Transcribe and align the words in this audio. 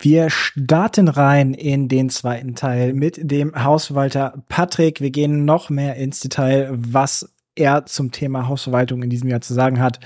Wir 0.00 0.30
starten 0.30 1.08
rein 1.08 1.54
in 1.54 1.88
den 1.88 2.08
zweiten 2.08 2.54
Teil 2.54 2.92
mit 2.92 3.18
dem 3.20 3.52
Hausverwalter 3.64 4.44
Patrick. 4.48 5.00
Wir 5.00 5.10
gehen 5.10 5.44
noch 5.44 5.70
mehr 5.70 5.96
ins 5.96 6.20
Detail, 6.20 6.68
was 6.72 7.34
er 7.56 7.84
zum 7.86 8.12
Thema 8.12 8.46
Hausverwaltung 8.46 9.02
in 9.02 9.10
diesem 9.10 9.28
Jahr 9.28 9.40
zu 9.40 9.54
sagen 9.54 9.80
hat 9.80 9.98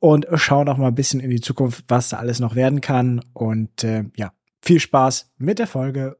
und 0.00 0.26
schauen 0.34 0.68
auch 0.68 0.76
mal 0.76 0.88
ein 0.88 0.94
bisschen 0.94 1.20
in 1.20 1.30
die 1.30 1.40
Zukunft, 1.40 1.84
was 1.88 2.10
da 2.10 2.18
alles 2.18 2.40
noch 2.40 2.54
werden 2.54 2.82
kann. 2.82 3.24
Und 3.32 3.84
äh, 3.84 4.04
ja, 4.16 4.32
viel 4.60 4.80
Spaß 4.80 5.30
mit 5.38 5.58
der 5.58 5.66
Folge. 5.66 6.18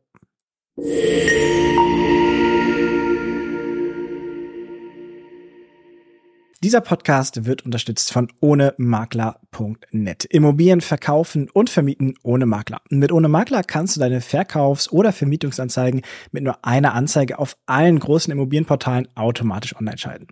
Dieser 6.64 6.80
Podcast 6.80 7.44
wird 7.44 7.64
unterstützt 7.64 8.12
von 8.12 8.28
ohnemakler.net. 8.40 10.24
Immobilien 10.26 10.80
verkaufen 10.80 11.50
und 11.52 11.70
vermieten 11.70 12.14
ohne 12.22 12.46
Makler. 12.46 12.80
Mit 12.88 13.10
ohne 13.10 13.26
Makler 13.26 13.64
kannst 13.64 13.96
du 13.96 14.00
deine 14.00 14.20
Verkaufs- 14.20 14.92
oder 14.92 15.12
Vermietungsanzeigen 15.12 16.02
mit 16.30 16.44
nur 16.44 16.64
einer 16.64 16.94
Anzeige 16.94 17.40
auf 17.40 17.56
allen 17.66 17.98
großen 17.98 18.32
Immobilienportalen 18.32 19.08
automatisch 19.16 19.74
online 19.74 19.98
schalten. 19.98 20.28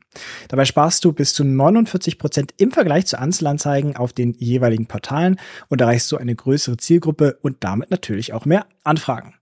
Dabei 0.47 0.67
sparst 0.67 1.05
du 1.05 1.13
bis 1.13 1.35
zu 1.35 1.43
49 1.43 2.17
Prozent 2.17 2.55
im 2.59 2.71
Vergleich 2.71 3.07
zu 3.07 3.19
Einzelanzeigen 3.19 3.97
auf 3.97 4.13
den 4.13 4.35
jeweiligen 4.35 4.87
Portalen 4.87 5.35
und 5.67 5.81
erreichst 5.81 6.07
so 6.07 6.17
eine 6.17 6.37
größere 6.37 6.77
Zielgruppe 6.77 7.39
und 7.43 7.57
damit 7.65 7.91
natürlich 7.91 8.35
auch 8.35 8.45
mehr 8.45 8.67
Anfragen. 8.85 9.35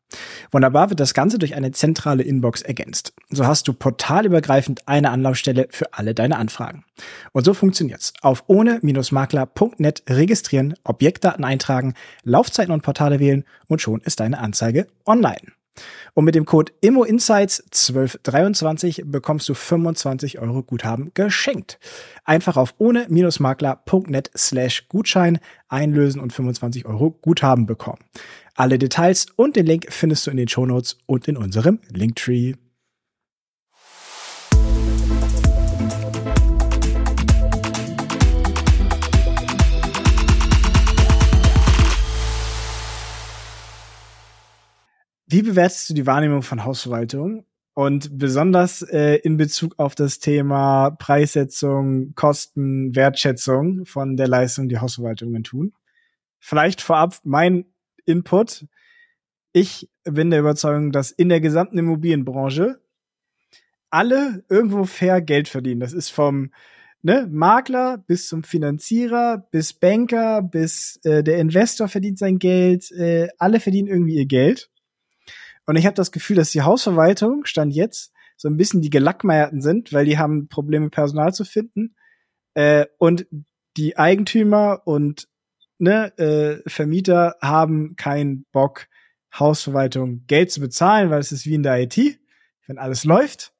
Wunderbar 0.50 0.90
wird 0.90 1.00
das 1.00 1.14
Ganze 1.14 1.38
durch 1.38 1.54
eine 1.54 1.72
zentrale 1.72 2.22
Inbox 2.22 2.62
ergänzt. 2.62 3.12
So 3.30 3.46
hast 3.46 3.68
du 3.68 3.72
portalübergreifend 3.72 4.88
eine 4.88 5.10
Anlaufstelle 5.10 5.68
für 5.70 5.92
alle 5.92 6.14
deine 6.14 6.38
Anfragen. 6.38 6.84
Und 7.32 7.44
so 7.44 7.54
funktioniert's. 7.54 8.12
Auf 8.22 8.44
ohne-makler.net 8.46 10.02
registrieren, 10.08 10.74
Objektdaten 10.84 11.44
eintragen, 11.44 11.94
Laufzeiten 12.24 12.72
und 12.72 12.82
Portale 12.82 13.20
wählen 13.20 13.44
und 13.68 13.82
schon 13.82 14.00
ist 14.00 14.20
deine 14.20 14.38
Anzeige 14.38 14.86
online. 15.04 15.52
Und 16.14 16.24
mit 16.24 16.34
dem 16.34 16.46
Code 16.46 16.72
IMMOINSIGHTS1223 16.80 19.02
bekommst 19.04 19.48
du 19.48 19.54
25 19.54 20.40
Euro 20.40 20.62
Guthaben 20.62 21.12
geschenkt. 21.14 21.78
Einfach 22.24 22.56
auf 22.56 22.74
ohne-makler.net 22.78 24.30
slash 24.36 24.88
Gutschein 24.88 25.38
einlösen 25.68 26.20
und 26.20 26.32
25 26.32 26.86
Euro 26.86 27.10
Guthaben 27.10 27.66
bekommen. 27.66 28.02
Alle 28.60 28.76
Details 28.76 29.26
und 29.36 29.54
den 29.54 29.66
Link 29.66 29.86
findest 29.88 30.26
du 30.26 30.32
in 30.32 30.36
den 30.36 30.48
Shownotes 30.48 30.98
und 31.06 31.28
in 31.28 31.36
unserem 31.36 31.78
Linktree. 31.92 32.54
Wie 45.28 45.42
bewertest 45.42 45.90
du 45.90 45.94
die 45.94 46.06
Wahrnehmung 46.06 46.42
von 46.42 46.64
Hausverwaltung 46.64 47.44
und 47.74 48.18
besonders 48.18 48.82
äh, 48.82 49.20
in 49.22 49.36
Bezug 49.36 49.78
auf 49.78 49.94
das 49.94 50.18
Thema 50.18 50.90
Preissetzung, 50.90 52.12
Kosten, 52.16 52.96
Wertschätzung 52.96 53.86
von 53.86 54.16
der 54.16 54.26
Leistung, 54.26 54.68
die 54.68 54.78
Hausverwaltungen 54.78 55.44
tun? 55.44 55.74
Vielleicht 56.40 56.80
vorab 56.80 57.20
mein 57.22 57.66
Input. 58.08 58.66
Ich 59.52 59.88
bin 60.04 60.30
der 60.30 60.40
Überzeugung, 60.40 60.92
dass 60.92 61.10
in 61.10 61.28
der 61.28 61.40
gesamten 61.40 61.78
Immobilienbranche 61.78 62.80
alle 63.90 64.44
irgendwo 64.48 64.84
fair 64.84 65.22
Geld 65.22 65.48
verdienen. 65.48 65.80
Das 65.80 65.92
ist 65.92 66.10
vom 66.10 66.50
ne, 67.02 67.26
Makler 67.30 67.98
bis 67.98 68.28
zum 68.28 68.42
Finanzierer, 68.42 69.46
bis 69.50 69.72
Banker, 69.72 70.42
bis 70.42 71.00
äh, 71.04 71.22
der 71.22 71.38
Investor 71.38 71.88
verdient 71.88 72.18
sein 72.18 72.38
Geld. 72.38 72.90
Äh, 72.92 73.28
alle 73.38 73.60
verdienen 73.60 73.88
irgendwie 73.88 74.16
ihr 74.16 74.26
Geld. 74.26 74.70
Und 75.66 75.76
ich 75.76 75.86
habe 75.86 75.94
das 75.94 76.12
Gefühl, 76.12 76.36
dass 76.36 76.50
die 76.50 76.62
Hausverwaltung 76.62 77.44
stand 77.44 77.74
jetzt 77.74 78.12
so 78.38 78.48
ein 78.48 78.56
bisschen 78.56 78.80
die 78.80 78.90
Gelackmeierten 78.90 79.60
sind, 79.60 79.92
weil 79.92 80.04
die 80.04 80.16
haben 80.16 80.48
Probleme, 80.48 80.90
Personal 80.90 81.34
zu 81.34 81.44
finden. 81.44 81.96
Äh, 82.54 82.86
und 82.96 83.26
die 83.76 83.96
Eigentümer 83.98 84.82
und 84.84 85.28
ne, 85.78 86.16
äh, 86.18 86.68
Vermieter 86.68 87.36
haben 87.40 87.96
keinen 87.96 88.44
Bock, 88.52 88.88
Hausverwaltung 89.38 90.24
Geld 90.26 90.50
zu 90.50 90.60
bezahlen, 90.60 91.10
weil 91.10 91.20
es 91.20 91.32
ist 91.32 91.46
wie 91.46 91.54
in 91.54 91.62
der 91.62 91.80
IT. 91.80 92.18
Wenn 92.66 92.78
alles 92.78 93.04
läuft, 93.04 93.52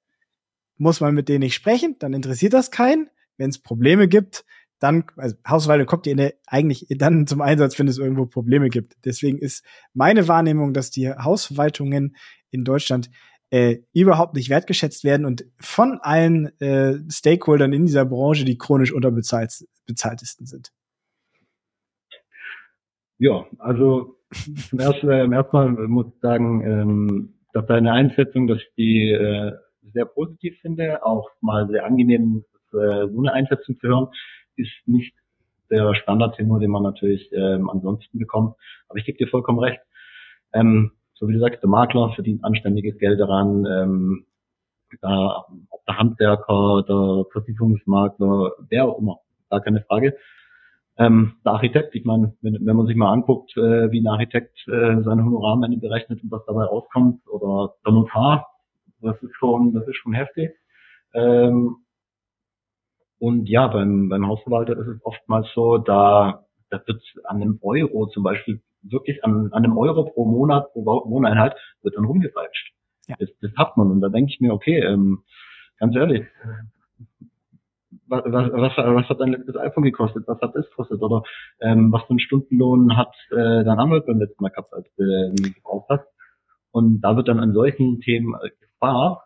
muss 0.76 1.00
man 1.00 1.14
mit 1.14 1.28
denen 1.28 1.40
nicht 1.40 1.54
sprechen, 1.54 1.96
dann 1.98 2.14
interessiert 2.14 2.52
das 2.52 2.70
keinen. 2.70 3.10
Wenn 3.36 3.50
es 3.50 3.58
Probleme 3.58 4.08
gibt, 4.08 4.44
dann, 4.78 5.04
also 5.16 5.36
Hausverwaltung 5.46 5.86
kommt 5.86 6.06
der, 6.06 6.34
eigentlich 6.46 6.86
dann 6.90 7.26
zum 7.26 7.40
Einsatz, 7.40 7.78
wenn 7.78 7.88
es 7.88 7.98
irgendwo 7.98 8.26
Probleme 8.26 8.68
gibt. 8.68 8.96
Deswegen 9.04 9.38
ist 9.38 9.64
meine 9.92 10.28
Wahrnehmung, 10.28 10.72
dass 10.72 10.90
die 10.90 11.10
Hausverwaltungen 11.10 12.16
in 12.50 12.64
Deutschland 12.64 13.10
äh, 13.50 13.78
überhaupt 13.92 14.34
nicht 14.34 14.50
wertgeschätzt 14.50 15.04
werden 15.04 15.24
und 15.24 15.46
von 15.58 15.98
allen 16.00 16.58
äh, 16.60 16.98
Stakeholdern 17.10 17.72
in 17.72 17.86
dieser 17.86 18.04
Branche 18.04 18.44
die 18.44 18.58
chronisch 18.58 18.92
unterbezahlt 18.92 19.64
bezahltesten 19.86 20.46
sind. 20.46 20.70
Ja, 23.18 23.46
also 23.58 24.16
zum 24.68 24.78
ersten, 24.78 25.10
äh, 25.10 25.28
erstmal 25.30 25.70
muss 25.70 26.06
ich 26.06 26.20
sagen, 26.20 26.62
ähm, 26.64 27.34
dass 27.52 27.66
deine 27.66 27.92
Einschätzung, 27.92 28.46
dass 28.46 28.58
ich 28.58 28.70
die 28.76 29.10
äh, 29.10 29.52
sehr 29.92 30.04
positiv 30.04 30.56
finde, 30.60 31.04
auch 31.04 31.30
mal 31.40 31.66
sehr 31.68 31.84
angenehm, 31.84 32.44
äh, 32.72 33.08
so 33.08 33.18
eine 33.18 33.32
Einschätzung 33.32 33.78
zu 33.80 33.88
hören 33.88 34.08
ist 34.56 34.72
nicht 34.86 35.14
der 35.70 35.94
Standardtenor, 35.94 36.60
den 36.60 36.70
man 36.70 36.82
natürlich 36.82 37.30
ähm, 37.32 37.68
ansonsten 37.70 38.18
bekommt. 38.18 38.54
Aber 38.88 38.98
ich 38.98 39.04
gebe 39.04 39.18
dir 39.18 39.28
vollkommen 39.28 39.58
recht. 39.58 39.80
Ähm, 40.52 40.92
so 41.14 41.28
wie 41.28 41.34
du 41.34 41.40
sagst, 41.40 41.62
der 41.62 41.68
Makler 41.68 42.12
verdient 42.14 42.44
anständiges 42.44 42.98
Geld 42.98 43.20
daran. 43.20 43.66
Ähm, 43.66 44.26
da, 45.02 45.44
ob 45.70 45.84
der 45.84 45.98
Handwerker, 45.98 46.84
der 46.88 47.24
Versicherungsmakler, 47.32 48.52
wer 48.70 48.84
auch 48.86 48.98
immer, 48.98 49.20
gar 49.50 49.60
keine 49.60 49.82
Frage. 49.82 50.16
Ähm, 50.98 51.36
der 51.44 51.52
Architekt, 51.52 51.94
ich 51.94 52.04
meine, 52.04 52.34
wenn, 52.42 52.58
wenn 52.66 52.76
man 52.76 52.86
sich 52.86 52.96
mal 52.96 53.12
anguckt, 53.12 53.56
äh, 53.56 53.90
wie 53.92 54.00
ein 54.00 54.08
Architekt 54.08 54.58
äh, 54.66 55.00
seine 55.02 55.24
Honorarmenge 55.24 55.78
berechnet 55.78 56.22
und 56.22 56.30
was 56.32 56.44
dabei 56.46 56.64
rauskommt, 56.64 57.26
oder 57.28 57.74
der 57.86 57.92
Notar, 57.92 58.48
das 59.00 59.22
ist 59.22 59.34
schon, 59.36 59.72
das 59.72 59.86
ist 59.86 59.96
schon 59.96 60.12
heftig. 60.12 60.50
Ähm, 61.14 61.76
und 63.20 63.48
ja, 63.48 63.68
beim, 63.68 64.08
beim 64.08 64.26
Hausverwalter 64.26 64.76
ist 64.76 64.88
es 64.88 65.04
oftmals 65.04 65.46
so, 65.54 65.78
da, 65.78 66.44
da 66.70 66.82
wird 66.86 67.02
an 67.24 67.42
einem 67.42 67.58
Euro 67.62 68.06
zum 68.08 68.24
Beispiel 68.24 68.60
wirklich 68.82 69.24
an, 69.24 69.52
an 69.52 69.64
einem 69.64 69.76
Euro 69.76 70.04
pro 70.04 70.24
Monat, 70.24 70.72
pro 70.72 70.84
Wohneinheit, 70.84 71.56
wird 71.82 71.96
dann 71.96 72.04
rumgefeitscht. 72.04 72.72
Ja. 73.06 73.16
Das, 73.18 73.28
das 73.40 73.52
hat 73.56 73.76
man. 73.76 73.90
Und 73.90 74.00
da 74.00 74.08
denke 74.08 74.32
ich 74.32 74.40
mir, 74.40 74.52
okay, 74.52 74.80
ähm, 74.80 75.22
ganz 75.78 75.94
ehrlich, 75.96 76.26
was, 78.08 78.24
was, 78.24 78.76
was, 78.76 79.08
hat 79.08 79.20
dein 79.20 79.32
letztes 79.32 79.56
iPhone 79.56 79.84
gekostet? 79.84 80.24
Was 80.26 80.40
hat 80.40 80.54
das 80.54 80.68
gekostet? 80.70 81.00
Oder 81.02 81.22
ähm, 81.60 81.92
was 81.92 82.02
für 82.02 82.10
einen 82.10 82.20
Stundenlohn 82.20 82.96
hat 82.96 83.14
äh, 83.30 83.64
dein 83.64 83.78
Anwalt 83.78 84.06
beim 84.06 84.18
letzten 84.18 84.42
Mal 84.42 84.50
gehabt, 84.50 84.72
als 84.72 84.86
du 84.96 85.02
äh, 85.04 85.34
gebraucht 85.34 85.86
hast? 85.88 86.06
Und 86.70 87.00
da 87.00 87.16
wird 87.16 87.28
dann 87.28 87.40
an 87.40 87.52
solchen 87.52 88.00
Themen 88.00 88.34
äh, 88.34 88.50
gespart. 88.60 89.22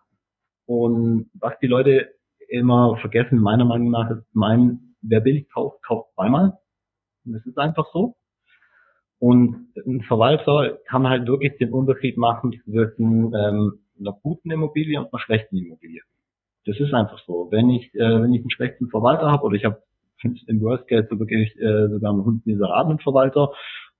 Und 0.67 1.31
was 1.35 1.55
die 1.61 1.67
Leute 1.67 2.09
immer 2.49 2.97
vergessen, 2.99 3.39
meiner 3.39 3.65
Meinung 3.65 3.91
nach, 3.91 4.11
ist 4.11 4.25
mein, 4.33 4.95
wer 5.03 5.21
billig 5.21 5.49
kauft, 5.53 5.83
kauft 5.83 6.13
zweimal. 6.15 6.59
Und 7.25 7.33
das 7.35 7.47
ist 7.47 7.59
einfach 7.59 7.87
so. 7.93 8.17
Und 9.19 9.69
ein 9.87 10.03
Verwalter 10.03 10.79
kann 10.89 11.09
halt 11.09 11.29
wirklich 11.29 11.57
den 11.59 11.73
Unterschied 11.73 12.17
machen 12.17 12.61
zwischen 12.65 13.33
ähm, 13.35 13.79
einer 13.99 14.19
guten 14.21 14.51
Immobilie 14.51 14.99
und 14.99 15.13
einer 15.13 15.21
schlechten 15.21 15.57
Immobilie. 15.57 16.03
Das 16.65 16.79
ist 16.79 16.95
einfach 16.95 17.19
so. 17.27 17.49
Wenn 17.51 17.71
ich, 17.71 17.95
äh, 17.95 18.23
wenn 18.23 18.33
ich 18.33 18.41
einen 18.41 18.51
schlechten 18.51 18.89
Verwalter 18.89 19.31
habe 19.31 19.45
oder 19.45 19.57
ich 19.57 19.65
habe 19.65 19.83
im 20.47 20.61
Worst 20.61 20.87
Case 20.89 21.09
so 21.11 21.19
wirklich 21.19 21.57
äh, 21.59 21.89
sogar 21.89 22.13
einen 22.13 22.25
Hund 22.25 22.47
miserablen 22.47 22.99
Verwalter 22.99 23.53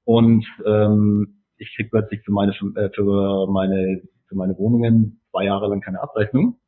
und 0.05 0.47
ähm, 0.65 1.43
ich 1.59 1.75
krieg 1.77 1.91
plötzlich 1.91 2.23
für 2.25 2.33
meine 2.33 2.53
äh, 2.53 2.91
für 2.95 3.47
meine 3.49 4.03
für 4.29 4.35
meine 4.37 4.57
Wohnungen 4.59 5.21
zwei 5.31 5.45
Jahre 5.45 5.69
lang 5.69 5.81
keine 5.81 6.03
Abrechnung, 6.03 6.59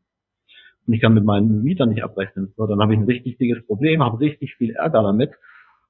und 0.86 0.94
ich 0.94 1.00
kann 1.00 1.14
mit 1.14 1.24
meinen 1.24 1.62
Mietern 1.62 1.90
nicht 1.90 2.04
abrechnen. 2.04 2.52
So, 2.56 2.66
dann 2.66 2.80
habe 2.80 2.92
ich 2.92 3.00
ein 3.00 3.06
richtig 3.06 3.38
dickes 3.38 3.66
Problem, 3.66 4.02
habe 4.02 4.20
richtig 4.20 4.54
viel 4.56 4.74
Ärger 4.74 5.02
damit. 5.02 5.32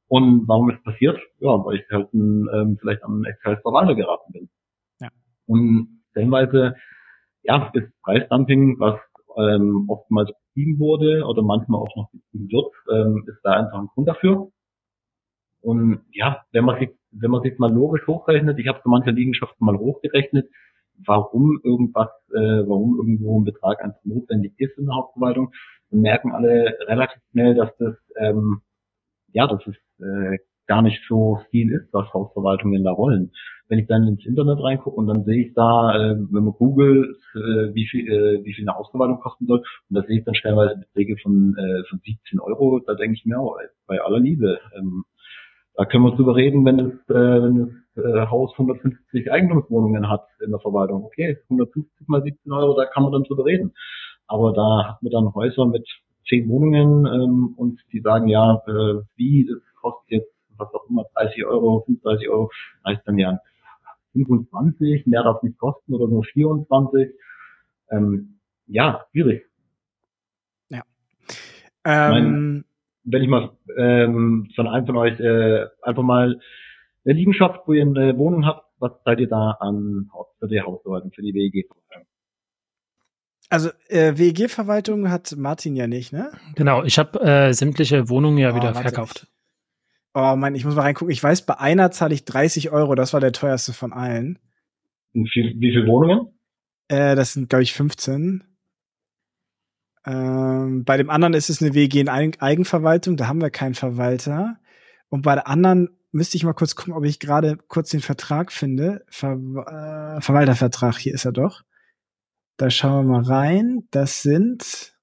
Und 0.06 0.46
warum 0.46 0.70
ist 0.70 0.84
passiert? 0.84 1.18
Ja, 1.40 1.64
weil 1.64 1.76
ich 1.76 1.90
halt 1.90 2.12
ein, 2.14 2.48
ähm, 2.52 2.78
vielleicht 2.80 3.02
am 3.02 3.24
Excel-Verwalter 3.24 3.94
geraten 3.94 4.32
bin. 4.32 4.48
Ja. 5.00 5.08
Und 5.46 6.02
stellenweise, 6.10 6.76
ja, 7.42 7.70
ist 7.74 7.90
Preisdumping, 8.02 8.78
was 8.78 9.00
ähm, 9.36 9.84
oftmals 9.88 10.30
betrieben 10.48 10.78
wurde 10.78 11.24
oder 11.26 11.42
manchmal 11.42 11.80
auch 11.80 11.96
noch 11.96 12.10
betrieben 12.10 12.50
wird, 12.50 12.72
ähm, 12.90 13.24
ist 13.26 13.40
da 13.42 13.52
einfach 13.52 13.78
ein 13.78 13.88
Grund 13.88 14.08
dafür. 14.08 14.48
Und 15.60 16.00
ja, 16.12 16.44
wenn 16.52 16.64
man 16.64 16.78
sich, 16.78 16.90
wenn 17.10 17.30
man 17.30 17.42
sich 17.42 17.58
mal 17.58 17.72
logisch 17.72 18.06
hochrechnet, 18.06 18.58
ich 18.58 18.68
habe 18.68 18.80
so 18.84 18.90
manche 18.90 19.10
Liegenschaften 19.10 19.64
mal 19.64 19.78
hochgerechnet, 19.78 20.48
warum 21.06 21.60
irgendwas, 21.64 22.08
äh, 22.32 22.62
warum 22.66 22.98
irgendwo 22.98 23.40
ein 23.40 23.44
Betrag 23.44 23.82
einfach 23.82 24.04
notwendig 24.04 24.52
ist 24.58 24.76
in 24.78 24.86
der 24.86 24.96
Hauptverwaltung, 24.96 25.52
dann 25.90 26.00
merken 26.00 26.32
alle 26.32 26.76
relativ 26.86 27.22
schnell, 27.30 27.54
dass 27.54 27.76
das 27.78 27.96
ähm, 28.16 28.60
ja, 29.34 29.46
dass 29.46 29.60
es 29.66 29.76
äh, 30.00 30.38
gar 30.66 30.82
nicht 30.82 31.00
so 31.08 31.40
viel 31.50 31.72
ist, 31.72 31.92
was 31.92 32.12
Hausverwaltungen 32.12 32.84
da 32.84 32.96
wollen. 32.96 33.32
Wenn 33.68 33.78
ich 33.78 33.86
dann 33.86 34.06
ins 34.06 34.24
Internet 34.26 34.62
reingucke 34.62 34.96
und 34.96 35.06
dann 35.06 35.24
sehe 35.24 35.46
ich 35.46 35.54
da, 35.54 35.94
äh, 35.96 36.16
wenn 36.30 36.44
man 36.44 36.52
googelt, 36.54 37.16
äh, 37.34 37.74
wie 37.74 37.86
viel 37.86 38.06
äh, 38.06 38.44
wie 38.44 38.52
viel 38.52 38.68
eine 38.68 38.76
Hausverwaltung 38.78 39.20
kosten 39.20 39.46
soll, 39.46 39.58
und 39.58 39.96
da 39.96 40.02
sehe 40.02 40.18
ich 40.18 40.24
dann 40.24 40.34
stellenweise 40.34 40.76
Beträge 40.76 41.16
von 41.22 41.56
von 41.88 42.00
17 42.04 42.40
Euro, 42.40 42.80
da 42.80 42.94
denke 42.94 43.16
ich 43.16 43.24
mir 43.24 43.40
auch, 43.40 43.56
bei 43.86 44.00
aller 44.00 44.20
Liebe, 44.20 44.58
ähm, 44.76 45.04
da 45.76 45.84
können 45.84 46.04
wir 46.04 46.14
drüber 46.14 46.36
reden, 46.36 46.64
wenn 46.64 46.78
das, 46.78 46.92
wenn 47.08 47.82
das 47.96 48.30
Haus 48.30 48.52
150 48.52 49.32
Eigentumswohnungen 49.32 50.08
hat 50.08 50.26
in 50.44 50.50
der 50.50 50.60
Verwaltung. 50.60 51.04
Okay, 51.04 51.38
150 51.48 52.06
mal 52.06 52.22
17 52.22 52.52
Euro, 52.52 52.76
da 52.76 52.86
kann 52.86 53.02
man 53.02 53.12
dann 53.12 53.24
drüber 53.24 53.44
reden. 53.44 53.72
Aber 54.26 54.52
da 54.52 54.88
hat 54.88 55.02
man 55.02 55.10
dann 55.10 55.34
Häuser 55.34 55.66
mit 55.66 55.86
zehn 56.28 56.48
Wohnungen 56.48 57.06
ähm, 57.06 57.54
und 57.56 57.80
die 57.92 58.00
sagen 58.00 58.28
ja, 58.28 58.62
äh, 58.66 59.02
wie, 59.16 59.46
das 59.46 59.60
kostet 59.80 60.10
jetzt 60.10 60.33
was 60.56 60.72
auch 60.72 60.88
immer, 60.88 61.04
30 61.14 61.44
Euro, 61.46 61.82
35 61.86 62.28
Euro, 62.28 62.50
heißt 62.86 63.02
dann 63.06 63.18
ja 63.18 63.38
25, 64.12 65.06
mehr 65.06 65.22
darf 65.22 65.42
nicht 65.42 65.58
kosten 65.58 65.94
oder 65.94 66.08
nur 66.08 66.24
24. 66.24 67.10
Ähm, 67.90 68.40
ja, 68.66 69.04
schwierig. 69.10 69.44
Ja. 70.70 70.82
Ähm, 71.84 72.10
mein, 72.10 72.64
wenn 73.04 73.22
ich 73.22 73.28
mal 73.28 73.50
ähm, 73.76 74.48
von 74.54 74.66
einem 74.68 74.86
von 74.86 74.96
euch 74.96 75.18
äh, 75.20 75.66
einfach 75.82 76.02
mal 76.02 76.40
eine 77.04 77.14
Liegenschaft, 77.14 77.60
wo 77.66 77.72
ihr 77.72 77.82
eine 77.82 78.16
Wohnung 78.16 78.46
habt, 78.46 78.64
was 78.78 78.92
seid 79.04 79.20
ihr 79.20 79.28
da 79.28 79.56
an 79.60 80.10
für 80.38 80.48
die 80.48 80.60
Hausverwaltung, 80.60 81.12
für 81.12 81.22
die 81.22 81.34
WEG-Verwaltung? 81.34 82.08
Also 83.50 83.70
äh, 83.88 84.16
WEG-Verwaltung 84.16 85.10
hat 85.10 85.34
Martin 85.36 85.76
ja 85.76 85.86
nicht, 85.86 86.12
ne? 86.12 86.32
Genau, 86.54 86.82
ich 86.82 86.98
habe 86.98 87.20
äh, 87.20 87.52
sämtliche 87.52 88.08
Wohnungen 88.08 88.38
ja 88.38 88.52
oh, 88.52 88.56
wieder 88.56 88.74
verkauft. 88.74 89.26
Oh 90.14 90.36
mein, 90.36 90.54
ich 90.54 90.64
muss 90.64 90.76
mal 90.76 90.82
reingucken. 90.82 91.12
Ich 91.12 91.22
weiß, 91.22 91.42
bei 91.42 91.58
einer 91.58 91.90
zahle 91.90 92.14
ich 92.14 92.24
30 92.24 92.70
Euro. 92.70 92.94
Das 92.94 93.12
war 93.12 93.20
der 93.20 93.32
teuerste 93.32 93.72
von 93.72 93.92
allen. 93.92 94.38
Wie, 95.12 95.28
viel, 95.28 95.54
wie 95.58 95.72
viele 95.72 95.86
Wohnungen? 95.88 96.28
Äh, 96.86 97.16
das 97.16 97.32
sind, 97.32 97.48
glaube 97.48 97.64
ich, 97.64 97.72
15. 97.72 98.44
Ähm, 100.06 100.84
bei 100.84 100.96
dem 100.96 101.10
anderen 101.10 101.34
ist 101.34 101.50
es 101.50 101.60
eine 101.60 101.74
WG 101.74 102.00
in 102.00 102.08
Eigenverwaltung. 102.08 103.16
Da 103.16 103.26
haben 103.26 103.40
wir 103.40 103.50
keinen 103.50 103.74
Verwalter. 103.74 104.58
Und 105.08 105.22
bei 105.22 105.34
der 105.34 105.48
anderen 105.48 105.98
müsste 106.12 106.36
ich 106.36 106.44
mal 106.44 106.52
kurz 106.52 106.76
gucken, 106.76 106.94
ob 106.94 107.04
ich 107.04 107.18
gerade 107.18 107.56
kurz 107.56 107.90
den 107.90 108.00
Vertrag 108.00 108.52
finde. 108.52 109.04
Ver 109.08 109.32
äh, 109.32 110.20
Verwaltervertrag, 110.20 110.96
hier 110.96 111.14
ist 111.14 111.24
er 111.24 111.32
doch. 111.32 111.62
Da 112.56 112.70
schauen 112.70 113.06
wir 113.06 113.20
mal 113.20 113.24
rein. 113.24 113.88
Das 113.90 114.22
sind 114.22 114.93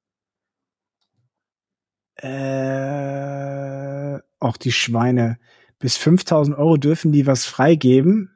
äh, 2.21 4.19
auch 4.39 4.57
die 4.57 4.71
Schweine. 4.71 5.38
Bis 5.79 5.97
5000 5.97 6.57
Euro 6.57 6.77
dürfen 6.77 7.12
die 7.12 7.27
was 7.27 7.45
freigeben. 7.45 8.31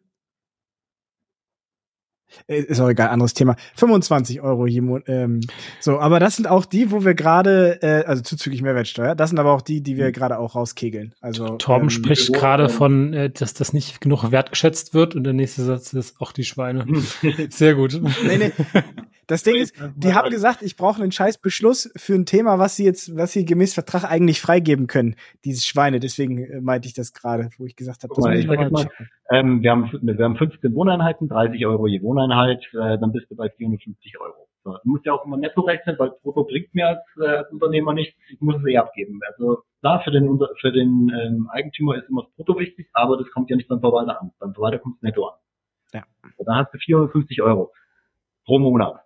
Äh, 2.47 2.61
ist 2.61 2.79
auch 2.79 2.89
egal, 2.89 3.09
anderes 3.09 3.33
Thema. 3.33 3.55
25 3.75 4.41
Euro 4.41 4.67
je 4.67 4.81
Monat. 4.81 5.03
Ähm, 5.07 5.41
so, 5.79 5.99
aber 5.99 6.19
das 6.19 6.35
sind 6.35 6.47
auch 6.47 6.65
die, 6.65 6.91
wo 6.91 7.05
wir 7.05 7.13
gerade, 7.13 7.81
äh, 7.81 8.05
also 8.05 8.21
zuzüglich 8.21 8.61
Mehrwertsteuer, 8.61 9.15
das 9.15 9.29
sind 9.29 9.39
aber 9.39 9.53
auch 9.53 9.61
die, 9.61 9.81
die 9.81 9.97
wir 9.97 10.07
hm. 10.07 10.13
gerade 10.13 10.39
auch 10.39 10.55
rauskegeln. 10.55 11.13
Also 11.21 11.57
Torben 11.57 11.85
ähm, 11.85 11.89
spricht 11.89 12.33
gerade 12.33 12.69
von, 12.69 13.13
äh, 13.13 13.29
dass 13.29 13.53
das 13.53 13.73
nicht 13.73 14.01
genug 14.01 14.31
wertgeschätzt 14.31 14.93
wird 14.93 15.15
und 15.15 15.23
der 15.23 15.33
nächste 15.33 15.63
Satz 15.63 15.93
ist 15.93 16.19
auch 16.21 16.31
die 16.31 16.45
Schweine. 16.45 16.85
Sehr 17.49 17.75
gut. 17.75 17.99
Nee, 18.25 18.37
nee. 18.37 18.51
Das 19.27 19.41
Ding 19.41 19.55
ist, 19.55 19.73
die 19.95 20.13
haben 20.13 20.29
gesagt, 20.29 20.61
ich 20.61 20.75
brauche 20.75 21.01
einen 21.01 21.11
scheiß 21.11 21.39
Beschluss 21.39 21.91
für 21.95 22.13
ein 22.13 22.25
Thema, 22.25 22.59
was 22.59 22.75
sie 22.75 22.85
jetzt, 22.85 23.15
was 23.15 23.31
sie 23.31 23.43
gemäß 23.43 23.73
Vertrag 23.73 24.03
eigentlich 24.03 24.39
freigeben 24.39 24.87
können, 24.87 25.15
diese 25.43 25.63
Schweine. 25.63 25.99
Deswegen 25.99 26.43
äh, 26.43 26.61
meinte 26.61 26.87
ich 26.87 26.93
das 26.93 27.13
gerade, 27.13 27.49
wo 27.57 27.65
ich 27.65 27.75
gesagt 27.75 28.03
habe, 28.03 28.13
das 28.15 28.23
mal, 28.23 28.37
ich 28.37 28.45
mal, 28.45 28.69
mal 28.69 28.87
ähm, 29.31 29.63
wir, 29.63 29.71
haben, 29.71 29.89
wir 29.91 30.23
haben 30.23 30.37
15 30.37 30.75
Wohneinheiten, 30.75 31.27
30 31.27 31.65
Euro 31.65 31.87
je 31.87 32.01
Wohneinheit, 32.03 32.24
äh, 32.31 32.97
dann 32.99 33.11
bist 33.11 33.29
du 33.29 33.35
bei 33.35 33.49
450 33.49 34.19
Euro. 34.19 34.47
So, 34.63 34.71
du 34.71 34.89
musst 34.89 35.05
ja 35.05 35.13
auch 35.13 35.25
immer 35.25 35.37
netto 35.37 35.61
rechnen, 35.61 35.95
weil 35.99 36.11
Brutto 36.23 36.43
bringt 36.43 36.73
mir 36.73 36.87
als, 36.87 37.03
äh, 37.21 37.37
als 37.37 37.51
Unternehmer 37.51 37.93
nichts, 37.93 38.19
ich 38.29 38.41
muss 38.41 38.55
es 38.55 38.65
eh 38.65 38.77
abgeben. 38.77 39.19
Also 39.27 39.63
klar, 39.79 40.01
für 40.01 40.11
den, 40.11 40.39
für 40.59 40.71
den 40.71 41.11
ähm, 41.15 41.49
Eigentümer 41.51 41.95
ist 41.95 42.09
immer 42.09 42.23
das 42.23 42.31
Brutto 42.35 42.59
wichtig, 42.59 42.89
aber 42.93 43.17
das 43.17 43.29
kommt 43.31 43.49
ja 43.49 43.55
nicht 43.55 43.69
beim 43.69 43.79
Verwalter 43.79 44.19
an. 44.19 44.31
Beim 44.39 44.53
Verwalter 44.53 44.79
kommt 44.79 44.95
es 44.95 45.01
netto 45.03 45.27
an. 45.27 45.35
Ja. 45.93 46.03
Dann 46.43 46.55
hast 46.55 46.73
du 46.73 46.79
450 46.79 47.41
Euro 47.43 47.71
pro 48.45 48.59
Monat. 48.59 49.01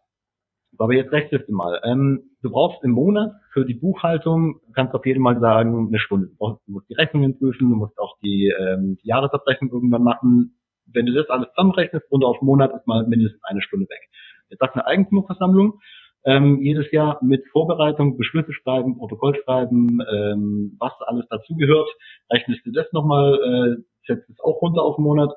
Aber 0.77 0.93
jetzt 0.93 1.11
rechnest 1.11 1.49
du 1.49 1.53
mal. 1.53 1.81
Ähm, 1.83 2.31
du 2.41 2.51
brauchst 2.51 2.81
im 2.85 2.91
Monat 2.91 3.33
für 3.51 3.65
die 3.65 3.73
Buchhaltung, 3.73 4.61
kannst 4.73 4.93
auf 4.93 5.05
jeden 5.05 5.23
Fall 5.23 5.39
sagen, 5.41 5.87
eine 5.87 5.99
Stunde. 5.99 6.27
Du, 6.27 6.35
brauchst, 6.37 6.65
du 6.67 6.71
musst 6.71 6.89
die 6.89 6.93
Rechnungen 6.93 7.37
prüfen, 7.37 7.69
du 7.69 7.75
musst 7.75 7.99
auch 7.99 8.17
die, 8.23 8.53
ähm, 8.57 8.97
die 9.03 9.07
Jahresabrechnung 9.07 9.71
irgendwann 9.71 10.03
machen. 10.03 10.58
Wenn 10.93 11.05
du 11.05 11.13
das 11.13 11.29
alles 11.29 11.49
zusammenrechnest, 11.55 12.11
runter 12.11 12.27
auf 12.27 12.41
Monat 12.41 12.73
ist 12.73 12.87
mal 12.87 13.05
mindestens 13.07 13.43
eine 13.43 13.61
Stunde 13.61 13.87
weg. 13.89 14.09
Jetzt 14.49 14.59
sagt 14.59 14.75
eine 14.75 14.85
Eigentümerversammlung, 14.85 15.79
ähm, 16.25 16.61
jedes 16.61 16.91
Jahr 16.91 17.19
mit 17.23 17.47
Vorbereitung, 17.51 18.17
Beschlüsse 18.17 18.51
schreiben, 18.53 18.97
Protokoll 18.97 19.35
schreiben, 19.43 19.99
ähm, 20.11 20.75
was 20.79 20.93
alles 21.05 21.27
dazugehört, 21.29 21.89
rechnest 22.31 22.65
du 22.65 22.71
das 22.71 22.91
nochmal, 22.91 23.35
äh, 23.35 23.83
setzt 24.05 24.29
es 24.29 24.39
auch 24.41 24.61
runter 24.61 24.81
auf 24.81 24.97
einen 24.97 25.05
Monat, 25.05 25.33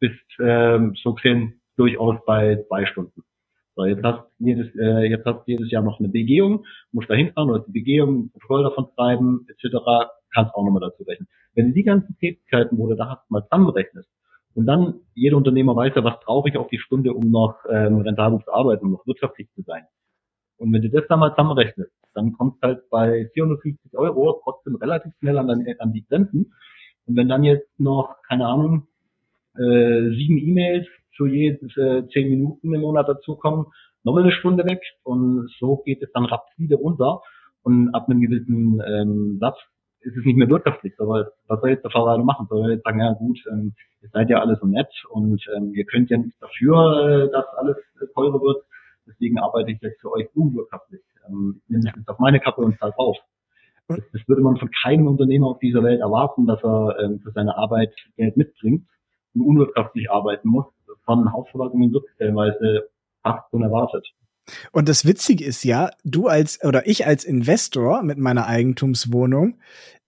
bist 0.00 0.14
ähm, 0.40 0.94
so 1.02 1.14
gesehen 1.14 1.60
durchaus 1.76 2.16
bei 2.26 2.64
zwei 2.68 2.86
Stunden. 2.86 3.22
So, 3.76 3.84
jetzt 3.84 4.04
hast 4.04 4.24
jedes, 4.38 4.74
äh, 4.76 5.08
jetzt 5.08 5.26
hast 5.26 5.46
jedes 5.46 5.70
Jahr 5.70 5.82
noch 5.82 5.98
eine 5.98 6.08
Begehung, 6.08 6.64
musst 6.92 7.10
da 7.10 7.14
hinfahren, 7.14 7.48
du 7.48 7.58
hast 7.58 7.66
die 7.66 7.72
Begehung, 7.72 8.30
Protokoll 8.30 8.62
davon 8.62 8.86
schreiben, 8.94 9.46
etc., 9.48 9.76
kannst 10.32 10.54
auch 10.54 10.64
nochmal 10.64 10.80
dazu 10.80 11.02
rechnen. 11.02 11.28
Wenn 11.54 11.68
du 11.68 11.72
die 11.74 11.82
ganzen 11.82 12.16
Tätigkeiten, 12.18 12.78
wo 12.78 12.88
du 12.88 12.94
da 12.94 13.10
hast, 13.10 13.30
mal 13.30 13.42
zusammenrechnest, 13.42 14.08
und 14.54 14.66
dann, 14.66 15.00
jeder 15.14 15.36
Unternehmer 15.36 15.74
weiß 15.74 15.94
ja, 15.96 16.04
was 16.04 16.20
brauche 16.20 16.48
ich 16.48 16.56
auf 16.56 16.68
die 16.68 16.78
Stunde, 16.78 17.12
um 17.12 17.30
noch 17.30 17.56
ähm, 17.68 18.00
rentabel 18.00 18.40
zu 18.44 18.52
arbeiten, 18.52 18.86
um 18.86 18.92
noch 18.92 19.06
wirtschaftlich 19.06 19.48
zu 19.54 19.62
sein. 19.62 19.84
Und 20.56 20.72
wenn 20.72 20.82
du 20.82 20.90
das 20.90 21.04
dann 21.08 21.18
mal 21.18 21.30
zusammenrechnest, 21.30 21.90
dann 22.14 22.32
kommst 22.32 22.62
halt 22.62 22.88
bei 22.90 23.28
450 23.34 23.98
Euro 23.98 24.40
trotzdem 24.44 24.76
relativ 24.76 25.12
schnell 25.18 25.38
an, 25.38 25.50
an 25.50 25.92
die 25.92 26.04
Grenzen. 26.06 26.54
Und 27.06 27.16
wenn 27.16 27.28
dann 27.28 27.42
jetzt 27.42 27.68
noch, 27.78 28.16
keine 28.28 28.46
Ahnung, 28.46 28.86
äh, 29.56 30.10
sieben 30.16 30.38
E-Mails 30.38 30.86
für 31.16 31.28
jede 31.28 31.66
äh, 31.80 32.06
zehn 32.08 32.28
Minuten 32.28 32.72
im 32.72 32.80
Monat 32.80 33.08
dazukommen, 33.08 33.66
nochmal 34.04 34.22
eine 34.22 34.32
Stunde 34.32 34.64
weg 34.64 34.80
und 35.02 35.50
so 35.58 35.78
geht 35.84 36.02
es 36.02 36.12
dann 36.12 36.24
rapide 36.24 36.76
runter 36.76 37.20
und 37.62 37.94
ab 37.94 38.08
einem 38.08 38.20
gewissen 38.20 38.80
ähm, 38.86 39.38
Satz 39.40 39.58
ist 40.04 40.16
es 40.16 40.24
nicht 40.24 40.36
mehr 40.36 40.48
wirtschaftlich. 40.48 40.94
Aber 40.98 41.32
was 41.48 41.60
soll 41.60 41.70
jetzt 41.70 41.84
der 41.84 41.90
Verwalter 41.90 42.24
machen? 42.24 42.46
Soll 42.48 42.62
er 42.62 42.74
jetzt 42.74 42.84
sagen, 42.84 43.00
ja 43.00 43.12
gut, 43.12 43.38
ähm, 43.50 43.74
ihr 44.02 44.08
seid 44.10 44.30
ja 44.30 44.40
alle 44.40 44.56
so 44.56 44.66
nett 44.66 44.90
und 45.10 45.44
ähm, 45.56 45.72
ihr 45.74 45.84
könnt 45.84 46.10
ja 46.10 46.18
nichts 46.18 46.38
dafür, 46.38 47.26
äh, 47.26 47.30
dass 47.30 47.46
alles 47.56 47.76
äh, 48.00 48.06
teurer 48.14 48.40
wird. 48.40 48.64
Deswegen 49.06 49.38
arbeite 49.38 49.70
ich 49.70 49.80
jetzt 49.80 50.00
für 50.00 50.12
euch 50.12 50.28
unwirtschaftlich. 50.34 51.02
Ähm, 51.28 51.60
ich 51.64 51.70
nehme 51.70 51.84
das 51.84 51.96
jetzt 51.96 52.08
auf 52.08 52.18
meine 52.18 52.40
Kappe 52.40 52.60
und 52.60 52.78
zahle 52.78 52.92
drauf. 52.92 53.16
Das, 53.88 53.98
das 54.12 54.28
würde 54.28 54.42
man 54.42 54.56
von 54.56 54.70
keinem 54.82 55.08
Unternehmer 55.08 55.48
auf 55.48 55.58
dieser 55.58 55.82
Welt 55.82 56.00
erwarten, 56.00 56.46
dass 56.46 56.62
er 56.64 56.98
ähm, 57.00 57.20
für 57.20 57.32
seine 57.32 57.56
Arbeit 57.56 57.94
Geld 58.16 58.36
mitbringt 58.36 58.86
und 59.34 59.42
unwirtschaftlich 59.42 60.10
arbeiten 60.10 60.48
muss 60.48 60.66
von 61.04 61.32
Hausverwaltungen 61.32 61.92
wird 61.92 62.04
stellenweise 62.14 62.88
fast 63.22 63.52
unerwartet. 63.52 64.06
Und 64.72 64.88
das 64.88 65.04
Witzige 65.04 65.44
ist 65.44 65.64
ja, 65.64 65.90
du 66.04 66.28
als 66.28 66.62
oder 66.62 66.86
ich 66.86 67.06
als 67.06 67.24
Investor 67.24 68.02
mit 68.02 68.18
meiner 68.18 68.46
Eigentumswohnung 68.46 69.58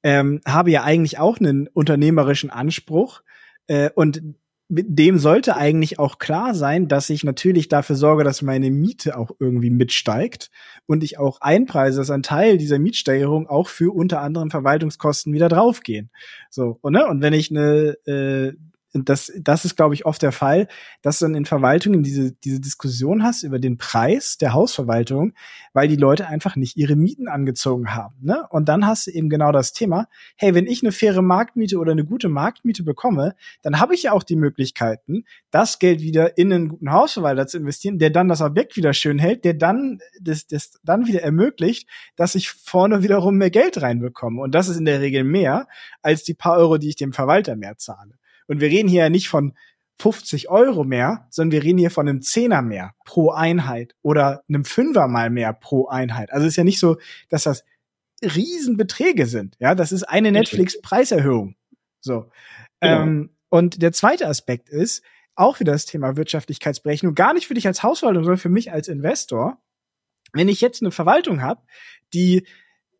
ähm, 0.02 0.40
habe 0.46 0.70
ja 0.70 0.84
eigentlich 0.84 1.18
auch 1.18 1.38
einen 1.38 1.68
unternehmerischen 1.68 2.50
Anspruch 2.50 3.22
äh, 3.66 3.90
und 3.94 4.22
mit 4.68 4.98
dem 4.98 5.18
sollte 5.18 5.56
eigentlich 5.56 5.98
auch 5.98 6.18
klar 6.18 6.54
sein, 6.54 6.88
dass 6.88 7.08
ich 7.08 7.22
natürlich 7.22 7.68
dafür 7.68 7.94
sorge, 7.94 8.24
dass 8.24 8.42
meine 8.42 8.70
Miete 8.70 9.16
auch 9.16 9.30
irgendwie 9.38 9.70
mitsteigt 9.70 10.50
und 10.86 11.04
ich 11.04 11.18
auch 11.18 11.40
einpreise, 11.40 11.98
dass 11.98 12.10
ein 12.10 12.24
Teil 12.24 12.58
dieser 12.58 12.80
Mietsteigerung 12.80 13.46
auch 13.48 13.68
für 13.68 13.94
unter 13.94 14.22
anderem 14.22 14.50
Verwaltungskosten 14.50 15.32
wieder 15.32 15.48
draufgehen. 15.48 16.10
So, 16.50 16.78
und, 16.80 16.94
ne? 16.94 17.06
und 17.06 17.22
wenn 17.22 17.32
ich 17.32 17.50
eine 17.50 17.96
äh, 18.06 18.54
das, 19.04 19.32
das 19.38 19.64
ist, 19.64 19.76
glaube 19.76 19.94
ich, 19.94 20.06
oft 20.06 20.22
der 20.22 20.32
Fall, 20.32 20.68
dass 21.02 21.18
du 21.18 21.26
dann 21.26 21.34
in 21.34 21.44
Verwaltungen 21.44 22.02
diese, 22.02 22.32
diese 22.32 22.60
Diskussion 22.60 23.22
hast 23.22 23.42
über 23.42 23.58
den 23.58 23.78
Preis 23.78 24.38
der 24.38 24.52
Hausverwaltung, 24.52 25.32
weil 25.72 25.88
die 25.88 25.96
Leute 25.96 26.26
einfach 26.26 26.56
nicht 26.56 26.76
ihre 26.76 26.96
Mieten 26.96 27.28
angezogen 27.28 27.94
haben. 27.94 28.16
Ne? 28.20 28.46
Und 28.50 28.68
dann 28.68 28.86
hast 28.86 29.06
du 29.06 29.10
eben 29.10 29.28
genau 29.28 29.52
das 29.52 29.72
Thema, 29.72 30.08
hey, 30.36 30.54
wenn 30.54 30.66
ich 30.66 30.82
eine 30.82 30.92
faire 30.92 31.22
Marktmiete 31.22 31.78
oder 31.78 31.92
eine 31.92 32.04
gute 32.04 32.28
Marktmiete 32.28 32.82
bekomme, 32.82 33.34
dann 33.62 33.78
habe 33.80 33.94
ich 33.94 34.04
ja 34.04 34.12
auch 34.12 34.22
die 34.22 34.36
Möglichkeiten, 34.36 35.24
das 35.50 35.78
Geld 35.78 36.00
wieder 36.00 36.38
in 36.38 36.52
einen 36.52 36.68
guten 36.68 36.92
Hausverwalter 36.92 37.46
zu 37.46 37.58
investieren, 37.58 37.98
der 37.98 38.10
dann 38.10 38.28
das 38.28 38.40
Objekt 38.40 38.76
wieder 38.76 38.92
schön 38.92 39.18
hält, 39.18 39.44
der 39.44 39.54
dann 39.54 40.00
das, 40.20 40.46
das 40.46 40.80
dann 40.82 41.06
wieder 41.06 41.22
ermöglicht, 41.22 41.88
dass 42.16 42.34
ich 42.34 42.50
vorne 42.50 43.02
wiederum 43.02 43.36
mehr 43.36 43.50
Geld 43.50 43.80
reinbekomme. 43.80 44.40
Und 44.40 44.54
das 44.54 44.68
ist 44.68 44.76
in 44.76 44.84
der 44.84 45.00
Regel 45.00 45.24
mehr 45.24 45.66
als 46.02 46.24
die 46.24 46.34
paar 46.34 46.56
Euro, 46.56 46.78
die 46.78 46.88
ich 46.88 46.96
dem 46.96 47.12
Verwalter 47.12 47.56
mehr 47.56 47.76
zahle. 47.76 48.18
Und 48.46 48.60
wir 48.60 48.68
reden 48.68 48.88
hier 48.88 49.04
ja 49.04 49.10
nicht 49.10 49.28
von 49.28 49.54
50 49.98 50.50
Euro 50.50 50.84
mehr, 50.84 51.26
sondern 51.30 51.52
wir 51.52 51.64
reden 51.64 51.78
hier 51.78 51.90
von 51.90 52.08
einem 52.08 52.22
Zehner 52.22 52.62
mehr 52.62 52.94
pro 53.04 53.30
Einheit 53.30 53.94
oder 54.02 54.42
einem 54.48 54.64
Fünfer 54.64 55.08
mal 55.08 55.30
mehr 55.30 55.52
pro 55.52 55.86
Einheit. 55.86 56.32
Also 56.32 56.46
es 56.46 56.52
ist 56.52 56.56
ja 56.56 56.64
nicht 56.64 56.78
so, 56.78 56.98
dass 57.28 57.44
das 57.44 57.64
Riesenbeträge 58.22 59.26
sind. 59.26 59.56
Ja, 59.58 59.74
das 59.74 59.92
ist 59.92 60.04
eine 60.04 60.32
Netflix-Preiserhöhung. 60.32 61.56
So. 62.00 62.30
Genau. 62.80 63.02
Ähm, 63.02 63.30
und 63.48 63.80
der 63.82 63.92
zweite 63.92 64.26
Aspekt 64.26 64.68
ist 64.68 65.02
auch 65.34 65.60
wieder 65.60 65.72
das 65.72 65.86
Thema 65.86 66.16
Wirtschaftlichkeitsberechnung. 66.16 67.14
Gar 67.14 67.34
nicht 67.34 67.46
für 67.46 67.54
dich 67.54 67.66
als 67.66 67.82
Hausverwaltung, 67.82 68.24
sondern 68.24 68.40
für 68.40 68.48
mich 68.48 68.72
als 68.72 68.88
Investor. 68.88 69.58
Wenn 70.32 70.48
ich 70.48 70.60
jetzt 70.60 70.82
eine 70.82 70.90
Verwaltung 70.90 71.42
habe, 71.42 71.62
die 72.12 72.46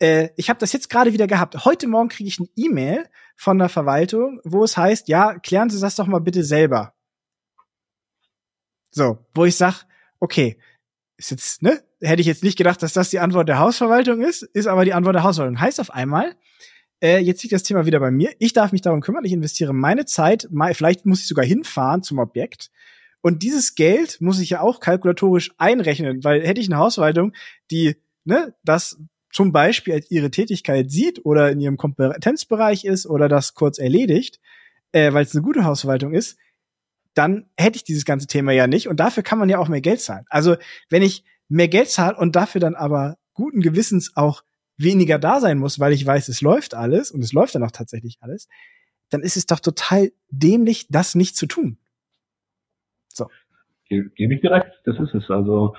äh, 0.00 0.30
ich 0.36 0.48
habe 0.50 0.58
das 0.58 0.72
jetzt 0.72 0.90
gerade 0.90 1.12
wieder 1.12 1.26
gehabt. 1.26 1.64
Heute 1.64 1.86
Morgen 1.86 2.08
kriege 2.08 2.28
ich 2.28 2.38
eine 2.38 2.48
E-Mail 2.56 3.08
von 3.36 3.58
der 3.58 3.68
Verwaltung, 3.68 4.40
wo 4.44 4.64
es 4.64 4.76
heißt, 4.76 5.08
ja, 5.08 5.38
klären 5.38 5.70
Sie 5.70 5.80
das 5.80 5.96
doch 5.96 6.06
mal 6.06 6.20
bitte 6.20 6.44
selber. 6.44 6.94
So, 8.90 9.18
wo 9.34 9.44
ich 9.44 9.56
sag, 9.56 9.84
okay, 10.20 10.58
ist 11.16 11.30
jetzt, 11.30 11.62
ne? 11.62 11.82
Hätte 12.00 12.20
ich 12.20 12.26
jetzt 12.26 12.44
nicht 12.44 12.58
gedacht, 12.58 12.82
dass 12.82 12.92
das 12.92 13.08
die 13.08 13.20
Antwort 13.20 13.48
der 13.48 13.58
Hausverwaltung 13.58 14.20
ist, 14.20 14.42
ist 14.42 14.66
aber 14.66 14.84
die 14.84 14.92
Antwort 14.92 15.14
der 15.14 15.22
Hausverwaltung. 15.22 15.60
Heißt 15.60 15.80
auf 15.80 15.90
einmal, 15.90 16.36
äh, 17.02 17.18
jetzt 17.18 17.42
liegt 17.42 17.54
das 17.54 17.62
Thema 17.62 17.86
wieder 17.86 18.00
bei 18.00 18.10
mir. 18.10 18.34
Ich 18.38 18.52
darf 18.52 18.72
mich 18.72 18.82
darum 18.82 19.00
kümmern. 19.00 19.24
Ich 19.24 19.32
investiere 19.32 19.72
meine 19.72 20.04
Zeit. 20.04 20.48
Mal, 20.50 20.74
vielleicht 20.74 21.06
muss 21.06 21.20
ich 21.20 21.28
sogar 21.28 21.44
hinfahren 21.44 22.02
zum 22.02 22.18
Objekt. 22.18 22.70
Und 23.22 23.42
dieses 23.42 23.74
Geld 23.74 24.20
muss 24.20 24.40
ich 24.40 24.50
ja 24.50 24.60
auch 24.60 24.80
kalkulatorisch 24.80 25.52
einrechnen, 25.58 26.22
weil 26.22 26.46
hätte 26.46 26.60
ich 26.60 26.68
eine 26.68 26.78
Hausverwaltung, 26.78 27.32
die 27.70 27.96
ne, 28.24 28.54
das 28.62 28.98
zum 29.36 29.52
Beispiel 29.52 29.92
als 29.92 30.10
ihre 30.10 30.30
Tätigkeit 30.30 30.90
sieht 30.90 31.26
oder 31.26 31.50
in 31.50 31.60
ihrem 31.60 31.76
Kompetenzbereich 31.76 32.86
ist 32.86 33.04
oder 33.04 33.28
das 33.28 33.52
kurz 33.52 33.78
erledigt, 33.78 34.40
äh, 34.92 35.12
weil 35.12 35.24
es 35.24 35.34
eine 35.34 35.42
gute 35.42 35.66
Hausverwaltung 35.66 36.14
ist, 36.14 36.38
dann 37.12 37.50
hätte 37.54 37.76
ich 37.76 37.84
dieses 37.84 38.06
ganze 38.06 38.28
Thema 38.28 38.52
ja 38.52 38.66
nicht. 38.66 38.88
Und 38.88 38.98
dafür 38.98 39.22
kann 39.22 39.38
man 39.38 39.50
ja 39.50 39.58
auch 39.58 39.68
mehr 39.68 39.82
Geld 39.82 40.00
zahlen. 40.00 40.24
Also 40.30 40.56
wenn 40.88 41.02
ich 41.02 41.22
mehr 41.48 41.68
Geld 41.68 41.90
zahle 41.90 42.16
und 42.16 42.34
dafür 42.34 42.62
dann 42.62 42.74
aber 42.74 43.18
guten 43.34 43.60
Gewissens 43.60 44.16
auch 44.16 44.42
weniger 44.78 45.18
da 45.18 45.38
sein 45.38 45.58
muss, 45.58 45.78
weil 45.78 45.92
ich 45.92 46.06
weiß, 46.06 46.28
es 46.28 46.40
läuft 46.40 46.72
alles 46.72 47.10
und 47.10 47.22
es 47.22 47.34
läuft 47.34 47.54
dann 47.54 47.62
auch 47.62 47.72
tatsächlich 47.72 48.16
alles, 48.22 48.48
dann 49.10 49.20
ist 49.20 49.36
es 49.36 49.44
doch 49.44 49.60
total 49.60 50.12
dämlich, 50.30 50.86
das 50.88 51.14
nicht 51.14 51.36
zu 51.36 51.44
tun. 51.44 51.76
So. 53.08 53.28
Gebe 53.90 54.34
ich 54.34 54.40
direkt, 54.40 54.80
das 54.86 54.98
ist 54.98 55.14
es. 55.14 55.28
Also 55.28 55.76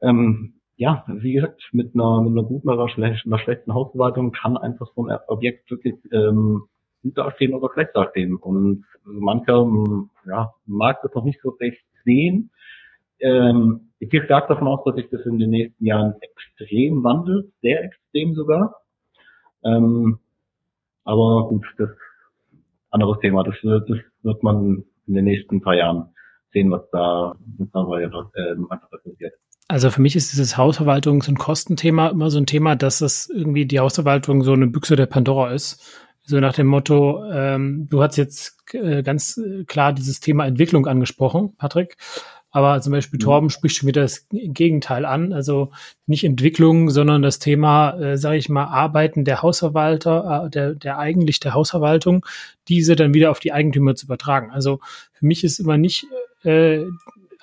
ähm, 0.00 0.55
ja, 0.76 1.04
wie 1.08 1.32
gesagt, 1.32 1.68
mit 1.72 1.94
einer, 1.94 2.20
mit 2.20 2.32
einer 2.32 2.42
guten 2.42 2.68
oder 2.68 2.86
einer 2.96 3.38
schlechten 3.38 3.74
Hausverwaltung 3.74 4.32
kann 4.32 4.56
einfach 4.56 4.88
so 4.94 5.06
ein 5.06 5.18
Objekt 5.28 5.70
wirklich 5.70 5.94
ähm, 6.12 6.64
gut 7.02 7.16
dastehen 7.16 7.54
oder 7.54 7.72
schlecht 7.72 7.90
dastehen. 7.94 8.36
Und 8.36 8.84
mancher 9.04 9.62
ähm, 9.62 10.10
ja, 10.26 10.52
mag 10.66 11.00
das 11.02 11.14
noch 11.14 11.24
nicht 11.24 11.40
so 11.42 11.50
recht 11.50 11.82
sehen. 12.04 12.50
Ähm, 13.20 13.92
ich 13.98 14.10
gehe 14.10 14.24
stark 14.24 14.48
davon 14.48 14.68
aus, 14.68 14.84
dass 14.84 14.96
sich 14.96 15.08
das 15.10 15.24
in 15.24 15.38
den 15.38 15.50
nächsten 15.50 15.84
Jahren 15.84 16.14
extrem 16.20 17.02
wandelt, 17.02 17.50
sehr 17.62 17.82
extrem 17.82 18.34
sogar. 18.34 18.82
Ähm, 19.64 20.18
aber 21.04 21.48
gut, 21.48 21.64
das 21.78 21.90
anderes 22.90 23.18
Thema. 23.20 23.44
Das, 23.44 23.54
das 23.62 23.98
wird 24.22 24.42
man 24.42 24.84
in 25.06 25.14
den 25.14 25.24
nächsten 25.24 25.60
paar 25.60 25.74
Jahren 25.74 26.08
sehen, 26.52 26.70
was 26.70 26.88
da 26.90 27.34
mittlerweile 27.58 28.30
äh, 28.34 28.56
einfach 28.70 28.90
passiert. 28.90 29.34
Also 29.68 29.90
für 29.90 30.00
mich 30.00 30.14
ist 30.14 30.32
dieses 30.32 30.56
Hausverwaltungs- 30.56 31.28
und 31.28 31.38
Kostenthema 31.38 32.08
immer 32.08 32.30
so 32.30 32.38
ein 32.38 32.46
Thema, 32.46 32.76
dass 32.76 33.00
das 33.00 33.28
irgendwie 33.28 33.66
die 33.66 33.80
Hausverwaltung 33.80 34.42
so 34.42 34.52
eine 34.52 34.68
Büchse 34.68 34.94
der 34.94 35.06
Pandora 35.06 35.52
ist. 35.52 35.82
So 36.22 36.38
nach 36.38 36.54
dem 36.54 36.66
Motto, 36.66 37.24
ähm, 37.32 37.88
du 37.88 38.02
hast 38.02 38.16
jetzt 38.16 38.58
äh, 38.72 39.02
ganz 39.02 39.40
klar 39.66 39.92
dieses 39.92 40.20
Thema 40.20 40.46
Entwicklung 40.46 40.86
angesprochen, 40.86 41.54
Patrick. 41.56 41.96
Aber 42.56 42.80
zum 42.80 42.92
Beispiel 42.92 43.18
mhm. 43.18 43.24
Torben 43.24 43.50
spricht 43.50 43.76
schon 43.76 43.88
wieder 43.88 44.02
das 44.02 44.26
Gegenteil 44.30 45.04
an. 45.04 45.32
Also 45.32 45.72
nicht 46.06 46.24
Entwicklung, 46.24 46.88
sondern 46.90 47.22
das 47.22 47.38
Thema, 47.38 47.98
äh, 47.98 48.16
sage 48.16 48.38
ich 48.38 48.48
mal, 48.48 48.64
Arbeiten 48.64 49.24
der 49.24 49.42
Hausverwalter, 49.42 50.44
äh, 50.46 50.50
der, 50.50 50.74
der 50.74 50.98
eigentlich 50.98 51.40
der 51.40 51.54
Hausverwaltung, 51.54 52.24
diese 52.68 52.96
dann 52.96 53.14
wieder 53.14 53.30
auf 53.30 53.40
die 53.40 53.52
Eigentümer 53.52 53.94
zu 53.94 54.06
übertragen. 54.06 54.52
Also 54.52 54.80
für 55.12 55.26
mich 55.26 55.44
ist 55.44 55.58
immer 55.58 55.76
nicht 55.76 56.06
äh, 56.44 56.84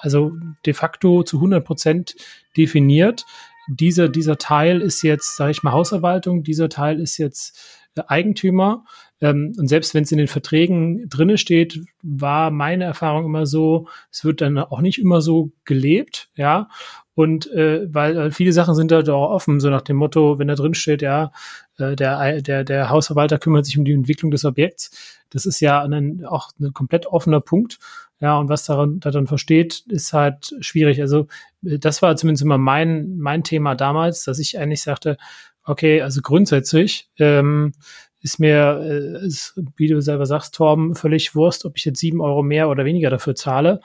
also 0.04 0.34
de 0.66 0.74
facto 0.74 1.24
zu 1.24 1.38
100 1.38 1.64
Prozent 1.64 2.16
definiert. 2.58 3.26
Dieser, 3.68 4.10
dieser 4.10 4.38
Teil 4.38 4.82
ist 4.82 5.02
jetzt, 5.02 5.38
sage 5.38 5.52
ich 5.52 5.64
mal, 5.64 5.72
Hausverwaltung, 5.72 6.44
dieser 6.44 6.68
Teil 6.68 7.00
ist 7.00 7.18
jetzt 7.18 7.58
äh, 7.96 8.02
Eigentümer. 8.08 8.84
Ähm, 9.22 9.54
und 9.58 9.70
selbst 9.70 9.94
wenn 9.94 10.04
es 10.04 10.12
in 10.12 10.18
den 10.18 10.28
Verträgen 10.28 11.08
drinne 11.08 11.38
steht, 11.38 11.80
war 12.02 12.52
meine 12.52 12.84
Erfahrung 12.84 13.26
immer 13.26 13.46
so, 13.46 13.88
es 14.12 14.26
wird 14.26 14.42
dann 14.42 14.58
auch 14.58 14.82
nicht 14.82 15.00
immer 15.00 15.22
so 15.22 15.52
gelebt, 15.64 16.30
ja. 16.36 16.68
Und 17.16 17.50
äh, 17.52 17.88
weil 17.94 18.18
äh, 18.18 18.32
viele 18.32 18.52
Sachen 18.52 18.76
sind 18.76 18.92
da 18.92 19.04
doch 19.04 19.30
offen, 19.30 19.62
so 19.62 19.70
nach 19.70 19.84
dem 19.84 19.96
Motto, 19.98 20.40
wenn 20.40 20.48
da 20.50 20.56
drin 20.56 20.74
steht, 20.74 21.02
ja, 21.02 21.32
äh, 21.78 21.96
der, 21.96 22.42
der, 22.42 22.66
der 22.66 22.90
Hausverwalter 22.90 23.38
kümmert 23.38 23.66
sich 23.66 23.78
um 23.78 23.86
die 23.86 23.94
Entwicklung 23.94 24.32
des 24.32 24.44
Objekts. 24.44 25.24
Das 25.30 25.46
ist 25.46 25.62
ja 25.62 25.82
ein, 25.82 26.26
auch 26.26 26.50
ein 26.60 26.74
komplett 26.74 27.06
offener 27.06 27.40
Punkt. 27.40 27.80
Ja, 28.24 28.38
und 28.38 28.48
was 28.48 28.64
daran, 28.64 29.02
daran 29.02 29.28
versteht, 29.28 29.84
ist 29.90 30.14
halt 30.14 30.56
schwierig. 30.62 31.02
Also 31.02 31.28
äh, 31.66 31.78
das 31.78 32.02
war 32.02 32.16
zumindest 32.16 32.44
immer 32.44 32.58
mein, 32.58 33.18
mein 33.18 33.44
Thema 33.44 33.76
damals, 33.76 34.24
dass 34.24 34.40
ich 34.40 34.58
eigentlich 34.58 34.82
sagte, 34.82 35.18
okay, 35.66 36.02
also 36.02 36.22
grundsätzlich 36.22 37.10
ähm, 37.20 37.74
ist 38.22 38.40
mir, 38.40 38.80
äh, 38.82 39.26
ist, 39.26 39.60
wie 39.76 39.90
du 39.90 40.02
selber 40.02 40.26
sagst, 40.26 40.56
Torben, 40.56 40.96
völlig 40.96 41.36
Wurst, 41.36 41.66
ob 41.66 41.76
ich 41.76 41.84
jetzt 41.84 42.00
sieben 42.00 42.22
Euro 42.22 42.44
mehr 42.44 42.70
oder 42.70 42.86
weniger 42.86 43.10
dafür 43.10 43.36
zahle. 43.36 43.82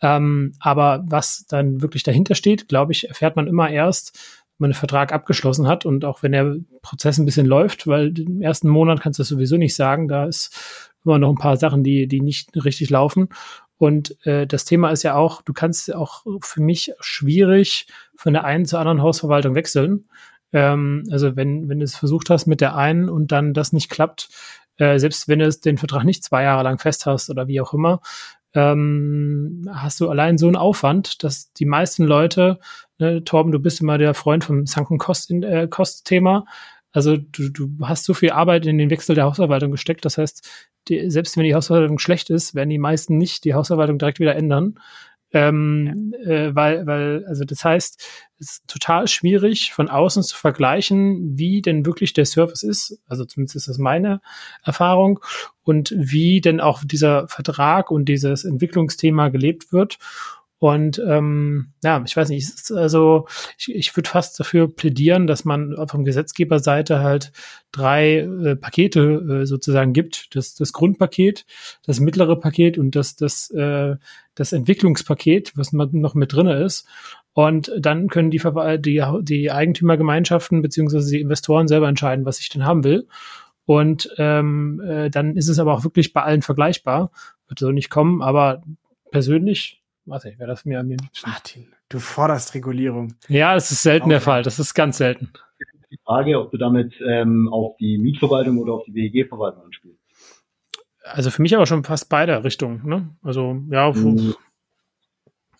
Ähm, 0.00 0.54
aber 0.60 1.04
was 1.06 1.44
dann 1.46 1.82
wirklich 1.82 2.04
dahinter 2.04 2.34
steht, 2.34 2.68
glaube 2.68 2.92
ich, 2.92 3.10
erfährt 3.10 3.36
man 3.36 3.46
immer 3.46 3.68
erst, 3.68 4.16
wenn 4.56 4.64
man 4.64 4.68
einen 4.68 4.78
Vertrag 4.78 5.12
abgeschlossen 5.12 5.68
hat 5.68 5.84
und 5.84 6.06
auch 6.06 6.22
wenn 6.22 6.32
der 6.32 6.56
Prozess 6.80 7.18
ein 7.18 7.26
bisschen 7.26 7.46
läuft, 7.46 7.86
weil 7.86 8.18
im 8.18 8.40
ersten 8.40 8.70
Monat 8.70 9.02
kannst 9.02 9.18
du 9.18 9.22
das 9.22 9.28
sowieso 9.28 9.58
nicht 9.58 9.74
sagen, 9.74 10.08
da 10.08 10.24
ist 10.24 10.90
immer 11.04 11.18
noch 11.18 11.30
ein 11.30 11.36
paar 11.36 11.56
Sachen, 11.56 11.84
die, 11.84 12.06
die 12.08 12.20
nicht 12.20 12.50
richtig 12.64 12.90
laufen. 12.90 13.28
Und 13.76 14.24
äh, 14.26 14.46
das 14.46 14.64
Thema 14.64 14.90
ist 14.90 15.02
ja 15.02 15.14
auch, 15.14 15.42
du 15.42 15.52
kannst 15.52 15.94
auch 15.94 16.24
für 16.42 16.62
mich 16.62 16.92
schwierig 17.00 17.86
von 18.16 18.32
der 18.32 18.44
einen 18.44 18.66
zur 18.66 18.78
anderen 18.78 19.02
Hausverwaltung 19.02 19.54
wechseln. 19.54 20.08
Ähm, 20.52 21.04
also 21.10 21.36
wenn, 21.36 21.68
wenn 21.68 21.80
du 21.80 21.84
es 21.84 21.96
versucht 21.96 22.30
hast 22.30 22.46
mit 22.46 22.60
der 22.60 22.76
einen 22.76 23.08
und 23.08 23.32
dann 23.32 23.54
das 23.54 23.72
nicht 23.72 23.90
klappt, 23.90 24.28
äh, 24.76 24.98
selbst 24.98 25.28
wenn 25.28 25.40
du 25.40 25.50
den 25.50 25.78
Vertrag 25.78 26.04
nicht 26.04 26.24
zwei 26.24 26.44
Jahre 26.44 26.62
lang 26.62 26.78
fest 26.78 27.06
hast 27.06 27.30
oder 27.30 27.48
wie 27.48 27.60
auch 27.60 27.74
immer, 27.74 28.00
ähm, 28.54 29.68
hast 29.72 30.00
du 30.00 30.08
allein 30.08 30.38
so 30.38 30.46
einen 30.46 30.56
Aufwand, 30.56 31.24
dass 31.24 31.52
die 31.52 31.66
meisten 31.66 32.04
Leute, 32.04 32.60
ne, 32.98 33.24
Torben, 33.24 33.50
du 33.50 33.58
bist 33.58 33.80
immer 33.80 33.98
der 33.98 34.14
Freund 34.14 34.44
vom 34.44 34.66
Sunken 34.66 34.98
Cost, 34.98 35.30
äh, 35.32 35.66
also 36.94 37.16
du, 37.16 37.50
du 37.50 37.68
hast 37.82 38.04
so 38.04 38.14
viel 38.14 38.30
Arbeit 38.30 38.66
in 38.66 38.78
den 38.78 38.88
Wechsel 38.88 39.16
der 39.16 39.24
Hausverwaltung 39.24 39.72
gesteckt. 39.72 40.04
Das 40.04 40.16
heißt, 40.16 40.48
die, 40.88 41.10
selbst 41.10 41.36
wenn 41.36 41.44
die 41.44 41.54
Hausverwaltung 41.54 41.98
schlecht 41.98 42.30
ist, 42.30 42.54
werden 42.54 42.70
die 42.70 42.78
meisten 42.78 43.18
nicht 43.18 43.44
die 43.44 43.52
Hausverwaltung 43.52 43.98
direkt 43.98 44.20
wieder 44.20 44.36
ändern. 44.36 44.78
Ähm, 45.32 46.14
ja. 46.24 46.30
äh, 46.30 46.54
weil, 46.54 46.86
weil, 46.86 47.24
also 47.26 47.44
das 47.44 47.64
heißt, 47.64 48.00
es 48.38 48.50
ist 48.50 48.68
total 48.68 49.08
schwierig 49.08 49.72
von 49.72 49.88
außen 49.88 50.22
zu 50.22 50.36
vergleichen, 50.36 51.36
wie 51.36 51.60
denn 51.60 51.84
wirklich 51.84 52.12
der 52.12 52.26
Service 52.26 52.62
ist. 52.62 53.00
Also 53.08 53.24
zumindest 53.24 53.56
ist 53.56 53.66
das 53.66 53.78
meine 53.78 54.20
Erfahrung 54.62 55.18
und 55.64 55.92
wie 55.96 56.40
denn 56.40 56.60
auch 56.60 56.84
dieser 56.84 57.26
Vertrag 57.26 57.90
und 57.90 58.04
dieses 58.04 58.44
Entwicklungsthema 58.44 59.30
gelebt 59.30 59.72
wird. 59.72 59.98
Und 60.64 60.98
ähm, 61.06 61.74
ja, 61.82 62.02
ich 62.06 62.16
weiß 62.16 62.30
nicht, 62.30 62.50
also 62.70 63.26
ich, 63.58 63.74
ich 63.74 63.94
würde 63.94 64.08
fast 64.08 64.40
dafür 64.40 64.66
plädieren, 64.74 65.26
dass 65.26 65.44
man 65.44 65.76
vom 65.88 66.06
Gesetzgeberseite 66.06 67.00
halt 67.00 67.32
drei 67.70 68.20
äh, 68.20 68.56
Pakete 68.56 69.42
äh, 69.42 69.44
sozusagen 69.44 69.92
gibt. 69.92 70.34
Das, 70.34 70.54
das 70.54 70.72
Grundpaket, 70.72 71.44
das 71.84 72.00
mittlere 72.00 72.40
Paket 72.40 72.78
und 72.78 72.96
das, 72.96 73.14
das, 73.14 73.50
äh, 73.50 73.96
das 74.34 74.54
Entwicklungspaket, 74.54 75.52
was 75.54 75.74
noch 75.74 76.14
mit 76.14 76.32
drinne 76.32 76.54
ist. 76.64 76.88
Und 77.34 77.70
dann 77.78 78.08
können 78.08 78.30
die, 78.30 78.40
die, 78.78 79.04
die 79.20 79.52
Eigentümergemeinschaften 79.52 80.62
beziehungsweise 80.62 81.10
die 81.10 81.20
Investoren 81.20 81.68
selber 81.68 81.88
entscheiden, 81.88 82.24
was 82.24 82.40
ich 82.40 82.48
denn 82.48 82.64
haben 82.64 82.84
will. 82.84 83.06
Und 83.66 84.08
ähm, 84.16 84.80
äh, 84.80 85.10
dann 85.10 85.36
ist 85.36 85.48
es 85.48 85.58
aber 85.58 85.74
auch 85.74 85.84
wirklich 85.84 86.14
bei 86.14 86.22
allen 86.22 86.40
vergleichbar. 86.40 87.10
Wird 87.48 87.58
so 87.58 87.70
nicht 87.70 87.90
kommen, 87.90 88.22
aber 88.22 88.62
persönlich 89.10 89.83
weiß 90.06 90.26
ich, 90.26 90.38
wäre 90.38 90.48
das 90.48 90.64
mir 90.64 90.80
am 90.80 90.88
liebsten. 90.88 91.28
Martin, 91.28 91.66
du 91.88 91.98
forderst 91.98 92.54
Regulierung. 92.54 93.14
Ja, 93.28 93.54
das 93.54 93.70
ist 93.70 93.82
selten 93.82 94.06
okay. 94.06 94.10
der 94.10 94.20
Fall. 94.20 94.42
Das 94.42 94.58
ist 94.58 94.74
ganz 94.74 94.98
selten. 94.98 95.30
Die 95.90 95.98
Frage, 96.04 96.40
ob 96.40 96.50
du 96.50 96.58
damit 96.58 96.94
ähm, 97.06 97.48
auf 97.52 97.76
die 97.76 97.98
Mietverwaltung 97.98 98.58
oder 98.58 98.74
auf 98.74 98.84
die 98.84 98.94
WEG-Verwaltung 98.94 99.64
anspielst. 99.64 100.00
Also 101.04 101.30
für 101.30 101.42
mich 101.42 101.54
aber 101.54 101.66
schon 101.66 101.84
fast 101.84 102.08
beide 102.08 102.42
Richtungen. 102.42 102.82
Ne? 102.84 103.08
Also 103.22 103.62
ja, 103.70 103.92
mhm. 103.92 104.34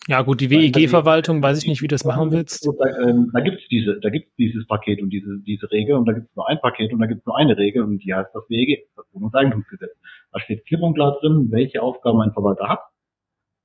ja 0.07 0.21
gut, 0.23 0.41
die 0.41 0.49
WEG-Verwaltung, 0.49 1.41
weiß 1.41 1.59
ich 1.59 1.67
nicht, 1.67 1.81
wie 1.81 1.87
du 1.87 1.93
das 1.93 2.03
machen 2.03 2.31
willst. 2.31 2.67
Da, 2.67 3.07
ähm, 3.07 3.29
da 3.33 3.39
gibt 3.39 3.61
es 3.61 3.67
diese, 3.69 3.99
da 4.01 4.09
gibt 4.09 4.37
dieses 4.37 4.67
Paket 4.67 5.01
und 5.01 5.09
diese 5.11 5.39
diese 5.45 5.71
Regel 5.71 5.95
und 5.95 6.05
da 6.05 6.13
gibt 6.13 6.29
es 6.29 6.35
nur 6.35 6.49
ein 6.49 6.59
Paket 6.59 6.91
und 6.91 6.99
da 6.99 7.05
gibt 7.05 7.21
es 7.21 7.25
nur 7.25 7.37
eine 7.37 7.55
Regel 7.57 7.83
und 7.83 7.99
die 7.99 8.13
heißt 8.13 8.31
das 8.33 8.43
WEG, 8.49 8.87
das 8.95 9.05
Wohnungseigentumsgesetz. 9.13 9.91
Da 10.33 10.39
steht 10.41 10.65
klipp 10.65 10.81
und 10.81 10.95
klar 10.95 11.17
drin, 11.21 11.47
welche 11.51 11.81
Aufgaben 11.81 12.19
ein 12.21 12.33
Verwalter 12.33 12.67
hat 12.67 12.81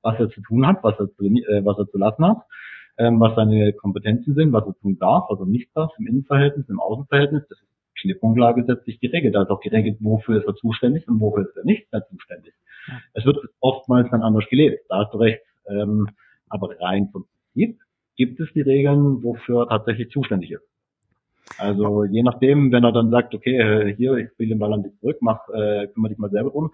was 0.03 0.19
er 0.19 0.31
zu 0.31 0.41
tun 0.43 0.67
hat, 0.67 0.83
was 0.83 0.99
er 0.99 1.11
zu, 1.13 1.25
äh, 1.25 1.65
was 1.65 1.79
er 1.79 1.89
zu 1.89 1.99
lassen 1.99 2.25
hat, 2.25 2.39
ähm, 2.99 3.21
was 3.21 3.35
seine 3.37 3.73
Kompetenzen 3.73 4.35
sind, 4.35 4.53
was 4.53 4.67
er 4.67 4.75
tun 4.81 4.99
darf, 4.99 5.25
was 5.29 5.41
er 5.41 5.47
nicht 5.47 5.71
darf, 5.75 5.93
im 5.99 6.07
Innenverhältnis, 6.07 6.69
im 6.69 6.81
Außenverhältnis. 6.81 7.43
Das 7.49 7.59
ist 7.59 7.71
setzt 8.67 8.85
sich 8.87 9.01
geregelt. 9.01 9.35
Da 9.35 9.43
ist 9.43 9.51
auch 9.51 9.61
geregelt, 9.61 9.99
wofür 10.01 10.39
ist 10.39 10.47
er 10.47 10.55
zuständig 10.55 11.07
und 11.09 11.21
wofür 11.21 11.45
ist 11.45 11.57
er 11.57 11.65
nicht 11.65 11.91
mehr 11.93 12.07
zuständig. 12.09 12.55
Es 13.15 13.25
wird 13.25 13.39
oftmals 13.61 14.11
dann 14.11 14.23
anders 14.23 14.49
gelebt, 14.49 14.85
da 14.89 15.05
hast 15.05 15.13
du 15.13 15.19
recht. 15.19 15.43
Ähm, 15.69 16.09
aber 16.49 16.71
rein 16.81 17.09
vom 17.13 17.27
Prinzip 17.53 17.79
gibt 18.17 18.41
es 18.41 18.49
die 18.55 18.63
Regeln, 18.63 19.23
wofür 19.23 19.63
er 19.63 19.69
tatsächlich 19.69 20.11
zuständig 20.11 20.53
ist. 20.53 20.65
Also 21.59 22.05
je 22.05 22.23
nachdem, 22.23 22.73
wenn 22.73 22.85
er 22.85 22.93
dann 22.93 23.11
sagt, 23.11 23.35
okay, 23.35 23.59
äh, 23.59 23.95
hier, 23.95 24.15
ich 24.17 24.31
spiele 24.31 24.51
den 24.51 24.59
Ball 24.59 24.73
an 24.73 24.83
dich 24.83 24.93
zurück, 25.01 25.19
mach, 25.21 25.49
äh, 25.49 25.89
kümmere 25.89 26.11
dich 26.11 26.19
mal 26.19 26.31
selber 26.31 26.51
drum, 26.51 26.71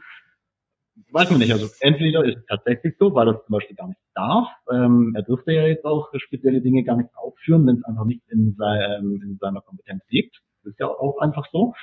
weiß 1.10 1.30
man 1.30 1.38
nicht. 1.38 1.52
Also 1.52 1.68
entweder 1.80 2.24
ist 2.24 2.38
es 2.38 2.46
tatsächlich 2.46 2.94
so, 2.98 3.14
weil 3.14 3.28
er 3.28 3.42
zum 3.44 3.52
Beispiel 3.52 3.76
gar 3.76 3.88
nicht 3.88 4.00
darf. 4.14 4.48
Ähm, 4.70 5.12
er 5.14 5.22
dürfte 5.22 5.52
ja 5.52 5.66
jetzt 5.66 5.84
auch 5.84 6.10
spezielle 6.16 6.60
Dinge 6.60 6.84
gar 6.84 6.96
nicht 6.96 7.10
ausführen, 7.16 7.66
wenn 7.66 7.76
es 7.76 7.84
einfach 7.84 8.04
nicht 8.04 8.22
in, 8.28 8.54
sein, 8.56 8.98
ähm, 8.98 9.22
in 9.22 9.38
seiner 9.38 9.60
Kompetenz 9.60 10.02
liegt. 10.08 10.36
Das 10.62 10.72
ist 10.72 10.80
ja 10.80 10.86
auch 10.88 11.18
einfach 11.18 11.46
so. 11.52 11.74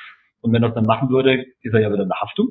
Und 0.42 0.52
wenn 0.52 0.64
er 0.64 0.70
es 0.70 0.76
dann 0.76 0.86
machen 0.86 1.10
würde, 1.10 1.46
ist 1.62 1.74
er 1.74 1.80
ja 1.80 1.92
wieder 1.92 2.04
in 2.04 2.10
der 2.10 2.20
Haftung, 2.22 2.50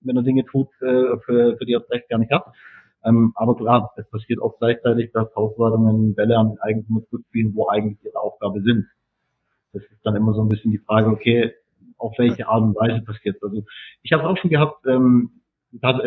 wenn 0.00 0.16
er 0.16 0.22
Dinge 0.22 0.44
tut, 0.44 0.68
äh, 0.80 1.18
für, 1.24 1.56
für 1.56 1.64
die 1.64 1.74
er 1.74 1.80
das 1.80 1.90
Recht 1.90 2.08
gar 2.08 2.18
nicht 2.18 2.32
hat. 2.32 2.46
Ähm, 3.04 3.32
aber 3.34 3.56
klar, 3.56 3.92
es 3.96 4.08
passiert 4.10 4.40
auch 4.40 4.58
gleichzeitig, 4.58 5.12
dass 5.12 5.34
Hauswartungen 5.34 6.14
Bälle 6.14 6.38
an 6.38 6.56
Eigentümer 6.60 7.02
zurückspielen, 7.10 7.54
wo 7.54 7.68
eigentlich 7.68 7.98
ihre 8.04 8.20
Aufgabe 8.20 8.62
sind. 8.62 8.86
Das 9.72 9.82
ist 9.82 10.04
dann 10.04 10.16
immer 10.16 10.34
so 10.34 10.42
ein 10.42 10.48
bisschen 10.48 10.70
die 10.70 10.78
Frage, 10.78 11.08
okay, 11.08 11.52
auf 11.98 12.14
welche 12.18 12.48
Art 12.48 12.62
und 12.62 12.74
Weise 12.76 13.04
passiert 13.04 13.42
Also 13.42 13.64
ich 14.02 14.12
habe 14.12 14.26
auch 14.26 14.36
schon 14.36 14.50
gehabt, 14.50 14.84
ähm, 14.86 15.41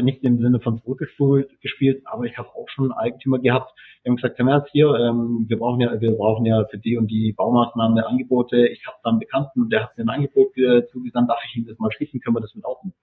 nicht 0.02 0.24
im 0.24 0.40
Sinne 0.40 0.60
von 0.60 0.80
zurückgespielt, 0.82 1.60
gespielt, 1.62 2.04
aber 2.06 2.26
ich 2.26 2.38
habe 2.38 2.50
auch 2.50 2.70
schon 2.70 2.92
Eigentümer 2.92 3.40
gehabt, 3.40 3.74
die 4.04 4.10
haben 4.10 4.18
gesagt, 4.18 4.38
Herr 4.38 4.66
hier, 4.72 4.94
ähm, 4.94 5.46
wir 5.48 5.58
brauchen 5.58 5.82
ja, 5.82 6.00
wir 6.00 6.12
brauchen 6.12 6.46
ja 6.46 6.66
für 6.66 6.78
die 6.78 6.98
und 6.98 7.08
die 7.08 7.34
Baumaßnahmen 7.34 7.98
Angebote. 8.00 8.68
Ich 8.68 8.86
habe 8.86 8.98
da 9.04 9.10
einen 9.10 9.20
Bekannten, 9.20 9.70
der 9.70 9.84
hat 9.84 9.98
mir 9.98 10.04
ein 10.04 10.10
Angebot 10.10 10.56
äh, 10.58 10.86
zugesandt, 10.88 11.30
darf 11.30 11.40
ich 11.48 11.56
Ihnen 11.56 11.68
das 11.68 11.80
mal 11.80 11.92
schicken, 11.92 12.20
können 12.20 12.36
wir 12.36 12.42
das 12.42 12.54
mit 12.54 12.66
aufnehmen. 12.66 12.94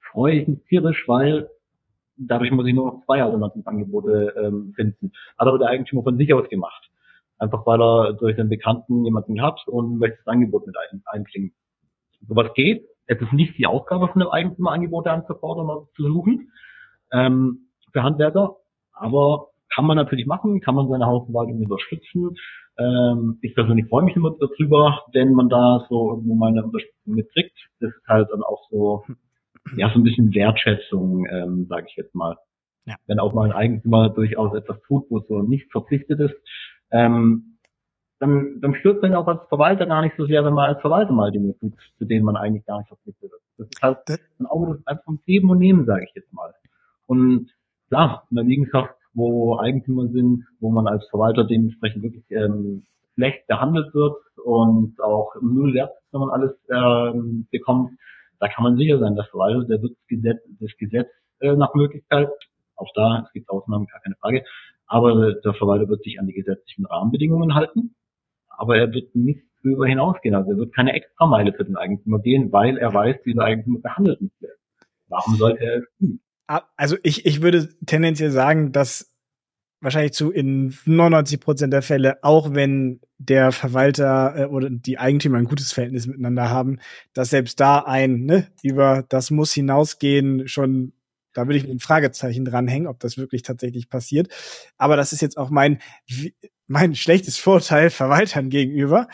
Freue 0.00 0.34
ich 0.34 0.48
mich 0.48 0.62
tierisch, 0.68 1.08
weil 1.08 1.48
dadurch 2.16 2.50
muss 2.50 2.66
ich 2.66 2.74
nur 2.74 2.86
noch 2.86 3.04
zwei 3.04 3.22
Alternativangebote 3.22 4.34
ähm, 4.36 4.72
finden. 4.76 5.12
Hat 5.38 5.48
aber 5.48 5.58
der 5.58 5.68
Eigentümer 5.68 6.02
von 6.02 6.18
sich 6.18 6.32
aus 6.34 6.48
gemacht. 6.48 6.90
Einfach 7.38 7.66
weil 7.66 7.80
er 7.80 8.12
durch 8.12 8.36
den 8.36 8.48
Bekannten 8.48 9.04
jemanden 9.04 9.40
hat 9.42 9.66
und 9.66 9.98
möchte 9.98 10.18
das 10.18 10.26
Angebot 10.26 10.66
mit 10.66 10.76
ein, 10.76 11.02
einklingen. 11.06 11.54
Sowas 12.28 12.52
geht, 12.54 12.86
es 13.06 13.20
ist 13.20 13.32
nicht 13.32 13.58
die 13.58 13.66
Aufgabe 13.66 14.08
von 14.08 14.22
einem 14.22 14.30
Eigentümer, 14.30 14.72
Angebote 14.72 15.10
anzufordern 15.10 15.66
oder 15.66 15.86
zu 15.96 16.04
suchen 16.04 16.52
ähm, 17.12 17.68
für 17.92 18.02
Handwerker, 18.02 18.56
aber 18.92 19.48
kann 19.74 19.86
man 19.86 19.96
natürlich 19.96 20.26
machen, 20.26 20.60
kann 20.60 20.74
man 20.74 20.88
seine 20.88 21.06
Hausverwaltung 21.06 21.64
unterstützen. 21.64 22.36
Ähm, 22.78 23.38
ich 23.42 23.54
persönlich 23.54 23.86
freue 23.88 24.04
mich 24.04 24.16
immer 24.16 24.34
darüber, 24.38 25.02
wenn 25.12 25.32
man 25.32 25.48
da 25.48 25.84
so 25.88 26.10
irgendwo 26.10 26.34
meine 26.34 26.64
Unterstützung 26.64 27.14
mitkriegt. 27.14 27.56
Das 27.80 27.90
ist 27.90 28.06
halt 28.06 28.28
dann 28.30 28.42
auch 28.42 28.68
so, 28.70 29.04
ja, 29.76 29.90
so 29.90 29.98
ein 29.98 30.04
bisschen 30.04 30.34
Wertschätzung, 30.34 31.26
ähm, 31.26 31.66
sage 31.68 31.86
ich 31.88 31.96
jetzt 31.96 32.14
mal. 32.14 32.36
Ja. 32.84 32.96
Wenn 33.06 33.20
auch 33.20 33.32
mal 33.32 33.46
ein 33.50 33.56
Eigentümer 33.56 34.10
durchaus 34.10 34.54
etwas 34.54 34.80
tut, 34.82 35.04
wo 35.08 35.20
so 35.20 35.42
nicht 35.42 35.70
verpflichtet 35.70 36.18
ist, 36.18 36.34
ähm, 36.90 37.51
dann, 38.22 38.60
dann 38.60 38.76
stört 38.76 39.02
man 39.02 39.16
auch 39.16 39.26
als 39.26 39.40
Verwalter 39.48 39.84
gar 39.84 40.00
nicht 40.00 40.16
so 40.16 40.26
sehr, 40.26 40.44
wenn 40.44 40.54
man 40.54 40.68
als 40.68 40.80
Verwalter 40.80 41.12
mal 41.12 41.32
Dinge 41.32 41.58
tut, 41.58 41.72
zu 41.98 42.04
denen 42.04 42.24
man 42.24 42.36
eigentlich 42.36 42.64
gar 42.64 42.78
nicht 42.78 42.86
verpflichtet 42.86 43.32
ist. 43.32 43.42
Das 43.58 43.66
ist 43.66 43.82
halt 43.82 43.98
ein 44.38 44.46
Auge 44.46 44.80
einfach 44.86 45.02
vom 45.02 45.20
Geben 45.26 45.50
und 45.50 45.58
Nehmen, 45.58 45.86
sage 45.86 46.04
ich 46.04 46.14
jetzt 46.14 46.32
mal. 46.32 46.54
Und 47.06 47.50
klar, 47.88 48.24
in 48.30 48.36
der 48.36 48.44
Liegenschaft, 48.44 48.94
wo 49.12 49.58
Eigentümer 49.58 50.06
sind, 50.06 50.46
wo 50.60 50.70
man 50.70 50.86
als 50.86 51.04
Verwalter 51.08 51.42
dementsprechend 51.42 52.04
wirklich 52.04 52.24
ähm, 52.30 52.84
schlecht 53.14 53.44
behandelt 53.48 53.92
wird 53.92 54.16
und 54.44 55.02
auch 55.02 55.34
null 55.40 55.74
Wert, 55.74 55.90
wenn 56.12 56.20
man 56.20 56.30
alles 56.30 56.52
ähm, 56.70 57.48
bekommt, 57.50 57.90
da 58.38 58.46
kann 58.46 58.62
man 58.62 58.76
sicher 58.76 59.00
sein, 59.00 59.16
der 59.16 59.24
Verwalter, 59.24 59.64
der 59.64 59.82
wird 59.82 59.96
das 59.96 60.06
Gesetz, 60.06 60.40
das 60.60 60.70
Gesetz 60.78 61.08
äh, 61.40 61.56
nach 61.56 61.74
Möglichkeit, 61.74 62.30
auch 62.76 62.90
da, 62.94 63.24
es 63.26 63.32
gibt 63.32 63.50
Ausnahmen, 63.50 63.88
gar 63.88 64.00
keine 64.00 64.14
Frage, 64.14 64.44
aber 64.86 65.34
der 65.34 65.54
Verwalter 65.54 65.88
wird 65.88 66.04
sich 66.04 66.20
an 66.20 66.28
die 66.28 66.34
gesetzlichen 66.34 66.86
Rahmenbedingungen 66.86 67.56
halten 67.56 67.96
aber 68.62 68.78
er 68.78 68.92
wird 68.92 69.14
nicht 69.16 69.42
darüber 69.64 69.88
hinausgehen. 69.88 70.36
Also 70.36 70.52
er 70.52 70.56
wird 70.56 70.72
keine 70.72 70.92
Extrameile 70.92 71.52
für 71.52 71.64
den 71.64 71.76
Eigentümer 71.76 72.20
gehen, 72.20 72.52
weil 72.52 72.78
er 72.78 72.94
weiß, 72.94 73.16
wie 73.24 73.34
der 73.34 73.42
Eigentümer 73.42 73.80
behandelt 73.80 74.20
wird. 74.20 74.52
Warum 75.08 75.34
sollte 75.34 75.64
er 75.64 75.78
es 75.78 75.84
tun? 75.98 76.20
Also 76.76 76.96
ich, 77.02 77.26
ich 77.26 77.42
würde 77.42 77.68
tendenziell 77.86 78.30
sagen, 78.30 78.70
dass 78.70 79.12
wahrscheinlich 79.80 80.12
zu 80.12 80.30
in 80.30 80.72
99 80.84 81.40
Prozent 81.40 81.72
der 81.72 81.82
Fälle, 81.82 82.22
auch 82.22 82.54
wenn 82.54 83.00
der 83.18 83.50
Verwalter 83.50 84.34
äh, 84.36 84.44
oder 84.44 84.70
die 84.70 84.98
Eigentümer 84.98 85.38
ein 85.38 85.44
gutes 85.46 85.72
Verhältnis 85.72 86.06
miteinander 86.06 86.48
haben, 86.48 86.78
dass 87.12 87.30
selbst 87.30 87.58
da 87.58 87.80
ein 87.80 88.24
ne, 88.24 88.46
über 88.62 89.04
das 89.08 89.32
muss 89.32 89.52
hinausgehen 89.52 90.46
schon 90.46 90.92
da 91.32 91.46
würde 91.46 91.58
ich 91.58 91.68
ein 91.68 91.78
Fragezeichen 91.78 92.44
dranhängen, 92.44 92.88
ob 92.88 93.00
das 93.00 93.16
wirklich 93.18 93.42
tatsächlich 93.42 93.88
passiert. 93.88 94.28
Aber 94.76 94.96
das 94.96 95.12
ist 95.12 95.22
jetzt 95.22 95.38
auch 95.38 95.50
mein, 95.50 95.80
mein 96.66 96.94
schlechtes 96.94 97.38
Vorteil 97.38 97.90
Verwaltern 97.90 98.48
gegenüber. 98.48 99.08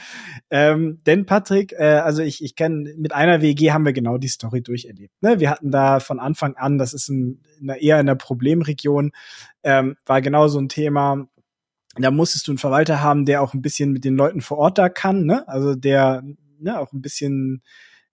Ähm, 0.51 0.99
denn 1.07 1.27
Patrick, 1.27 1.73
äh, 1.73 1.85
also 1.85 2.23
ich, 2.23 2.43
ich 2.43 2.55
kenne, 2.57 2.95
mit 2.97 3.13
einer 3.13 3.43
WG 3.43 3.73
haben 3.73 3.85
wir 3.85 3.93
genau 3.93 4.19
die 4.19 4.29
Story 4.29 4.63
durcherlebt. 4.63 5.15
Ne? 5.21 5.41
Wir 5.41 5.51
hatten 5.51 5.71
da 5.71 6.01
von 6.01 6.21
Anfang 6.21 6.57
an, 6.57 6.79
das 6.79 6.95
ist 6.95 7.09
ein, 7.09 7.43
eine, 7.61 7.81
eher 7.83 8.01
in 8.01 8.07
der 8.07 8.15
Problemregion, 8.15 9.13
ähm, 9.63 9.97
war 10.07 10.23
genau 10.23 10.49
so 10.49 10.61
ein 10.61 10.69
Thema, 10.69 11.29
da 11.97 12.11
musstest 12.11 12.47
du 12.47 12.53
einen 12.53 12.59
Verwalter 12.59 13.03
haben, 13.03 13.25
der 13.25 13.43
auch 13.43 13.55
ein 13.55 13.63
bisschen 13.63 13.93
mit 13.93 14.05
den 14.05 14.15
Leuten 14.15 14.41
vor 14.41 14.59
Ort 14.59 14.79
da 14.79 14.89
kann, 14.89 15.25
ne? 15.25 15.47
Also 15.49 15.75
der 15.75 16.23
ne, 16.59 16.79
auch 16.79 16.93
ein 16.93 17.03
bisschen 17.03 17.63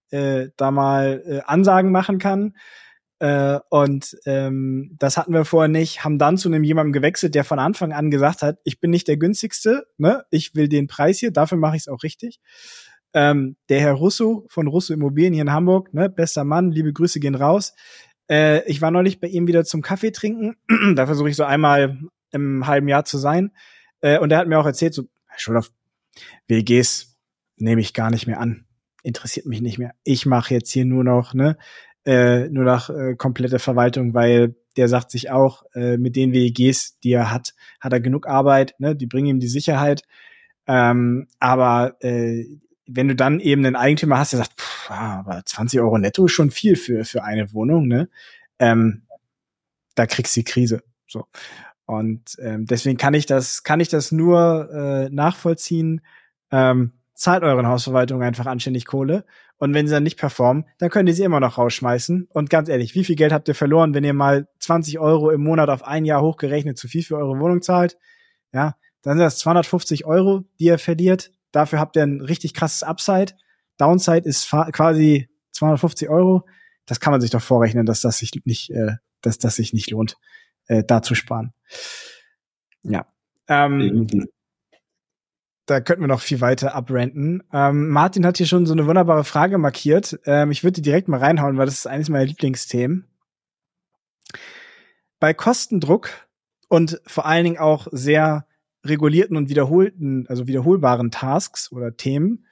äh, 0.10 0.50
da 0.58 0.72
mal 0.72 1.24
äh, 1.26 1.42
Ansagen 1.46 1.92
machen 1.92 2.20
kann. 2.20 2.56
Äh, 3.20 3.60
und 3.70 4.18
ähm, 4.26 4.96
das 5.00 5.18
hatten 5.18 5.34
wir 5.34 5.46
vorher 5.46 5.70
nicht, 5.70 6.04
haben 6.04 6.18
dann 6.18 6.38
zu 6.38 6.50
einem 6.50 6.64
jemandem 6.64 6.92
gewechselt, 6.92 7.34
der 7.34 7.46
von 7.46 7.60
Anfang 7.60 7.94
an 7.94 8.12
gesagt 8.12 8.42
hat, 8.42 8.60
ich 8.66 8.82
bin 8.82 8.92
nicht 8.92 9.08
der 9.08 9.18
günstigste, 9.18 9.88
ne? 9.98 10.26
ich 10.32 10.54
will 10.56 10.68
den 10.68 10.88
Preis 10.88 11.20
hier, 11.20 11.32
dafür 11.32 11.58
mache 11.58 11.78
ich 11.78 11.84
es 11.84 11.88
auch 11.88 12.04
richtig. 12.04 12.40
Ähm, 13.14 13.56
der 13.70 13.80
Herr 13.80 13.94
Russo 13.94 14.46
von 14.50 14.68
Russo 14.68 14.94
Immobilien 14.94 15.34
hier 15.34 15.44
in 15.44 15.52
Hamburg, 15.54 15.94
ne? 15.94 16.10
bester 16.10 16.44
Mann, 16.44 16.72
liebe 16.72 16.92
Grüße 16.92 17.22
gehen 17.22 17.36
raus. 17.36 17.74
Äh, 18.30 18.70
ich 18.70 18.82
war 18.82 18.92
neulich 18.92 19.22
bei 19.22 19.28
ihm 19.28 19.48
wieder 19.48 19.64
zum 19.64 19.82
Kaffee 19.82 20.12
trinken, 20.12 20.56
da 20.96 21.06
versuche 21.06 21.30
ich 21.30 21.38
so 21.38 21.46
einmal 21.46 21.98
im 22.32 22.68
halben 22.68 22.90
Jahr 22.90 23.06
zu 23.06 23.18
sein. 23.18 23.52
Äh, 24.02 24.20
und 24.20 24.32
er 24.32 24.40
hat 24.40 24.50
mir 24.50 24.60
auch 24.60 24.66
erzählt, 24.66 24.94
so, 24.94 25.04
Herr 25.28 25.40
Schulhoff, 25.40 25.72
WGs 26.50 27.16
nehme 27.56 27.80
ich 27.80 27.94
gar 27.94 28.12
nicht 28.12 28.28
mehr 28.28 28.42
an 28.42 28.66
interessiert 29.06 29.46
mich 29.46 29.62
nicht 29.62 29.78
mehr. 29.78 29.94
Ich 30.04 30.26
mache 30.26 30.54
jetzt 30.54 30.72
hier 30.72 30.84
nur 30.84 31.04
noch 31.04 31.36
ne 31.36 31.58
äh, 32.06 32.48
nur 32.50 32.64
nach 32.64 32.90
äh, 32.90 33.16
komplette 33.16 33.60
Verwaltung, 33.60 34.14
weil 34.14 34.56
der 34.78 34.88
sagt 34.88 35.12
sich 35.12 35.32
auch, 35.32 35.64
äh, 35.74 35.98
mit 35.98 36.16
den 36.16 36.34
WEGs, 36.34 37.00
die 37.00 37.14
er 37.14 37.32
hat, 37.32 37.54
hat 37.80 37.94
er 37.94 38.02
genug 38.02 38.28
Arbeit, 38.28 38.76
ne? 38.80 38.96
die 38.96 39.08
bringen 39.08 39.28
ihm 39.28 39.40
die 39.40 39.48
Sicherheit. 39.48 40.04
Ähm, 40.68 41.28
aber 41.40 41.96
äh, 42.02 42.46
wenn 42.88 43.08
du 43.08 43.16
dann 43.16 43.40
eben 43.40 43.66
einen 43.66 43.76
Eigentümer 43.76 44.20
hast, 44.20 44.34
der 44.34 44.40
sagt, 44.40 44.60
pff, 44.60 44.92
aber 44.92 45.44
20 45.46 45.80
Euro 45.80 45.98
netto 45.98 46.26
ist 46.26 46.34
schon 46.34 46.52
viel 46.52 46.76
für, 46.76 47.06
für 47.06 47.24
eine 47.24 47.52
Wohnung, 47.54 47.88
ne? 47.88 48.10
Ähm, 48.60 49.04
da 49.96 50.06
kriegst 50.06 50.36
du 50.36 50.42
die 50.42 50.46
Krise. 50.46 50.84
So. 51.08 51.26
Und 51.86 52.38
ähm, 52.40 52.66
deswegen 52.66 52.98
kann 52.98 53.14
ich 53.14 53.26
das, 53.26 53.64
kann 53.64 53.80
ich 53.80 53.90
das 53.90 54.12
nur 54.12 54.70
äh, 54.72 55.10
nachvollziehen. 55.10 56.02
Ähm, 56.52 56.94
zahlt 57.14 57.44
euren 57.44 57.68
Hausverwaltung 57.68 58.22
einfach 58.22 58.46
anständig 58.46 58.86
Kohle. 58.86 59.26
Und 59.58 59.74
wenn 59.74 59.88
sie 59.88 59.94
dann 59.94 60.04
nicht 60.04 60.20
performen, 60.20 60.66
dann 60.80 60.90
könnt 60.90 61.08
ihr 61.08 61.16
sie 61.16 61.24
immer 61.24 61.40
noch 61.40 61.58
rausschmeißen. 61.58 62.28
Und 62.30 62.50
ganz 62.50 62.68
ehrlich, 62.68 62.94
wie 62.96 63.04
viel 63.04 63.16
Geld 63.16 63.32
habt 63.32 63.48
ihr 63.48 63.56
verloren, 63.56 63.94
wenn 63.94 64.04
ihr 64.04 64.14
mal 64.14 64.48
20 64.60 65.00
Euro 65.00 65.32
im 65.32 65.44
Monat 65.44 65.70
auf 65.70 65.84
ein 65.84 66.06
Jahr 66.06 66.22
hochgerechnet 66.22 66.78
zu 66.78 66.88
viel 66.88 67.04
für 67.04 67.18
eure 67.18 67.40
Wohnung 67.40 67.62
zahlt? 67.62 67.98
Ja, 68.52 68.76
dann 69.02 69.18
sind 69.18 69.26
das 69.26 69.40
250 69.40 70.06
Euro, 70.06 70.44
die 70.60 70.66
ihr 70.66 70.80
verliert. 70.80 71.32
Dafür 71.52 71.80
habt 71.80 71.96
ihr 71.96 72.04
ein 72.04 72.22
richtig 72.22 72.54
krasses 72.54 72.84
Upside. 72.84 73.34
Downside 73.78 74.28
ist 74.28 74.50
quasi 74.50 75.30
250 75.52 76.10
Euro. 76.10 76.46
Das 76.86 77.00
kann 77.00 77.12
man 77.12 77.22
sich 77.22 77.32
doch 77.32 77.42
vorrechnen, 77.42 77.86
dass 77.86 78.02
das 78.02 78.18
sich 78.18 78.32
nicht, 78.44 78.72
äh, 78.72 78.94
dass 79.22 79.38
das 79.38 79.56
sich 79.56 79.74
nicht 79.74 79.90
lohnt, 79.92 80.18
äh, 80.68 80.84
da 80.84 81.02
zu 81.02 81.16
sparen. 81.16 81.54
Ja. 82.84 83.08
Ähm, 83.48 84.28
da 85.66 85.82
könnten 85.82 86.04
wir 86.04 86.08
noch 86.08 86.22
viel 86.22 86.42
weiter 86.42 86.76
abrenten. 86.76 87.44
Ähm, 87.52 87.90
Martin 87.90 88.26
hat 88.26 88.38
hier 88.38 88.46
schon 88.46 88.66
so 88.66 88.74
eine 88.74 88.86
wunderbare 88.86 89.24
Frage 89.24 89.58
markiert. 89.58 90.20
Ähm, 90.26 90.52
ich 90.52 90.64
würde 90.64 90.74
die 90.74 90.82
direkt 90.82 91.08
mal 91.08 91.20
reinhauen, 91.20 91.58
weil 91.58 91.66
das 91.66 91.80
ist 91.80 91.88
eines 91.88 92.10
meiner 92.10 92.26
Lieblingsthemen. 92.26 93.08
Bei 95.20 95.34
Kostendruck 95.34 96.10
und 96.70 97.02
vor 97.08 97.26
allen 97.26 97.46
Dingen 97.46 97.58
auch 97.58 97.88
sehr 97.92 98.46
regulierten 98.86 99.38
und 99.38 99.50
wiederholten, 99.50 100.28
also 100.28 100.48
wiederholbaren 100.48 101.10
Tasks 101.10 101.72
oder 101.72 101.98
Themen, 101.98 102.46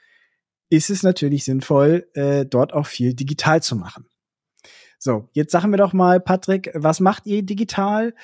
ist 0.70 0.90
es 0.90 1.04
natürlich 1.04 1.46
sinnvoll, 1.46 2.08
äh, 2.16 2.46
dort 2.46 2.74
auch 2.74 2.88
viel 2.88 3.14
digital 3.14 3.62
zu 3.62 3.76
machen. 3.76 4.08
So, 4.98 5.30
jetzt 5.34 5.52
sagen 5.52 5.70
wir 5.72 5.78
doch 5.78 5.94
mal, 5.94 6.20
Patrick, 6.20 6.72
was 6.74 7.00
macht 7.00 7.28
ihr 7.28 7.44
digital? 7.44 8.16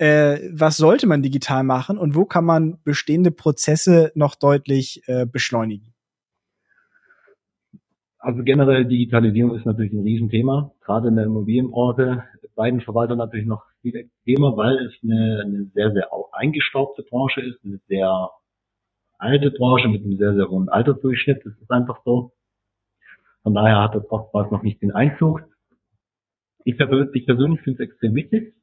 Äh, 0.00 0.48
was 0.50 0.78
sollte 0.78 1.06
man 1.06 1.20
digital 1.20 1.62
machen 1.62 1.98
und 1.98 2.14
wo 2.14 2.24
kann 2.24 2.46
man 2.46 2.78
bestehende 2.84 3.30
Prozesse 3.30 4.12
noch 4.14 4.34
deutlich 4.34 5.02
äh, 5.06 5.26
beschleunigen? 5.26 5.92
Also 8.18 8.42
generell 8.42 8.86
Digitalisierung 8.86 9.56
ist 9.56 9.66
natürlich 9.66 9.92
ein 9.92 10.02
Riesenthema, 10.02 10.72
gerade 10.80 11.08
in 11.08 11.16
der 11.16 11.26
Immobilienbranche. 11.26 12.24
Beiden 12.54 12.80
Verwalter 12.80 13.14
natürlich 13.14 13.46
noch 13.46 13.62
viel 13.82 13.94
extremer, 13.94 14.56
weil 14.56 14.86
es 14.86 14.94
eine, 15.02 15.42
eine 15.44 15.64
sehr, 15.74 15.92
sehr 15.92 16.08
eingestaubte 16.32 17.02
Branche 17.02 17.42
ist, 17.42 17.62
eine 17.64 17.78
sehr 17.88 18.30
alte 19.18 19.50
Branche 19.50 19.88
mit 19.88 20.02
einem 20.02 20.16
sehr, 20.16 20.34
sehr 20.34 20.48
hohen 20.48 20.70
Altersdurchschnitt. 20.70 21.42
Das 21.44 21.52
ist 21.60 21.70
einfach 21.70 22.00
so. 22.06 22.32
Von 23.42 23.54
daher 23.54 23.82
hat 23.82 23.94
das 23.94 24.10
oftmals 24.10 24.50
noch 24.50 24.62
nicht 24.62 24.80
den 24.80 24.92
Einzug. 24.92 25.42
Ich, 26.64 26.78
ich 26.78 27.26
persönlich 27.26 27.60
finde 27.60 27.82
es 27.82 27.90
extrem 27.90 28.14
wichtig. 28.14 28.54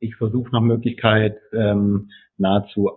Ich 0.00 0.16
versuche 0.16 0.50
nach 0.52 0.60
Möglichkeit 0.62 1.38
ähm, 1.52 2.10
nahezu 2.36 2.90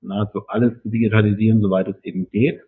nahezu 0.00 0.46
alles 0.48 0.82
zu 0.82 0.88
digitalisieren, 0.88 1.60
soweit 1.60 1.86
es 1.88 2.02
eben 2.02 2.28
geht 2.30 2.60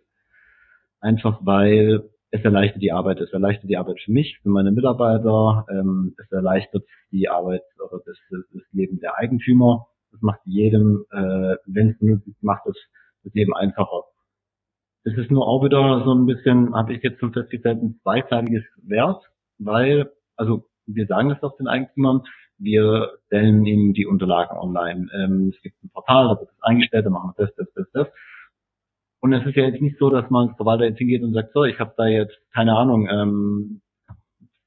einfach 1.05 1.39
weil 1.43 2.09
es 2.31 2.43
erleichtert 2.43 2.81
die 2.81 2.91
Arbeit, 2.91 3.21
es 3.21 3.31
erleichtert 3.31 3.69
die 3.69 3.77
Arbeit 3.77 4.01
für 4.03 4.11
mich, 4.11 4.39
für 4.41 4.49
meine 4.49 4.71
Mitarbeiter, 4.71 5.65
ähm, 5.69 6.15
es 6.17 6.29
erleichtert 6.31 6.83
die 7.11 7.29
Arbeit 7.29 7.61
oder 7.79 8.01
das, 8.05 8.17
das 8.29 8.63
Leben 8.71 8.99
der 8.99 9.15
Eigentümer. 9.17 9.87
Das 10.11 10.21
macht 10.21 10.41
jedem, 10.43 11.05
äh, 11.11 11.55
wenn 11.65 11.91
es 11.91 11.97
vernünftig 11.97 12.35
macht, 12.41 12.63
das, 12.65 12.75
das 13.23 13.33
Leben 13.33 13.53
einfacher. 13.55 14.03
Es 15.03 15.15
ist 15.15 15.29
nur 15.29 15.47
auch 15.47 15.63
wieder 15.63 16.03
so 16.03 16.13
ein 16.13 16.25
bisschen, 16.25 16.75
habe 16.75 16.93
ich 16.93 17.03
jetzt 17.03 17.19
schon 17.19 17.31
festgestellt, 17.31 17.81
ein 17.81 17.99
zweiseitiges 18.01 18.63
Wert, 18.81 19.23
weil, 19.59 20.11
also 20.35 20.67
wir 20.87 21.05
sagen 21.05 21.29
das 21.29 21.43
auch 21.43 21.55
den 21.57 21.67
Eigentümern, 21.67 22.23
wir 22.57 23.11
stellen 23.27 23.65
ihnen 23.65 23.93
die 23.93 24.05
Unterlagen 24.05 24.57
online. 24.57 25.09
Ähm, 25.13 25.53
es 25.55 25.61
gibt 25.61 25.83
ein 25.83 25.89
Portal, 25.89 26.27
da 26.27 26.39
wird 26.39 26.49
das 26.49 26.63
eingestellt, 26.63 27.05
da 27.05 27.09
machen 27.09 27.33
wir 27.35 27.45
das, 27.45 27.55
das, 27.55 27.67
das, 27.73 27.91
das. 27.91 28.07
Und 29.21 29.33
es 29.33 29.45
ist 29.45 29.55
ja 29.55 29.65
jetzt 29.65 29.81
nicht 29.81 29.97
so, 29.97 30.09
dass 30.09 30.29
man 30.29 30.49
als 30.49 30.57
Verwalter 30.57 30.85
jetzt 30.85 30.99
hingeht 30.99 31.23
und 31.23 31.33
sagt, 31.33 31.51
so, 31.53 31.63
ich 31.63 31.79
habe 31.79 31.93
da 31.97 32.05
jetzt, 32.05 32.37
keine 32.53 32.77
Ahnung, 32.77 33.07
ähm, 33.09 33.81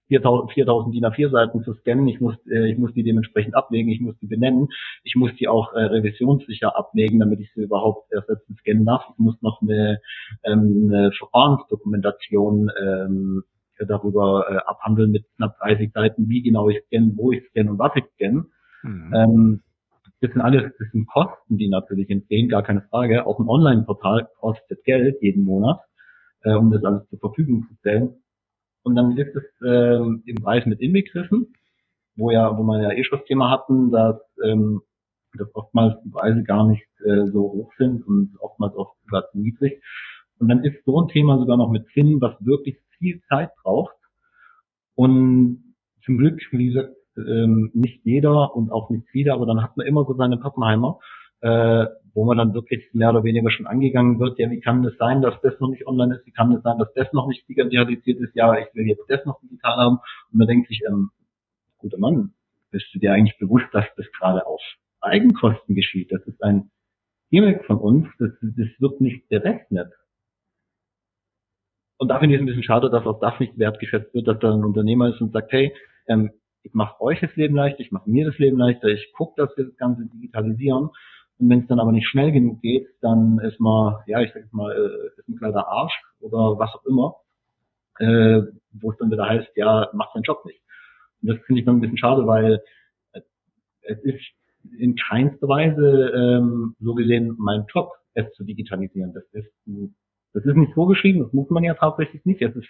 4000, 0.09 0.53
4000 0.53 0.95
DIN 0.95 1.05
A4 1.05 1.31
Seiten 1.31 1.63
zu 1.63 1.75
scannen, 1.75 2.09
ich 2.09 2.21
muss, 2.21 2.35
äh, 2.51 2.71
ich 2.71 2.79
muss 2.79 2.93
die 2.95 3.03
dementsprechend 3.03 3.55
ablegen, 3.55 3.91
ich 3.91 4.01
muss 4.01 4.19
die 4.19 4.27
benennen, 4.27 4.69
ich 5.05 5.17
muss 5.17 5.35
die 5.37 5.49
auch 5.49 5.75
äh, 5.75 5.81
revisionssicher 5.81 6.77
ablegen, 6.77 7.21
damit 7.21 7.41
ich 7.41 7.53
sie 7.55 7.63
überhaupt 7.63 8.11
ersetzen 8.11 8.57
scannen 8.57 8.87
darf. 8.87 9.05
Ich 9.13 9.19
muss 9.19 9.41
noch 9.43 9.61
eine, 9.63 10.01
ähm, 10.45 10.91
eine 10.91 11.13
Verfahrensdokumentation 11.13 12.71
ähm, 12.83 13.45
darüber 13.87 14.47
äh, 14.51 14.57
abhandeln 14.67 15.11
mit 15.11 15.25
knapp 15.37 15.59
30 15.59 15.93
Seiten, 15.93 16.29
wie 16.29 16.43
genau 16.43 16.69
ich 16.69 16.83
scanne, 16.87 17.13
wo 17.17 17.33
ich 17.33 17.45
scanne 17.51 17.71
und 17.71 17.79
was 17.79 17.93
ich 17.97 18.05
scanne. 18.15 18.47
Mhm. 18.83 19.15
Ähm, 19.15 19.63
das 20.21 20.33
sind 20.33 20.41
alles, 20.41 20.73
das 20.79 20.91
sind 20.91 21.07
Kosten, 21.07 21.59
die 21.59 21.69
natürlich 21.69 22.11
entstehen, 22.11 22.49
gar 22.49 22.63
keine 22.63 22.83
Frage. 22.83 23.27
Auch 23.27 23.39
ein 23.39 23.49
Online-Portal 23.49 24.29
kostet 24.41 24.83
Geld 24.85 25.17
jeden 25.23 25.45
Monat, 25.45 25.81
äh, 26.43 26.55
um 26.55 26.71
das 26.73 26.83
alles 26.85 27.09
zur 27.09 27.21
Verfügung 27.21 27.67
zu 27.69 27.75
stellen. 27.77 28.15
Und 28.83 28.97
dann 28.97 29.17
ist 29.17 29.35
es 29.37 29.45
ähm, 29.65 30.23
im 30.27 30.37
Preis 30.37 30.67
mit 30.67 30.81
inbegriffen, 30.81 31.55
wo 32.17 32.31
ja, 32.31 32.57
wo 32.57 32.63
man 32.63 32.83
ja 32.83 32.91
eh 32.91 33.05
schon 33.05 33.19
das 33.19 33.29
Thema 33.29 33.51
hatten, 33.51 33.91
dass, 33.91 34.17
ähm, 34.45 34.83
dass 35.37 35.55
oftmals 35.55 35.95
die 36.05 36.11
Preise 36.11 36.43
gar 36.43 36.67
nicht 36.67 36.87
äh, 37.05 37.27
so 37.27 37.43
hoch 37.43 37.73
sind 37.79 38.05
und 38.07 38.37
oftmals 38.41 38.75
auch 38.75 38.95
sogar 39.05 39.31
zu 39.31 39.39
niedrig. 39.39 39.83
Und 40.39 40.49
dann 40.49 40.65
ist 40.65 40.85
so 40.85 41.01
ein 41.01 41.09
Thema 41.09 41.39
sogar 41.39 41.57
noch 41.57 41.71
mit 41.71 41.87
Zinn, 41.95 42.21
was 42.21 42.35
wirklich 42.41 42.77
viel 42.99 43.21
Zeit 43.29 43.51
braucht. 43.63 43.97
Und 44.95 45.75
zum 46.05 46.19
Glück, 46.19 46.41
wie 46.53 46.69
gesagt, 46.69 46.95
ähm, 47.17 47.71
nicht 47.75 48.05
jeder 48.05 48.55
und 48.55 48.71
auch 48.71 48.91
nicht 48.91 49.07
viele, 49.11 49.33
aber 49.33 49.47
dann 49.47 49.63
hat 49.63 49.77
man 49.77 49.87
immer 49.87 50.05
so 50.05 50.15
seine 50.15 50.39
Pappenheimer, 50.39 50.99
äh, 51.41 51.87
wo 52.15 52.25
man 52.25 52.39
dann 52.39 52.55
wirklich 52.55 52.85
mehr 52.93 53.11
oder 53.11 53.25
weniger 53.25 53.51
schon 53.51 53.67
angegangen 53.67 54.19
wird, 54.19 54.39
ja, 54.39 54.51
wie 54.51 54.61
kann 54.61 54.85
es 54.85 54.97
sein, 54.99 55.23
dass 55.23 55.41
das 55.43 55.59
noch 55.61 55.71
nicht 55.71 55.87
online 55.87 56.17
ist, 56.17 56.27
wie 56.27 56.33
kann 56.33 56.53
es 56.53 56.63
sein, 56.63 56.79
dass 56.79 56.93
das 56.95 57.13
noch 57.13 57.29
nicht 57.29 57.49
digitalisiert 57.49 58.21
ist, 58.21 58.35
ja, 58.35 58.59
ich 58.59 58.75
will 58.75 58.87
jetzt 58.87 59.05
das 59.09 59.25
noch 59.25 59.41
digital 59.41 59.77
haben 59.77 59.99
und 60.33 60.39
man 60.39 60.49
denkt 60.49 60.69
sich, 60.69 60.83
ähm, 60.89 61.11
guter 61.79 61.99
Mann, 61.99 62.33
bist 62.71 62.87
du 62.93 62.99
dir 62.99 63.13
eigentlich 63.13 63.39
bewusst, 63.39 63.67
dass 63.73 63.87
das 63.97 64.07
gerade 64.19 64.47
auf 64.47 64.61
Eigenkosten 65.01 65.75
geschieht? 65.75 66.11
Das 66.11 66.23
ist 66.27 66.43
ein 66.43 66.71
Gimmick 67.31 67.65
von 67.67 67.79
uns, 67.79 68.09
das, 68.19 68.31
das 68.41 68.69
wird 68.79 69.01
nicht 69.01 69.29
berechnet. 69.29 69.93
Und 71.99 72.09
da 72.09 72.19
finde 72.21 72.35
ich 72.35 72.41
es 72.41 72.43
ein 72.43 72.47
bisschen 72.47 72.63
schade, 72.63 72.91
dass 72.91 73.07
auch 73.07 73.21
das 73.21 73.39
nicht 73.41 73.59
wertgeschätzt 73.59 74.15
wird, 74.15 74.29
dass 74.29 74.39
da 74.39 74.55
ein 74.55 74.65
Unternehmer 74.65 75.09
ist 75.09 75.21
und 75.21 75.33
sagt, 75.33 75.53
hey, 75.53 75.75
ähm, 76.07 76.31
ich 76.63 76.73
mache 76.73 77.01
euch 77.01 77.21
das 77.21 77.35
Leben 77.37 77.57
leichter, 77.57 77.81
ich 77.81 77.93
mache 77.93 78.09
mir 78.09 78.27
das 78.27 78.39
Leben 78.39 78.59
leichter, 78.59 78.89
ich 78.89 79.13
gucke, 79.13 79.41
dass 79.41 79.57
wir 79.57 79.65
das 79.65 79.77
Ganze 79.77 80.07
digitalisieren. 80.07 80.91
Und 81.39 81.51
wenn 81.51 81.61
es 81.61 81.67
dann 81.69 81.81
aber 81.81 81.93
nicht 81.93 82.09
schnell 82.09 82.33
genug 82.33 82.61
geht, 82.63 82.87
dann 83.01 83.39
ist 83.41 83.61
man, 83.61 83.97
ja, 84.07 84.21
ich 84.21 84.33
sag 84.33 84.53
mal, 84.53 84.73
äh, 84.73 85.21
ist 85.21 85.29
ein 85.29 85.37
kleiner 85.37 85.67
Arsch 85.67 85.95
oder 86.21 86.59
was 86.59 86.71
auch 86.75 86.85
immer, 86.85 87.17
äh, 87.99 88.43
wo 88.73 88.91
es 88.91 88.99
dann 88.99 89.11
wieder 89.11 89.29
heißt, 89.29 89.49
ja, 89.57 89.89
macht 89.93 90.13
seinen 90.15 90.23
Job 90.23 90.45
nicht. 90.45 90.61
Und 91.23 91.31
das 91.31 91.39
finde 91.47 91.61
ich 91.61 91.67
dann 91.67 91.77
ein 91.77 91.81
bisschen 91.81 91.99
schade, 91.99 92.27
weil 92.27 92.61
äh, 93.13 93.21
es 93.83 93.99
ist 94.03 94.25
in 94.79 94.97
keinster 94.97 95.49
Weise 95.49 96.13
ähm, 96.15 96.75
so 96.81 96.95
gesehen 96.95 97.35
mein 97.39 97.65
Job, 97.73 97.93
es 98.15 98.31
zu 98.35 98.45
digitalisieren. 98.45 99.13
Das 99.13 99.25
ist, 99.33 99.53
das 100.33 100.45
ist 100.45 100.57
nicht 100.57 100.75
vorgeschrieben, 100.75 101.23
das 101.23 101.33
muss 101.33 101.51
man 101.51 101.65
ja 101.65 101.75
tatsächlich 101.75 102.25
nicht. 102.25 102.43
Es 102.43 102.55
ist 102.55 102.69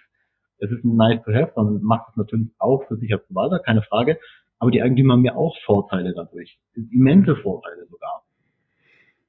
es 0.58 0.70
ist 0.70 0.84
ein 0.84 0.96
nice 0.96 1.22
to 1.24 1.32
have, 1.32 1.52
man 1.56 1.80
macht 1.82 2.08
es 2.10 2.16
natürlich 2.16 2.48
auch 2.58 2.84
für 2.88 2.96
sich 2.96 3.12
als 3.12 3.24
Verwalter, 3.26 3.60
keine 3.60 3.82
Frage. 3.82 4.18
Aber 4.58 4.70
die 4.70 4.82
Eigentümer 4.82 5.14
haben 5.14 5.24
ja 5.24 5.36
auch 5.36 5.56
Vorteile 5.64 6.12
dadurch. 6.14 6.58
Immense 6.74 7.36
Vorteile 7.36 7.86
sogar. 7.86 8.24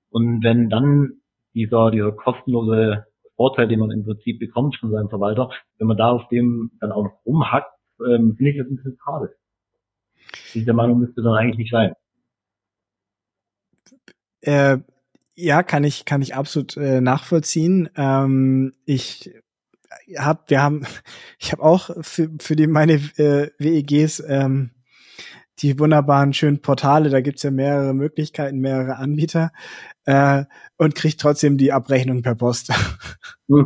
Und 0.10 0.44
wenn 0.44 0.70
dann 0.70 1.22
dieser, 1.54 1.92
dieser 1.92 2.12
kostenlose 2.12 3.06
Vorteil, 3.36 3.68
den 3.68 3.80
man 3.80 3.92
im 3.92 4.06
Prinzip 4.06 4.40
bekommt 4.40 4.76
von 4.78 4.92
seinem 4.92 5.10
Verwalter, 5.10 5.52
wenn 5.78 5.88
man 5.88 5.98
da 5.98 6.12
auf 6.12 6.28
dem 6.30 6.72
dann 6.80 6.92
auch 6.92 7.04
noch 7.04 7.26
rumhackt, 7.26 7.72
ähm, 8.00 8.36
finde 8.36 8.52
ich 8.52 8.58
das 8.58 8.68
ein 8.68 8.78
bisschen 8.78 8.98
schade. 9.04 9.36
Diese 10.56 10.74
Meinung 10.74 11.00
müsste 11.00 11.22
dann 11.22 11.36
eigentlich 11.36 11.58
nicht 11.58 11.72
sein. 11.72 11.94
Äh, 14.42 14.80
ja, 15.40 15.64
kann 15.64 15.84
ich, 15.84 16.06
kann 16.06 16.22
ich 16.22 16.36
absolut 16.36 16.78
äh, 16.78 17.02
nachvollziehen. 17.02 17.90
Ähm, 17.96 18.74
ich 18.86 19.32
hab, 20.18 20.50
wir 20.50 20.62
haben, 20.62 20.86
ich 21.40 21.52
habe 21.52 21.64
auch 21.64 21.90
für, 22.02 22.30
für 22.40 22.56
die 22.56 22.68
meine 22.68 22.94
äh, 22.94 23.52
WEGs 23.58 24.24
ähm, 24.28 24.72
die 25.62 25.78
wunderbaren 25.80 26.34
schönen 26.34 26.62
Portale, 26.62 27.10
da 27.10 27.22
gibt's 27.22 27.44
ja 27.44 27.52
mehrere 27.52 27.94
Möglichkeiten, 27.94 28.60
mehrere 28.60 28.96
Anbieter 28.96 29.52
äh, 30.06 30.46
und 30.78 30.96
kriegt 30.96 31.20
trotzdem 31.20 31.58
die 31.58 31.74
Abrechnung 31.74 32.22
per 32.22 32.36
Post. 32.36 32.72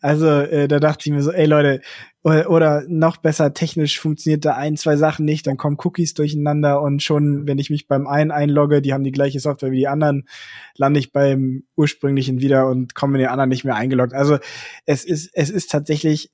also 0.00 0.26
äh, 0.26 0.66
da 0.66 0.80
dachte 0.80 1.08
ich 1.08 1.14
mir 1.14 1.22
so, 1.22 1.30
ey 1.30 1.46
Leute, 1.46 1.80
oder, 2.22 2.50
oder 2.50 2.84
noch 2.88 3.18
besser, 3.18 3.54
technisch 3.54 4.00
funktioniert 4.00 4.44
da 4.44 4.54
ein, 4.56 4.76
zwei 4.76 4.96
Sachen 4.96 5.24
nicht, 5.24 5.46
dann 5.46 5.56
kommen 5.56 5.78
Cookies 5.82 6.14
durcheinander 6.14 6.82
und 6.82 7.02
schon, 7.02 7.46
wenn 7.46 7.58
ich 7.58 7.70
mich 7.70 7.86
beim 7.86 8.08
einen 8.08 8.32
einlogge, 8.32 8.82
die 8.82 8.92
haben 8.92 9.04
die 9.04 9.12
gleiche 9.12 9.38
Software 9.38 9.70
wie 9.70 9.78
die 9.78 9.88
anderen, 9.88 10.26
lande 10.76 10.98
ich 10.98 11.12
beim 11.12 11.62
ursprünglichen 11.76 12.40
wieder 12.40 12.68
und 12.68 12.94
komme 12.96 13.16
in 13.18 13.20
den 13.20 13.30
anderen 13.30 13.50
nicht 13.50 13.64
mehr 13.64 13.76
eingeloggt. 13.76 14.12
Also 14.14 14.38
es 14.86 15.04
ist, 15.04 15.30
es 15.34 15.50
ist 15.50 15.70
tatsächlich, 15.70 16.32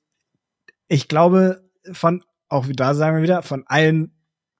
ich 0.87 1.07
glaube, 1.07 1.61
von, 1.91 2.23
auch 2.49 2.65
da 2.73 2.95
sagen 2.95 3.17
wir 3.17 3.23
wieder, 3.23 3.43
von 3.43 3.63
allen 3.67 4.12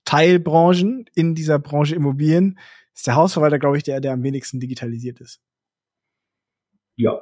Teilbranchen 0.05 1.05
in 1.15 1.35
dieser 1.35 1.59
Branche 1.59 1.95
Immobilien 1.95 2.59
ist 2.93 3.07
der 3.07 3.15
Hausverwalter, 3.15 3.59
glaube 3.59 3.77
ich, 3.77 3.83
der, 3.83 4.01
der 4.01 4.13
am 4.13 4.23
wenigsten 4.23 4.59
digitalisiert 4.59 5.19
ist. 5.19 5.41
Ja. 6.95 7.21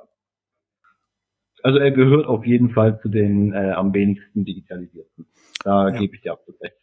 Also 1.63 1.78
er 1.78 1.91
gehört 1.91 2.26
auf 2.26 2.46
jeden 2.46 2.72
Fall 2.72 3.00
zu 3.02 3.10
den 3.10 3.54
äh, 3.54 3.72
am 3.72 3.94
wenigsten 3.94 4.46
digitalisierten. 4.46 5.28
Da 5.63 5.89
ja. 5.89 6.00
gebe 6.00 6.15
ich 6.15 6.22
dir 6.22 6.34
absolut 6.34 6.60
recht. 6.62 6.76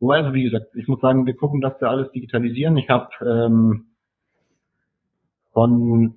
Wobei, 0.00 0.18
also 0.18 0.34
wie 0.34 0.44
gesagt, 0.44 0.74
ich 0.74 0.88
muss 0.88 1.00
sagen, 1.00 1.26
wir 1.26 1.34
gucken, 1.34 1.60
dass 1.60 1.80
wir 1.80 1.88
alles 1.88 2.10
digitalisieren. 2.12 2.76
Ich 2.76 2.90
habe 2.90 3.08
ähm, 3.24 3.86
von, 5.52 6.14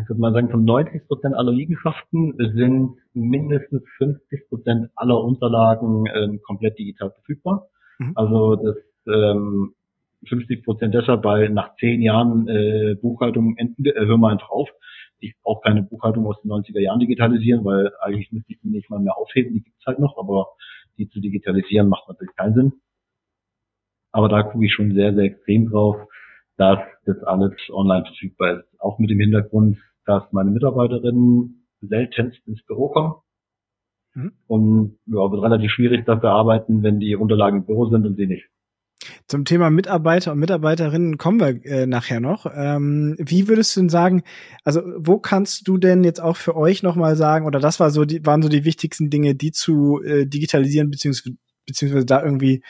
ich 0.00 0.08
würde 0.08 0.20
mal 0.20 0.32
sagen, 0.32 0.50
von 0.50 0.64
90 0.64 1.06
Prozent 1.06 1.34
aller 1.36 1.52
Liegenschaften 1.52 2.34
sind 2.56 2.96
mindestens 3.12 3.82
50 3.98 4.48
Prozent 4.48 4.90
aller 4.96 5.22
Unterlagen 5.22 6.06
ähm, 6.12 6.40
komplett 6.42 6.78
digital 6.78 7.12
verfügbar. 7.12 7.68
Mhm. 8.00 8.12
Also 8.14 8.56
das 8.56 8.76
ähm, 9.06 9.74
50 10.28 10.64
Prozent 10.64 10.94
deshalb, 10.94 11.24
weil 11.24 11.50
nach 11.50 11.76
zehn 11.76 12.02
Jahren 12.02 12.48
äh, 12.48 12.96
Buchhaltung 13.00 13.56
enden, 13.56 13.84
äh, 13.84 13.92
hören 13.94 14.20
wir 14.20 14.28
einfach 14.28 14.50
auf. 14.50 14.68
Ich 15.18 15.34
brauche 15.42 15.60
keine 15.62 15.82
Buchhaltung 15.82 16.26
aus 16.26 16.40
den 16.42 16.50
90er 16.50 16.80
Jahren 16.80 17.00
digitalisieren, 17.00 17.64
weil 17.64 17.92
eigentlich 18.00 18.32
müsste 18.32 18.52
ich 18.52 18.60
die 18.60 18.68
nicht 18.68 18.88
mal 18.90 19.00
mehr 19.00 19.16
aufheben, 19.16 19.52
die 19.52 19.62
gibt's 19.62 19.84
halt 19.86 19.98
noch, 19.98 20.18
aber 20.18 20.48
die 20.96 21.08
zu 21.08 21.20
digitalisieren 21.20 21.88
macht 21.88 22.08
natürlich 22.08 22.34
keinen 22.36 22.54
Sinn. 22.54 22.72
Aber 24.12 24.28
da 24.28 24.42
gucke 24.42 24.64
ich 24.64 24.72
schon 24.72 24.94
sehr, 24.94 25.14
sehr 25.14 25.24
extrem 25.24 25.70
drauf, 25.70 25.96
dass 26.56 26.78
das 27.04 27.22
alles 27.22 27.52
online 27.70 28.04
verfügbar 28.04 28.60
ist. 28.60 28.80
Auch 28.80 28.98
mit 28.98 29.10
dem 29.10 29.20
Hintergrund, 29.20 29.78
dass 30.04 30.24
meine 30.32 30.50
Mitarbeiterinnen 30.50 31.66
seltenst 31.80 32.46
ins 32.46 32.64
Büro 32.64 32.88
kommen. 32.88 33.14
Mhm. 34.20 34.32
Und 34.46 34.98
ja, 35.06 35.30
wird 35.30 35.42
relativ 35.42 35.70
schwierig 35.70 36.06
dafür 36.06 36.30
arbeiten, 36.30 36.82
wenn 36.82 37.00
die 37.00 37.16
Unterlagen 37.16 37.58
im 37.60 37.66
Büro 37.66 37.88
sind 37.88 38.06
und 38.06 38.16
sie 38.16 38.26
nicht. 38.26 38.44
Zum 39.28 39.44
Thema 39.44 39.70
Mitarbeiter 39.70 40.32
und 40.32 40.38
Mitarbeiterinnen 40.38 41.16
kommen 41.16 41.40
wir 41.40 41.64
äh, 41.64 41.86
nachher 41.86 42.20
noch. 42.20 42.46
Ähm, 42.54 43.16
wie 43.18 43.48
würdest 43.48 43.74
du 43.74 43.80
denn 43.80 43.88
sagen, 43.88 44.22
also 44.62 44.82
wo 44.96 45.18
kannst 45.18 45.66
du 45.68 45.78
denn 45.78 46.04
jetzt 46.04 46.20
auch 46.20 46.36
für 46.36 46.54
euch 46.54 46.82
nochmal 46.82 47.16
sagen, 47.16 47.46
oder 47.46 47.60
das 47.60 47.80
war 47.80 47.90
so 47.90 48.04
die, 48.04 48.24
waren 48.26 48.42
so 48.42 48.50
die 48.50 48.64
wichtigsten 48.64 49.08
Dinge, 49.08 49.34
die 49.34 49.52
zu 49.52 50.02
äh, 50.02 50.26
digitalisieren, 50.26 50.90
beziehungsweise, 50.90 51.36
beziehungsweise 51.66 52.04
da 52.04 52.22
irgendwie 52.22 52.62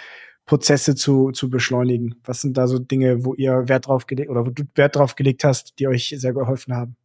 Prozesse 0.46 0.94
zu, 0.94 1.32
zu 1.32 1.50
beschleunigen? 1.50 2.16
Was 2.24 2.42
sind 2.42 2.56
da 2.56 2.68
so 2.68 2.78
Dinge, 2.78 3.24
wo 3.24 3.34
ihr 3.34 3.68
Wert 3.68 3.88
drauf 3.88 4.06
gelegt 4.06 4.30
oder 4.30 4.46
wo 4.46 4.50
du 4.50 4.64
Wert 4.76 4.96
drauf 4.96 5.16
gelegt 5.16 5.42
hast, 5.42 5.78
die 5.80 5.88
euch 5.88 6.14
sehr 6.16 6.32
geholfen 6.32 6.74
haben? 6.74 6.96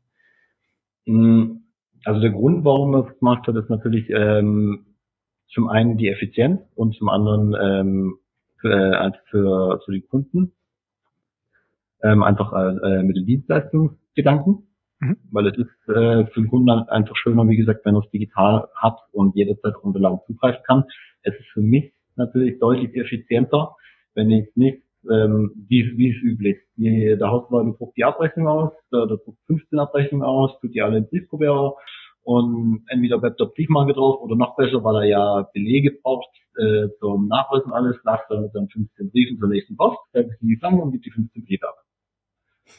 Mm, 1.05 1.64
also 2.05 2.21
der 2.21 2.29
Grund, 2.29 2.63
warum 2.63 2.91
man 2.91 3.07
es 3.07 3.19
gemacht 3.19 3.47
hat, 3.47 3.55
ist 3.55 3.69
natürlich 3.69 4.09
ähm, 4.09 4.85
zum 5.47 5.67
einen 5.67 5.97
die 5.97 6.09
Effizienz 6.09 6.61
und 6.75 6.95
zum 6.95 7.09
anderen 7.09 7.55
ähm, 7.59 8.17
für, 8.59 8.93
äh, 8.93 9.11
für, 9.29 9.81
für 9.83 9.91
die 9.91 10.01
Kunden. 10.01 10.51
Ähm, 12.03 12.23
einfach 12.23 12.53
äh, 12.53 13.03
mit 13.03 13.17
den 13.17 13.25
Dienstleistungsgedanken. 13.25 14.67
Mhm. 14.99 15.17
Weil 15.31 15.47
es 15.47 15.57
ist 15.57 15.89
äh, 15.89 16.25
für 16.27 16.41
den 16.41 16.49
Kunden 16.49 16.69
einfach 16.69 17.15
schöner, 17.15 17.47
wie 17.49 17.57
gesagt, 17.57 17.85
wenn 17.85 17.95
er 17.95 18.03
es 18.03 18.11
digital 18.11 18.67
hat 18.75 18.99
und 19.11 19.35
jederzeit 19.35 19.75
Unterlagen 19.81 20.19
zugreifen 20.27 20.63
kann. 20.65 20.83
Es 21.23 21.33
ist 21.33 21.47
für 21.53 21.61
mich 21.61 21.91
natürlich 22.15 22.59
deutlich 22.59 22.95
effizienter, 22.95 23.75
wenn 24.13 24.29
ich 24.31 24.55
nicht, 24.55 24.83
ähm, 25.11 25.51
wie, 25.67 25.97
wie 25.97 26.11
es 26.11 26.21
üblich, 26.21 26.57
die, 26.75 27.15
der 27.17 27.29
Hausverwaltung 27.29 27.77
druckt 27.77 27.97
die 27.97 28.03
Abrechnung 28.03 28.47
aus, 28.47 28.71
der, 28.91 29.05
der 29.07 29.17
druckt 29.17 29.39
15 29.47 29.79
Abrechnungen 29.79 30.25
aus, 30.25 30.59
tut 30.59 30.73
die 30.73 30.81
alle 30.81 30.97
in 30.97 31.07
Briefkuvert 31.07 31.75
und 32.23 32.83
entweder 32.87 33.19
bleibt 33.19 33.39
der 33.39 33.45
Briefmarke 33.45 33.93
drauf 33.93 34.19
oder 34.21 34.35
noch 34.35 34.55
besser, 34.55 34.83
weil 34.83 35.03
er 35.03 35.05
ja 35.05 35.49
Belege 35.53 35.91
braucht 35.91 36.29
äh, 36.57 36.87
zum 36.99 37.27
Nachweisen 37.27 37.71
alles, 37.71 37.97
lasst 38.03 38.29
er 38.29 38.49
dann 38.53 38.67
15 38.67 39.11
Briefen 39.11 39.37
zur 39.37 39.49
nächsten 39.49 39.77
Post, 39.77 39.99
stellt 40.09 40.29
sich 40.29 40.39
die 40.39 40.57
Fang 40.57 40.79
und 40.79 40.91
gibt 40.91 41.05
die 41.05 41.11
15 41.11 41.45
Briefe 41.45 41.67
ab. 41.67 41.75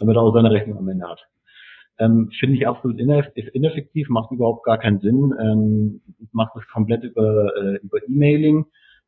Damit 0.00 0.16
er 0.16 0.22
auch 0.22 0.34
seine 0.34 0.50
Rechnung 0.50 0.78
am 0.78 0.88
Ende 0.88 1.08
hat. 1.08 1.20
Ähm, 1.98 2.30
Finde 2.38 2.56
ich 2.56 2.66
absolut 2.66 2.98
ineffektiv, 2.98 4.08
macht 4.08 4.30
überhaupt 4.32 4.64
gar 4.64 4.78
keinen 4.78 5.00
Sinn. 5.00 5.32
Ähm, 5.40 6.00
ich 6.18 6.28
mache 6.32 6.52
das 6.54 6.66
komplett 6.68 7.04
über, 7.04 7.54
äh, 7.56 7.76
über 7.76 7.98
E-Mailing. 8.06 8.66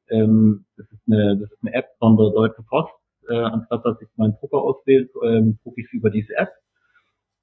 Ähm, 0.08 0.64
das, 0.76 0.86
ist 0.86 1.02
eine, 1.06 1.36
das 1.38 1.50
ist 1.50 1.58
eine 1.62 1.74
App 1.74 1.88
von 1.98 2.16
der 2.16 2.30
Deutschen 2.30 2.64
Post. 2.64 2.92
Äh, 3.28 3.36
anstatt 3.36 3.84
dass 3.84 4.00
ich 4.00 4.08
meinen 4.16 4.34
Drucker 4.40 4.58
auswähle, 4.58 5.08
ähm, 5.24 5.58
drucke 5.62 5.80
ich 5.80 5.92
über 5.92 6.10
diese 6.10 6.34
App. 6.36 6.50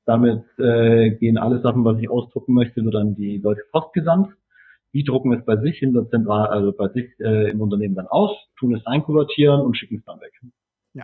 Damit 0.06 0.44
äh, 0.60 1.12
gehen 1.12 1.38
alle 1.38 1.62
Sachen, 1.62 1.84
was 1.84 2.00
ich 2.00 2.10
ausdrucken 2.10 2.54
möchte, 2.54 2.84
wird 2.86 2.96
an 2.96 3.16
die 3.16 3.42
Deutsche 3.42 3.64
Post 3.72 3.94
gesandt. 3.94 4.30
Die 4.94 5.04
drucken 5.04 5.34
es 5.34 5.44
bei 5.44 5.58
sich 5.58 5.82
in 5.82 5.94
der 5.94 6.08
Zentral, 6.10 6.48
also 6.48 6.72
bei 6.72 6.88
sich 6.90 7.10
äh, 7.20 7.50
im 7.50 7.60
Unternehmen 7.60 7.96
dann 7.96 8.08
aus, 8.08 8.32
tun 8.58 8.76
es 8.76 8.86
einkonvertieren 8.86 9.62
und 9.62 9.76
schicken 9.76 9.98
es 9.98 10.06
dann 10.06 10.22
weg. 10.22 10.32
Ja. 10.94 11.04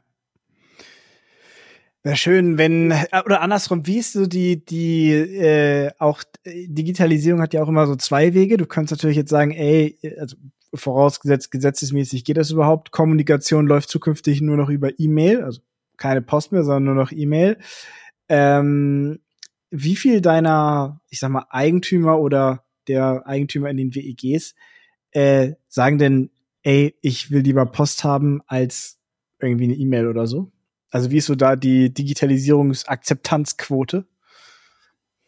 Wäre 2.04 2.16
schön, 2.16 2.58
wenn, 2.58 2.92
äh, 2.92 3.06
oder 3.26 3.42
andersrum, 3.42 3.88
wie 3.88 3.98
ist 3.98 4.14
so 4.14 4.28
die, 4.28 4.64
die, 4.64 5.12
äh, 5.12 5.92
auch 5.98 6.24
Digitalisierung 6.46 7.42
hat 7.42 7.54
ja 7.54 7.64
auch 7.64 7.68
immer 7.68 7.88
so 7.88 7.96
zwei 7.96 8.34
Wege. 8.34 8.58
Du 8.58 8.66
kannst 8.66 8.92
natürlich 8.92 9.18
jetzt 9.18 9.30
sagen, 9.30 9.52
ey, 9.52 9.98
also 10.20 10.38
vorausgesetzt 10.74 11.52
gesetzesmäßig 11.52 12.24
geht 12.24 12.38
das 12.38 12.52
überhaupt. 12.52 12.92
Kommunikation 12.92 13.68
läuft 13.68 13.90
zukünftig 13.90 14.42
nur 14.42 14.58
noch 14.58 14.70
über 14.70 15.00
E-Mail, 15.00 15.44
also 15.44 15.62
keine 15.98 16.22
Post 16.22 16.52
mehr, 16.52 16.64
sondern 16.64 16.84
nur 16.84 16.96
noch 16.96 17.12
E-Mail. 17.12 17.58
Ähm, 18.30 19.20
wie 19.70 19.96
viel 19.96 20.22
deiner, 20.22 21.02
ich 21.10 21.20
sag 21.20 21.30
mal, 21.30 21.46
Eigentümer 21.50 22.20
oder 22.20 22.64
der 22.88 23.28
Eigentümer 23.28 23.70
in 23.70 23.78
den 23.78 23.96
WEGs 23.96 24.56
äh, 25.12 25.54
sagen 25.68 25.98
denn, 25.98 26.30
ey, 26.64 26.96
ich 27.02 27.32
will 27.32 27.42
lieber 27.42 27.66
Post 27.66 28.04
haben 28.04 28.42
als 28.48 29.00
irgendwie 29.40 29.66
eine 29.66 29.76
E-Mail 29.76 30.08
oder 30.08 30.28
so? 30.28 30.52
Also 30.90 31.12
wie 31.12 31.18
ist 31.18 31.28
so 31.28 31.36
da 31.36 31.56
die 31.56 31.94
Digitalisierungsakzeptanzquote? 31.94 34.06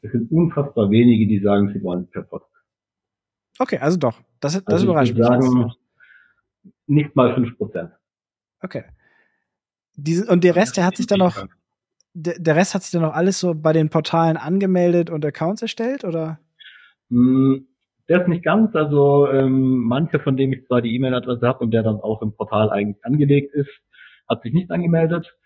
Es 0.01 0.11
sind 0.11 0.29
unfassbar 0.31 0.89
wenige, 0.89 1.27
die 1.27 1.39
sagen, 1.39 1.71
sie 1.73 1.81
wollen 1.81 2.09
per 2.09 2.23
Post. 2.23 2.45
Okay, 3.59 3.77
also 3.77 3.97
doch. 3.97 4.19
Das, 4.43 4.51
das 4.53 4.63
also 4.67 4.87
überrascht 4.87 5.13
mich. 5.13 5.23
Sagen, 5.25 5.71
nicht 6.85 7.15
mal 7.15 7.33
fünf 7.33 7.57
Prozent. 7.57 7.91
Okay. 8.61 8.83
Diese, 9.95 10.29
und 10.29 10.43
der 10.43 10.57
Rest, 10.57 10.75
der 10.75 10.85
hat 10.85 10.97
sich 10.97 11.07
dann 11.07 11.19
noch, 11.19 11.45
der, 12.13 12.39
der 12.39 12.55
Rest 12.57 12.75
hat 12.75 12.83
sich 12.83 12.91
dann 12.91 13.03
noch 13.03 13.13
alles 13.13 13.39
so 13.39 13.53
bei 13.55 13.71
den 13.71 13.89
Portalen 13.89 14.35
angemeldet 14.35 15.09
und 15.09 15.25
Accounts 15.25 15.61
erstellt, 15.61 16.03
oder? 16.03 16.39
Hm, 17.09 17.67
das 18.07 18.27
nicht 18.27 18.43
ganz. 18.43 18.75
Also 18.75 19.29
ähm, 19.29 19.77
manche, 19.85 20.19
von 20.19 20.35
denen 20.35 20.51
ich 20.51 20.65
zwar 20.67 20.81
die 20.81 20.93
E-Mail-Adresse 20.93 21.47
habe 21.47 21.59
und 21.59 21.71
der 21.71 21.83
dann 21.83 22.01
auch 22.01 22.21
im 22.21 22.35
Portal 22.35 22.69
eigentlich 22.69 23.03
angelegt 23.05 23.53
ist, 23.53 23.71
hat 24.27 24.41
sich 24.41 24.53
nicht 24.53 24.71
angemeldet. 24.71 25.37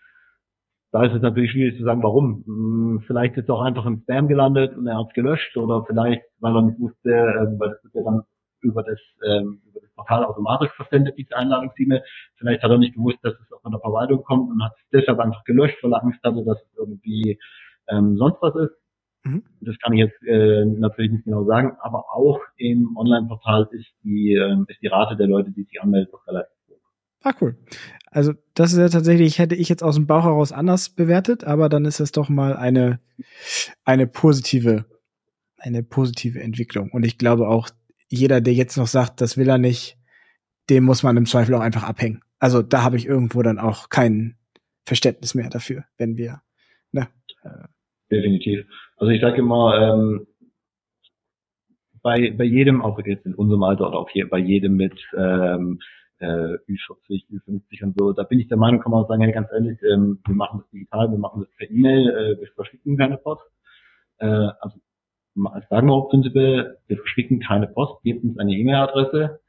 Da 0.90 1.04
ist 1.04 1.14
es 1.14 1.22
natürlich 1.22 1.52
schwierig 1.52 1.78
zu 1.78 1.84
sagen, 1.84 2.02
warum. 2.02 2.42
Hm, 2.46 3.04
vielleicht 3.06 3.36
ist 3.36 3.48
er 3.48 3.54
auch 3.54 3.62
einfach 3.62 3.86
im 3.86 4.00
Spam 4.00 4.26
gelandet 4.26 4.76
und 4.76 4.88
er 4.88 4.98
hat 4.98 5.06
es 5.08 5.14
gelöscht 5.14 5.56
oder 5.56 5.84
vielleicht, 5.86 6.22
weil 6.40 6.56
er 6.56 6.62
nicht 6.62 6.80
wusste, 6.80 7.10
äh, 7.10 7.60
weil 7.60 7.70
das 7.70 7.84
ist 7.84 7.94
ja 7.94 8.02
dann 8.02 8.22
über 8.60 8.82
das, 8.82 8.98
ähm, 9.26 9.60
über 9.68 9.80
das 9.80 9.90
Portal 9.94 10.24
automatisch 10.24 10.70
versendet, 10.72 11.16
diese 11.18 11.36
Einladungs-E-Mail. 11.36 12.02
Vielleicht 12.36 12.62
hat 12.62 12.70
er 12.70 12.78
nicht 12.78 12.94
gewusst, 12.94 13.18
dass 13.22 13.34
es 13.34 13.52
auch 13.52 13.62
von 13.62 13.72
der 13.72 13.80
Verwaltung 13.80 14.22
kommt 14.24 14.50
und 14.50 14.62
hat 14.64 14.72
es 14.76 15.00
deshalb 15.00 15.18
einfach 15.18 15.44
gelöscht, 15.44 15.78
weil 15.82 15.92
er 15.92 16.02
Angst 16.02 16.22
hatte, 16.22 16.44
dass 16.44 16.58
es 16.58 16.78
irgendwie 16.78 17.38
ähm, 17.88 18.16
sonst 18.16 18.38
was 18.40 18.54
ist. 18.56 18.72
Mhm. 19.24 19.42
Das 19.60 19.78
kann 19.78 19.92
ich 19.92 20.00
jetzt 20.00 20.22
äh, 20.22 20.64
natürlich 20.64 21.12
nicht 21.12 21.24
genau 21.24 21.44
sagen, 21.44 21.76
aber 21.80 22.04
auch 22.12 22.40
im 22.56 22.96
Online-Portal 22.96 23.68
ist 23.72 23.88
die, 24.02 24.34
äh, 24.34 24.56
ist 24.68 24.80
die 24.80 24.86
Rate 24.86 25.16
der 25.16 25.26
Leute, 25.26 25.50
die 25.50 25.64
sich 25.64 25.80
anmelden, 25.82 26.10
doch 26.12 26.26
relativ 26.26 26.56
hoch. 26.68 26.80
Ah, 27.22 27.32
cool. 27.40 27.56
Also 28.10 28.32
das 28.54 28.72
ist 28.72 28.78
ja 28.78 28.88
tatsächlich, 28.88 29.38
hätte 29.38 29.54
ich 29.54 29.68
jetzt 29.68 29.82
aus 29.82 29.96
dem 29.96 30.06
Bauch 30.06 30.24
heraus 30.24 30.52
anders 30.52 30.90
bewertet, 30.90 31.44
aber 31.44 31.68
dann 31.68 31.84
ist 31.84 32.00
es 32.00 32.12
doch 32.12 32.28
mal 32.28 32.56
eine, 32.56 33.00
eine 33.84 34.06
positive, 34.06 34.86
eine 35.58 35.82
positive 35.82 36.40
Entwicklung. 36.40 36.90
Und 36.92 37.04
ich 37.04 37.18
glaube 37.18 37.48
auch, 37.48 37.68
jeder, 38.08 38.40
der 38.40 38.54
jetzt 38.54 38.76
noch 38.76 38.86
sagt, 38.86 39.20
das 39.20 39.36
will 39.36 39.48
er 39.48 39.58
nicht, 39.58 39.98
dem 40.70 40.84
muss 40.84 41.02
man 41.02 41.16
im 41.16 41.26
Zweifel 41.26 41.54
auch 41.54 41.60
einfach 41.60 41.84
abhängen. 41.84 42.22
Also 42.38 42.62
da 42.62 42.82
habe 42.82 42.96
ich 42.96 43.06
irgendwo 43.06 43.42
dann 43.42 43.58
auch 43.58 43.88
kein 43.88 44.36
Verständnis 44.84 45.34
mehr 45.34 45.50
dafür, 45.50 45.84
wenn 45.96 46.16
wir, 46.16 46.40
ne, 46.92 47.08
Definitiv. 48.10 48.66
Also 48.96 49.10
ich 49.10 49.20
sage 49.20 49.38
immer, 49.38 49.76
ähm, 49.78 50.26
bei, 52.02 52.30
bei 52.30 52.44
jedem, 52.44 52.80
auch 52.80 52.98
jetzt 53.04 53.26
in 53.26 53.34
unserem 53.34 53.62
Alter 53.62 53.88
oder 53.88 53.98
auch 53.98 54.08
hier 54.08 54.28
bei 54.28 54.38
jedem 54.38 54.76
mit 54.76 54.98
ähm, 55.16 55.78
äh, 56.20 56.26
Ü40, 56.26 57.26
Ü50 57.30 57.84
und 57.84 57.98
so, 57.98 58.12
da 58.12 58.22
bin 58.22 58.40
ich 58.40 58.48
der 58.48 58.56
Meinung, 58.56 58.80
kann 58.80 58.92
man 58.92 59.06
sagen, 59.06 59.22
hey, 59.22 59.32
ganz 59.32 59.48
ehrlich, 59.52 59.78
ähm, 59.82 60.20
wir 60.26 60.34
machen 60.34 60.60
das 60.60 60.70
digital, 60.70 61.10
wir 61.10 61.18
machen 61.18 61.42
das 61.42 61.50
per 61.56 61.70
E-Mail, 61.70 62.08
äh, 62.08 62.40
wir 62.40 62.48
verschicken 62.54 62.96
keine 62.96 63.18
Post. 63.18 63.42
Äh, 64.18 64.26
also 64.26 64.78
sagen 65.70 65.88
wir 65.88 65.94
auch 65.94 66.08
prinzipiell, 66.10 66.78
wir 66.86 66.96
verschicken 66.96 67.40
keine 67.40 67.66
Post, 67.68 68.02
gebt 68.02 68.24
uns 68.24 68.38
eine 68.38 68.52
E-Mail-Adresse. 68.52 69.40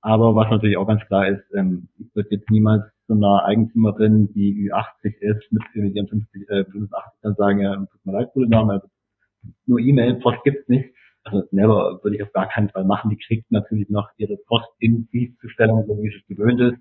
Aber 0.00 0.34
was 0.34 0.50
natürlich 0.50 0.76
auch 0.76 0.86
ganz 0.86 1.02
klar 1.06 1.28
ist, 1.28 1.42
ähm, 1.54 1.88
ich 1.98 2.14
würde 2.14 2.28
jetzt 2.32 2.50
niemals 2.50 2.84
so 3.08 3.14
einer 3.14 3.44
Eigentümerin, 3.44 4.32
die 4.34 4.70
Ü80 4.70 5.18
ist, 5.20 5.52
mit, 5.52 5.62
mit 5.74 5.94
ihren 5.94 6.08
50, 6.08 6.48
äh, 6.50 6.64
85 6.64 7.12
dann 7.22 7.34
sagen, 7.36 7.60
ja, 7.60 7.76
tut 7.76 8.04
mir 8.04 8.12
leid, 8.12 8.32
gute 8.34 8.50
Name, 8.50 8.74
also 8.74 8.88
nur 9.66 9.78
E-Mail, 9.78 10.16
Post 10.16 10.42
gibt's 10.44 10.68
nicht. 10.68 10.90
Also 11.24 11.44
never 11.52 12.00
würde 12.02 12.16
ich 12.16 12.22
auf 12.22 12.32
gar 12.32 12.48
keinen 12.48 12.68
Fall 12.68 12.84
machen. 12.84 13.10
Die 13.10 13.16
kriegt 13.16 13.50
natürlich 13.50 13.88
noch 13.88 14.10
ihre 14.18 14.36
Post 14.36 14.68
in 14.78 15.06
Briefzustellung, 15.06 15.86
so 15.86 15.96
wie 16.02 16.08
es 16.08 16.26
gewöhnt 16.28 16.60
ist. 16.60 16.78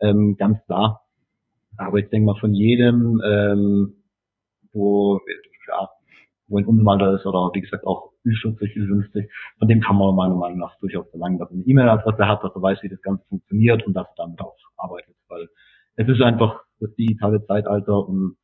Ähm, 0.00 0.36
ganz 0.36 0.62
klar. 0.66 1.02
Aber 1.78 1.98
ich 1.98 2.10
denke 2.10 2.26
mal 2.26 2.38
von 2.38 2.52
jedem, 2.52 3.22
ähm, 3.24 3.94
wo, 4.72 5.20
ja, 5.68 5.88
wo 6.50 6.58
ein 6.58 6.66
Unmalter 6.66 7.14
ist 7.14 7.24
oder 7.24 7.50
wie 7.54 7.60
gesagt 7.60 7.86
auch 7.86 8.12
Ü40, 8.26 8.74
Ü50, 8.74 9.28
von 9.58 9.68
dem 9.68 9.80
kann 9.80 9.96
man 9.96 10.14
meiner 10.14 10.34
Meinung 10.34 10.58
nach 10.58 10.78
durchaus 10.80 11.08
verlangen, 11.10 11.38
dass 11.38 11.48
er 11.50 11.54
eine 11.54 11.64
E-Mail-Adresse 11.64 12.26
hat, 12.26 12.44
dass 12.44 12.54
er 12.54 12.62
weiß, 12.62 12.82
wie 12.82 12.88
das 12.88 13.00
Ganze 13.00 13.24
funktioniert 13.28 13.86
und 13.86 13.94
dass 13.94 14.06
er 14.08 14.24
damit 14.24 14.40
auch 14.40 14.56
arbeitet. 14.76 15.14
Weil 15.28 15.48
es 15.96 16.08
ist 16.08 16.20
einfach 16.20 16.62
das 16.80 16.94
digitale 16.96 17.44
Zeitalter 17.46 18.06
und 18.06 18.36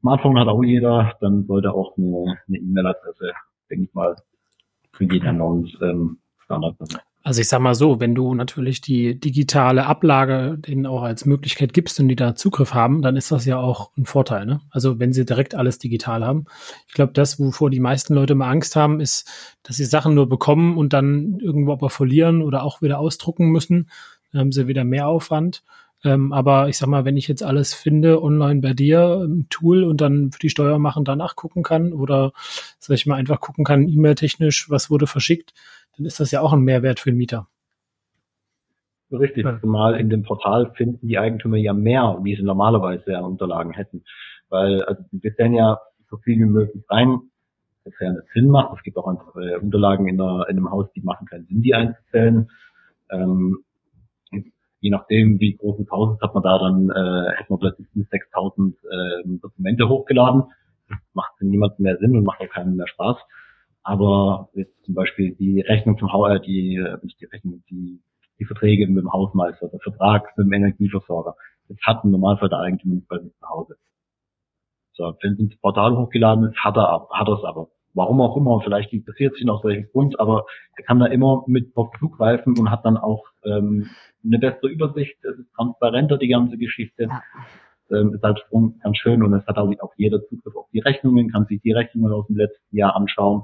Smartphone 0.00 0.38
hat 0.38 0.48
auch 0.48 0.62
jeder, 0.62 1.14
dann 1.20 1.46
sollte 1.46 1.72
auch 1.72 1.96
eine 1.96 2.36
E-Mail-Adresse, 2.48 3.32
denke 3.70 3.84
ich 3.84 3.94
mal, 3.94 4.14
für 4.92 5.04
jeden 5.04 5.40
ähm, 5.80 6.18
Standard 6.44 6.76
sein. 6.78 7.00
Also 7.26 7.40
ich 7.40 7.48
sag 7.48 7.60
mal 7.60 7.74
so, 7.74 8.00
wenn 8.00 8.14
du 8.14 8.34
natürlich 8.34 8.82
die 8.82 9.18
digitale 9.18 9.86
Ablage 9.86 10.58
denen 10.58 10.84
auch 10.84 11.02
als 11.02 11.24
Möglichkeit 11.24 11.72
gibst 11.72 11.98
und 11.98 12.08
die 12.08 12.16
da 12.16 12.36
Zugriff 12.36 12.74
haben, 12.74 13.00
dann 13.00 13.16
ist 13.16 13.32
das 13.32 13.46
ja 13.46 13.56
auch 13.56 13.90
ein 13.96 14.04
Vorteil. 14.04 14.44
Ne? 14.44 14.60
Also 14.68 14.98
wenn 14.98 15.14
sie 15.14 15.24
direkt 15.24 15.54
alles 15.54 15.78
digital 15.78 16.22
haben. 16.22 16.44
Ich 16.86 16.92
glaube, 16.92 17.14
das, 17.14 17.40
wovor 17.40 17.70
die 17.70 17.80
meisten 17.80 18.12
Leute 18.12 18.34
mal 18.34 18.50
Angst 18.50 18.76
haben, 18.76 19.00
ist, 19.00 19.26
dass 19.62 19.76
sie 19.76 19.86
Sachen 19.86 20.14
nur 20.14 20.28
bekommen 20.28 20.76
und 20.76 20.92
dann 20.92 21.38
irgendwo 21.40 21.72
aber 21.72 21.88
verlieren 21.88 22.42
oder 22.42 22.62
auch 22.62 22.82
wieder 22.82 22.98
ausdrucken 22.98 23.46
müssen. 23.48 23.88
Dann 24.30 24.42
haben 24.42 24.52
sie 24.52 24.68
wieder 24.68 24.84
mehr 24.84 25.08
Aufwand. 25.08 25.62
Ähm, 26.04 26.30
aber 26.34 26.68
ich 26.68 26.76
sag 26.76 26.88
mal, 26.88 27.06
wenn 27.06 27.16
ich 27.16 27.26
jetzt 27.26 27.42
alles 27.42 27.72
finde 27.72 28.22
online 28.22 28.60
bei 28.60 28.74
dir 28.74 29.22
im 29.24 29.48
Tool 29.48 29.84
und 29.84 30.02
dann 30.02 30.30
für 30.30 30.40
die 30.40 30.50
Steuer 30.50 30.78
machen 30.78 31.06
danach 31.06 31.36
gucken 31.36 31.62
kann 31.62 31.94
oder 31.94 32.32
sag 32.78 32.96
ich 32.96 33.06
mal 33.06 33.14
einfach 33.14 33.40
gucken 33.40 33.64
kann, 33.64 33.88
E-Mail 33.88 34.14
technisch, 34.14 34.68
was 34.68 34.90
wurde 34.90 35.06
verschickt, 35.06 35.54
dann 35.96 36.06
ist 36.06 36.20
das 36.20 36.30
ja 36.30 36.40
auch 36.40 36.52
ein 36.52 36.60
Mehrwert 36.60 37.00
für 37.00 37.10
den 37.10 37.18
Mieter. 37.18 37.48
Richtig, 39.10 39.46
zumal 39.60 40.00
in 40.00 40.10
dem 40.10 40.22
Portal 40.22 40.72
finden 40.74 41.06
die 41.06 41.18
Eigentümer 41.18 41.56
ja 41.56 41.72
mehr, 41.72 42.18
wie 42.22 42.34
sie 42.34 42.42
normalerweise 42.42 43.16
an 43.16 43.24
Unterlagen 43.24 43.72
hätten. 43.72 44.04
Weil 44.48 44.82
also 44.82 45.02
wir 45.12 45.32
stellen 45.32 45.54
ja 45.54 45.78
so 46.10 46.16
viel 46.18 46.38
wie 46.38 46.44
möglich 46.44 46.84
rein, 46.88 47.20
das 47.84 47.94
ja 48.00 48.12
nicht 48.12 48.26
Sinn 48.32 48.48
macht. 48.48 48.76
Es 48.76 48.82
gibt 48.82 48.96
auch 48.96 49.06
einfach 49.06 49.36
äh, 49.36 49.56
Unterlagen 49.56 50.08
in, 50.08 50.20
einer, 50.20 50.48
in 50.48 50.56
einem 50.56 50.70
Haus, 50.70 50.86
die 50.96 51.02
machen 51.02 51.26
keinen 51.26 51.46
Sinn, 51.46 51.62
die 51.62 51.74
einzustellen. 51.74 52.50
Ähm, 53.10 53.58
je 54.80 54.90
nachdem, 54.90 55.38
wie 55.40 55.56
groß 55.56 55.78
das 55.78 55.90
Haus 55.90 56.16
ist, 56.16 56.22
hat 56.22 56.34
man 56.34 56.42
da 56.42 56.58
dann, 56.58 56.90
äh, 56.90 57.36
hätte 57.36 57.50
man 57.50 57.58
plötzlich 57.60 57.86
6.000 57.94 58.74
äh, 58.74 59.38
Dokumente 59.40 59.88
hochgeladen. 59.88 60.44
Das 60.88 60.98
macht 61.14 61.32
für 61.38 61.46
niemanden 61.46 61.82
mehr 61.82 61.96
Sinn 61.98 62.16
und 62.16 62.24
macht 62.24 62.40
auch 62.40 62.50
keinen 62.50 62.76
mehr 62.76 62.88
Spaß. 62.88 63.16
Aber 63.84 64.48
jetzt 64.54 64.82
zum 64.84 64.94
Beispiel 64.94 65.34
die 65.34 65.60
Rechnung 65.60 65.98
zum 65.98 66.10
Haus, 66.12 66.30
äh, 66.30 66.40
die, 66.40 66.76
äh, 66.76 66.96
nicht 67.02 67.20
die 67.20 67.26
Rechnung, 67.26 67.62
die, 67.70 68.00
die 68.40 68.44
Verträge 68.46 68.86
mit 68.86 69.04
dem 69.04 69.12
Hausmeister, 69.12 69.68
der 69.68 69.80
Vertrag 69.80 70.36
mit 70.36 70.46
dem 70.46 70.52
Energieversorger, 70.54 71.36
das 71.68 71.76
hat 71.84 72.02
im 72.02 72.10
Normalfall 72.10 72.48
der 72.48 72.60
Eigentümer 72.60 73.02
bei 73.08 73.18
sich 73.18 73.32
zu 73.38 73.46
Hause. 73.46 73.76
So, 74.94 75.14
wenn 75.20 75.34
es 75.34 75.38
ins 75.38 75.56
Portal 75.60 75.96
hochgeladen 75.96 76.50
ist, 76.50 76.56
hat 76.56 76.76
er, 76.76 77.08
hat 77.10 77.28
er 77.28 77.34
es 77.34 77.44
aber. 77.44 77.68
Warum 77.92 78.20
auch 78.22 78.36
immer, 78.36 78.60
vielleicht 78.60 78.92
interessiert 78.92 79.34
sich 79.34 79.44
noch 79.44 79.62
welchen 79.64 79.90
Grund, 79.90 80.18
aber 80.18 80.46
er 80.76 80.84
kann 80.84 80.98
da 80.98 81.06
immer 81.06 81.44
mit 81.46 81.76
drauf 81.76 81.90
zugreifen 81.98 82.58
und 82.58 82.70
hat 82.70 82.84
dann 82.84 82.96
auch 82.96 83.24
ähm, 83.44 83.90
eine 84.24 84.38
bessere 84.38 84.68
Übersicht, 84.68 85.16
es 85.24 85.38
ist 85.38 85.52
transparenter, 85.54 86.16
die 86.16 86.28
ganze 86.28 86.56
Geschichte. 86.56 87.04
Ja. 87.04 87.22
Ähm, 87.90 88.14
ist 88.14 88.22
halt 88.22 88.42
ganz 88.50 88.96
schön 88.96 89.22
und 89.22 89.34
es 89.34 89.46
hat 89.46 89.58
auch 89.58 89.92
jeder 89.96 90.24
Zugriff 90.24 90.56
auf 90.56 90.66
die 90.72 90.80
Rechnungen, 90.80 91.30
kann 91.30 91.44
sich 91.44 91.60
die 91.60 91.72
Rechnungen 91.72 92.12
aus 92.12 92.26
dem 92.28 92.36
letzten 92.36 92.74
Jahr 92.74 92.96
anschauen 92.96 93.42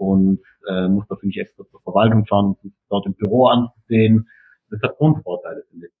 und 0.00 0.40
äh, 0.66 0.88
muss 0.88 1.06
dafür 1.08 1.26
nicht 1.26 1.38
extra 1.38 1.64
zur 1.70 1.80
Verwaltung 1.82 2.24
fahren, 2.26 2.56
sich 2.62 2.72
dort 2.88 3.06
im 3.06 3.14
Büro 3.14 3.46
anzusehen. 3.46 4.28
Das 4.70 4.80
hat 4.82 4.96
Grundvorteile, 4.96 5.64
finde 5.70 5.86
ich. 5.88 5.99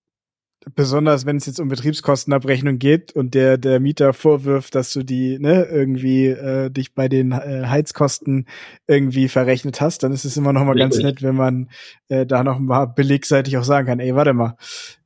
Besonders 0.74 1.24
wenn 1.24 1.36
es 1.36 1.46
jetzt 1.46 1.58
um 1.58 1.68
Betriebskostenabrechnung 1.68 2.78
geht 2.78 3.12
und 3.12 3.34
der 3.34 3.56
der 3.56 3.80
Mieter 3.80 4.12
vorwirft, 4.12 4.74
dass 4.74 4.92
du 4.92 5.02
die 5.02 5.38
ne 5.38 5.64
irgendwie 5.64 6.26
äh, 6.26 6.70
dich 6.70 6.94
bei 6.94 7.08
den 7.08 7.32
äh, 7.32 7.64
Heizkosten 7.66 8.46
irgendwie 8.86 9.28
verrechnet 9.28 9.80
hast, 9.80 10.02
dann 10.02 10.12
ist 10.12 10.26
es 10.26 10.36
immer 10.36 10.52
noch 10.52 10.64
mal 10.64 10.76
ganz 10.76 10.98
nett, 10.98 11.22
wenn 11.22 11.34
man 11.34 11.70
äh, 12.08 12.26
da 12.26 12.44
noch 12.44 12.58
mal 12.58 12.84
belegseitig 12.84 13.56
auch 13.56 13.64
sagen 13.64 13.86
kann, 13.86 14.00
ey, 14.00 14.14
warte 14.14 14.34
mal, 14.34 14.56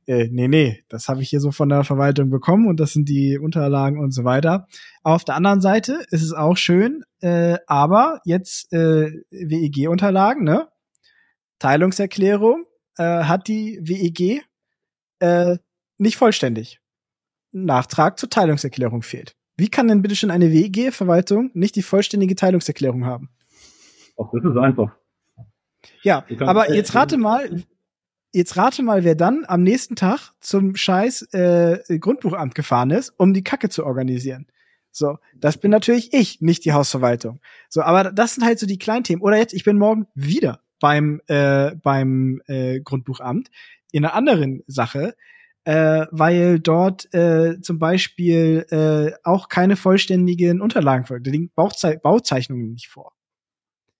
äh, 0.07 0.27
nee, 0.29 0.49
nee, 0.49 0.83
das 0.89 1.07
habe 1.07 1.21
ich 1.21 1.29
hier 1.29 1.39
so 1.39 1.51
von 1.51 1.69
der 1.69 1.85
Verwaltung 1.85 2.29
bekommen 2.29 2.67
und 2.67 2.79
das 2.79 2.91
sind 2.91 3.07
die 3.07 3.39
Unterlagen 3.39 3.99
und 3.99 4.11
so 4.11 4.25
weiter. 4.25 4.67
Auf 5.03 5.23
der 5.23 5.35
anderen 5.35 5.61
Seite 5.61 6.05
ist 6.11 6.21
es 6.21 6.33
auch 6.33 6.57
schön, 6.57 7.03
äh, 7.21 7.57
aber 7.65 8.19
jetzt 8.25 8.71
äh, 8.73 9.09
WEG-Unterlagen, 9.31 10.43
ne? 10.43 10.67
Teilungserklärung 11.59 12.65
äh, 12.97 13.23
hat 13.23 13.47
die 13.47 13.79
WEG 13.81 14.43
äh, 15.19 15.57
nicht 15.97 16.17
vollständig. 16.17 16.79
Nachtrag 17.51 18.19
zur 18.19 18.29
Teilungserklärung 18.29 19.01
fehlt. 19.01 19.35
Wie 19.57 19.69
kann 19.69 19.87
denn 19.87 20.01
bitte 20.01 20.15
schon 20.15 20.31
eine 20.31 20.51
WEG-Verwaltung 20.51 21.51
nicht 21.53 21.75
die 21.75 21.81
vollständige 21.81 22.35
Teilungserklärung 22.35 23.05
haben? 23.05 23.29
Ach, 24.19 24.25
das 24.33 24.43
ist 24.43 24.57
einfach. 24.57 24.91
Ja, 26.01 26.25
aber 26.39 26.73
jetzt 26.73 26.95
rate 26.95 27.17
mal, 27.17 27.63
jetzt 28.33 28.57
rate 28.57 28.83
mal, 28.83 29.03
wer 29.03 29.15
dann 29.15 29.45
am 29.47 29.63
nächsten 29.63 29.95
Tag 29.95 30.31
zum 30.41 30.75
scheiß 30.75 31.33
äh, 31.33 31.99
Grundbuchamt 31.99 32.55
gefahren 32.55 32.91
ist, 32.91 33.13
um 33.17 33.33
die 33.33 33.43
Kacke 33.43 33.69
zu 33.69 33.85
organisieren. 33.85 34.47
So, 34.91 35.17
das 35.35 35.57
bin 35.57 35.71
natürlich 35.71 36.13
ich, 36.13 36.41
nicht 36.41 36.63
die 36.63 36.73
Hausverwaltung. 36.73 37.39
So, 37.69 37.81
aber 37.81 38.11
das 38.11 38.35
sind 38.35 38.45
halt 38.45 38.59
so 38.59 38.65
die 38.65 38.77
Kleinthemen. 38.77 39.21
Oder 39.21 39.37
jetzt, 39.37 39.53
ich 39.53 39.63
bin 39.63 39.77
morgen 39.77 40.07
wieder 40.15 40.61
beim 40.79 41.21
äh, 41.27 41.75
beim 41.75 42.41
äh, 42.47 42.79
Grundbuchamt 42.79 43.49
in 43.95 44.03
einer 44.03 44.13
anderen 44.13 44.61
Sache, 44.67 45.15
äh, 45.63 46.05
weil 46.11 46.59
dort 46.59 47.13
äh, 47.13 47.61
zum 47.61 47.79
Beispiel 47.79 48.65
äh, 48.69 49.17
auch 49.23 49.47
keine 49.47 49.77
vollständigen 49.77 50.61
Unterlagen 50.61 51.05
vor. 51.05 51.21
Da 51.21 51.31
liegen 51.31 51.49
Bauzei 51.55 51.95
Bauzeichnungen 51.95 52.73
nicht 52.73 52.89
vor. 52.89 53.13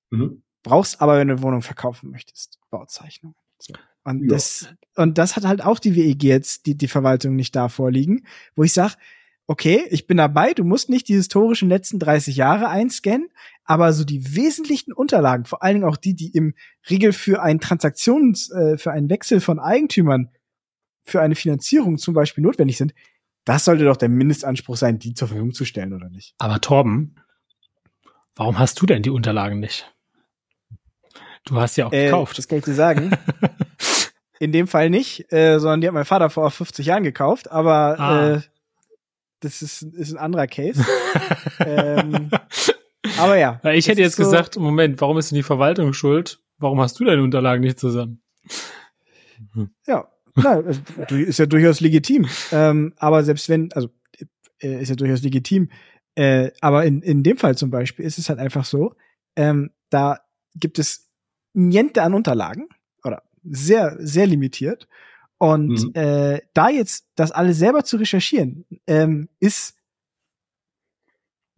Mhm. 0.09 0.43
Brauchst 0.63 0.99
aber, 0.99 1.17
wenn 1.17 1.29
du 1.29 1.35
eine 1.35 1.43
Wohnung 1.43 1.61
verkaufen 1.61 2.11
möchtest, 2.11 2.59
Bauzeichnungen. 2.71 3.37
So. 3.57 3.73
Und 4.03 4.23
ja. 4.23 4.27
das 4.27 4.67
und 4.97 5.17
das 5.17 5.37
hat 5.37 5.45
halt 5.45 5.63
auch 5.63 5.79
die 5.79 5.95
WEG 5.95 6.23
jetzt 6.23 6.65
die 6.65 6.75
die 6.75 6.89
Verwaltung 6.89 7.37
nicht 7.37 7.55
da 7.55 7.69
vorliegen, 7.69 8.27
wo 8.57 8.63
ich 8.63 8.73
sag, 8.73 8.97
okay, 9.47 9.85
ich 9.91 10.07
bin 10.07 10.17
dabei, 10.17 10.53
du 10.53 10.65
musst 10.65 10.89
nicht 10.89 11.07
die 11.07 11.15
historischen 11.15 11.69
letzten 11.69 11.99
30 11.99 12.35
Jahre 12.35 12.67
einscannen, 12.67 13.29
aber 13.65 13.91
so 13.93 14.03
die 14.03 14.35
wesentlichen 14.35 14.93
Unterlagen, 14.93 15.45
vor 15.45 15.63
allen 15.63 15.75
Dingen 15.75 15.89
auch 15.89 15.97
die, 15.97 16.15
die 16.15 16.29
im 16.29 16.53
Regel 16.89 17.13
für 17.13 17.41
einen 17.41 17.59
Transaktions, 17.59 18.51
äh, 18.51 18.77
für 18.77 18.91
einen 18.91 19.09
Wechsel 19.09 19.41
von 19.41 19.59
Eigentümern, 19.59 20.29
für 21.03 21.21
eine 21.21 21.35
Finanzierung 21.35 21.97
zum 21.97 22.13
Beispiel 22.13 22.43
notwendig 22.43 22.77
sind, 22.77 22.93
das 23.43 23.65
sollte 23.65 23.85
doch 23.85 23.97
der 23.97 24.09
Mindestanspruch 24.09 24.75
sein, 24.75 24.97
die 24.97 25.13
zur 25.13 25.27
Verfügung 25.27 25.53
zu 25.53 25.65
stellen, 25.65 25.93
oder 25.93 26.09
nicht? 26.09 26.33
Aber 26.39 26.61
Torben, 26.61 27.15
warum 28.35 28.57
hast 28.57 28.81
du 28.81 28.85
denn 28.85 29.03
die 29.03 29.11
Unterlagen 29.11 29.59
nicht? 29.59 29.91
Du 31.45 31.57
hast 31.57 31.77
ja 31.77 31.85
auch 31.85 31.93
äh, 31.93 32.05
gekauft. 32.05 32.37
Das 32.37 32.47
kann 32.47 32.57
ich 32.57 32.65
dir 32.65 32.73
sagen. 32.73 33.11
In 34.39 34.51
dem 34.51 34.67
Fall 34.67 34.89
nicht, 34.89 35.31
äh, 35.31 35.59
sondern 35.59 35.81
die 35.81 35.87
hat 35.87 35.93
mein 35.93 36.05
Vater 36.05 36.29
vor 36.29 36.49
50 36.51 36.87
Jahren 36.87 37.03
gekauft, 37.03 37.51
aber 37.51 37.99
ah. 37.99 38.33
äh, 38.33 38.41
das 39.39 39.61
ist, 39.61 39.83
ist 39.83 40.11
ein 40.11 40.17
anderer 40.17 40.47
Case. 40.47 40.83
ähm, 41.59 42.31
aber 43.17 43.37
ja. 43.37 43.59
ich 43.73 43.87
hätte 43.87 44.01
jetzt 44.01 44.15
so 44.15 44.23
gesagt, 44.23 44.57
Moment, 44.57 44.99
warum 45.01 45.17
ist 45.17 45.31
denn 45.31 45.37
die 45.37 45.43
Verwaltung 45.43 45.93
schuld? 45.93 46.39
Warum 46.57 46.79
hast 46.79 46.99
du 46.99 47.05
deine 47.05 47.21
Unterlagen 47.23 47.61
nicht 47.61 47.79
zusammen? 47.79 48.21
Ja, 49.85 50.07
na, 50.35 50.63
ist 51.09 51.39
ja 51.39 51.45
durchaus 51.45 51.81
legitim. 51.81 52.25
Ähm, 52.51 52.93
aber 52.97 53.23
selbst 53.23 53.49
wenn, 53.49 53.71
also 53.73 53.89
äh, 54.61 54.81
ist 54.81 54.89
ja 54.89 54.95
durchaus 54.95 55.21
legitim. 55.21 55.69
Äh, 56.15 56.51
aber 56.61 56.85
in, 56.85 57.01
in 57.01 57.23
dem 57.23 57.37
Fall 57.37 57.57
zum 57.57 57.69
Beispiel 57.69 58.05
ist 58.05 58.17
es 58.17 58.29
halt 58.29 58.39
einfach 58.39 58.65
so, 58.65 58.95
ähm, 59.35 59.71
da 59.89 60.19
gibt 60.55 60.79
es 60.79 61.09
niente 61.53 62.01
an 62.03 62.13
Unterlagen 62.13 62.67
oder 63.03 63.23
sehr, 63.43 63.97
sehr 63.99 64.27
limitiert. 64.27 64.87
Und 65.37 65.83
mhm. 65.83 65.91
äh, 65.93 66.41
da 66.53 66.69
jetzt 66.69 67.07
das 67.15 67.31
alles 67.31 67.57
selber 67.57 67.83
zu 67.83 67.97
recherchieren, 67.97 68.65
ähm, 68.87 69.29
ist 69.39 69.75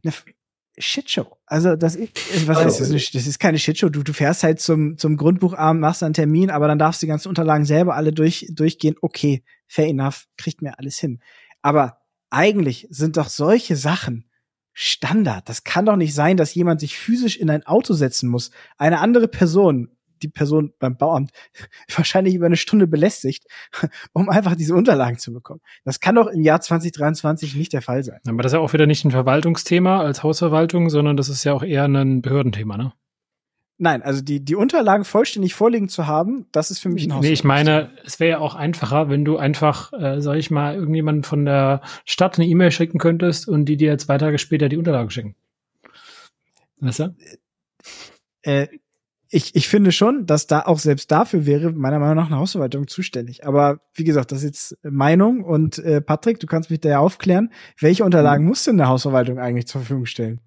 eine 0.03 0.13
Shitshow. 0.77 1.37
Also 1.45 1.75
das 1.75 1.95
ist, 1.95 2.47
was 2.47 2.57
heißt 2.57 2.81
das? 2.81 2.89
Nicht? 2.89 3.15
Das 3.15 3.25
ist 3.25 3.39
keine 3.39 3.57
Shitshow. 3.57 3.89
Du, 3.89 4.03
du 4.03 4.13
fährst 4.13 4.43
halt 4.43 4.59
zum, 4.59 4.97
zum 4.97 5.17
Grundbuchabend, 5.17 5.81
machst 5.81 6.03
einen 6.03 6.13
Termin, 6.13 6.49
aber 6.49 6.67
dann 6.67 6.79
darfst 6.79 7.01
du 7.01 7.05
die 7.05 7.09
ganzen 7.09 7.29
Unterlagen 7.29 7.65
selber 7.65 7.95
alle 7.95 8.11
durch, 8.11 8.47
durchgehen. 8.51 8.95
Okay, 9.01 9.43
fair 9.67 9.87
enough, 9.87 10.27
kriegt 10.37 10.61
mir 10.61 10.77
alles 10.77 10.99
hin. 10.99 11.21
Aber 11.61 11.97
eigentlich 12.29 12.87
sind 12.89 13.17
doch 13.17 13.29
solche 13.29 13.75
Sachen 13.75 14.29
Standard. 14.79 15.49
Das 15.49 15.63
kann 15.63 15.87
doch 15.87 15.95
nicht 15.95 16.13
sein, 16.13 16.37
dass 16.37 16.53
jemand 16.53 16.79
sich 16.79 16.97
physisch 16.97 17.37
in 17.37 17.49
ein 17.49 17.65
Auto 17.65 17.93
setzen 17.93 18.29
muss, 18.29 18.51
eine 18.77 18.99
andere 18.99 19.27
Person 19.27 19.96
die 20.21 20.27
Person 20.27 20.73
beim 20.79 20.97
Bauamt 20.97 21.31
wahrscheinlich 21.95 22.35
über 22.35 22.45
eine 22.45 22.57
Stunde 22.57 22.87
belästigt, 22.87 23.45
um 24.13 24.29
einfach 24.29 24.55
diese 24.55 24.75
Unterlagen 24.75 25.17
zu 25.17 25.33
bekommen. 25.33 25.61
Das 25.83 25.99
kann 25.99 26.15
doch 26.15 26.27
im 26.27 26.41
Jahr 26.41 26.61
2023 26.61 27.55
nicht 27.55 27.73
der 27.73 27.81
Fall 27.81 28.03
sein. 28.03 28.19
Aber 28.27 28.43
das 28.43 28.51
ist 28.51 28.57
ja 28.57 28.59
auch 28.59 28.73
wieder 28.73 28.87
nicht 28.87 29.05
ein 29.05 29.11
Verwaltungsthema 29.11 30.01
als 30.01 30.23
Hausverwaltung, 30.23 30.89
sondern 30.89 31.17
das 31.17 31.29
ist 31.29 31.43
ja 31.43 31.53
auch 31.53 31.63
eher 31.63 31.85
ein 31.85 32.21
Behördenthema, 32.21 32.77
ne? 32.77 32.93
Nein, 33.79 34.01
also 34.01 34.23
die, 34.23 34.43
die 34.43 34.55
Unterlagen 34.55 35.05
vollständig 35.05 35.53
vorliegen 35.53 35.87
zu 35.87 36.07
haben, 36.07 36.47
das 36.51 36.71
ist 36.71 36.79
für 36.79 36.89
mich 36.89 37.05
ein 37.05 37.13
Haus. 37.13 37.21
Nee, 37.21 37.31
ich 37.31 37.43
meine, 37.43 37.91
es 38.05 38.19
wäre 38.19 38.31
ja 38.31 38.39
auch 38.39 38.55
einfacher, 38.55 39.09
wenn 39.09 39.23
du 39.23 39.37
einfach, 39.37 39.93
äh, 39.93 40.19
sag 40.19 40.37
ich 40.37 40.49
mal, 40.49 40.73
irgendjemanden 40.73 41.23
von 41.23 41.45
der 41.45 41.81
Stadt 42.03 42.39
eine 42.39 42.47
E-Mail 42.47 42.71
schicken 42.71 42.97
könntest 42.97 43.47
und 43.47 43.65
die 43.65 43.77
dir 43.77 43.95
zwei 43.99 44.17
Tage 44.17 44.39
später 44.39 44.67
die 44.67 44.77
Unterlagen 44.77 45.11
schicken. 45.11 45.35
Weißt 46.79 46.99
du? 46.99 47.15
Äh, 48.41 48.67
ich, 49.29 49.55
ich 49.55 49.67
finde 49.67 49.91
schon, 49.91 50.25
dass 50.25 50.47
da 50.47 50.61
auch 50.65 50.79
selbst 50.79 51.11
dafür 51.11 51.45
wäre 51.45 51.71
meiner 51.71 51.99
Meinung 51.99 52.15
nach 52.15 52.27
eine 52.27 52.37
Hausverwaltung 52.37 52.87
zuständig. 52.87 53.45
Aber 53.45 53.79
wie 53.93 54.03
gesagt, 54.03 54.31
das 54.31 54.39
ist 54.39 54.45
jetzt 54.45 54.85
Meinung 54.85 55.43
und 55.43 55.79
äh, 55.79 56.01
Patrick, 56.01 56.39
du 56.39 56.47
kannst 56.47 56.69
mich 56.69 56.79
da 56.79 56.89
ja 56.89 56.99
aufklären, 56.99 57.51
welche 57.79 58.03
Unterlagen 58.03 58.43
mhm. 58.43 58.49
muss 58.49 58.63
denn 58.63 58.79
eine 58.79 58.89
Hausverwaltung 58.89 59.39
eigentlich 59.39 59.67
zur 59.67 59.81
Verfügung 59.81 60.05
stellen? 60.05 60.39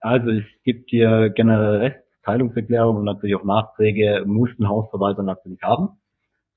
Also 0.00 0.28
ich 0.28 0.46
gebe 0.64 0.80
dir 0.90 1.30
generell 1.30 1.76
recht, 1.76 1.98
Teilungserklärung 2.24 2.96
und 2.96 3.04
natürlich 3.04 3.36
auch 3.36 3.44
Nachträge 3.44 4.24
muss 4.26 4.50
ein 4.58 4.68
Hausverwalter 4.68 5.22
natürlich 5.22 5.62
haben. 5.62 6.00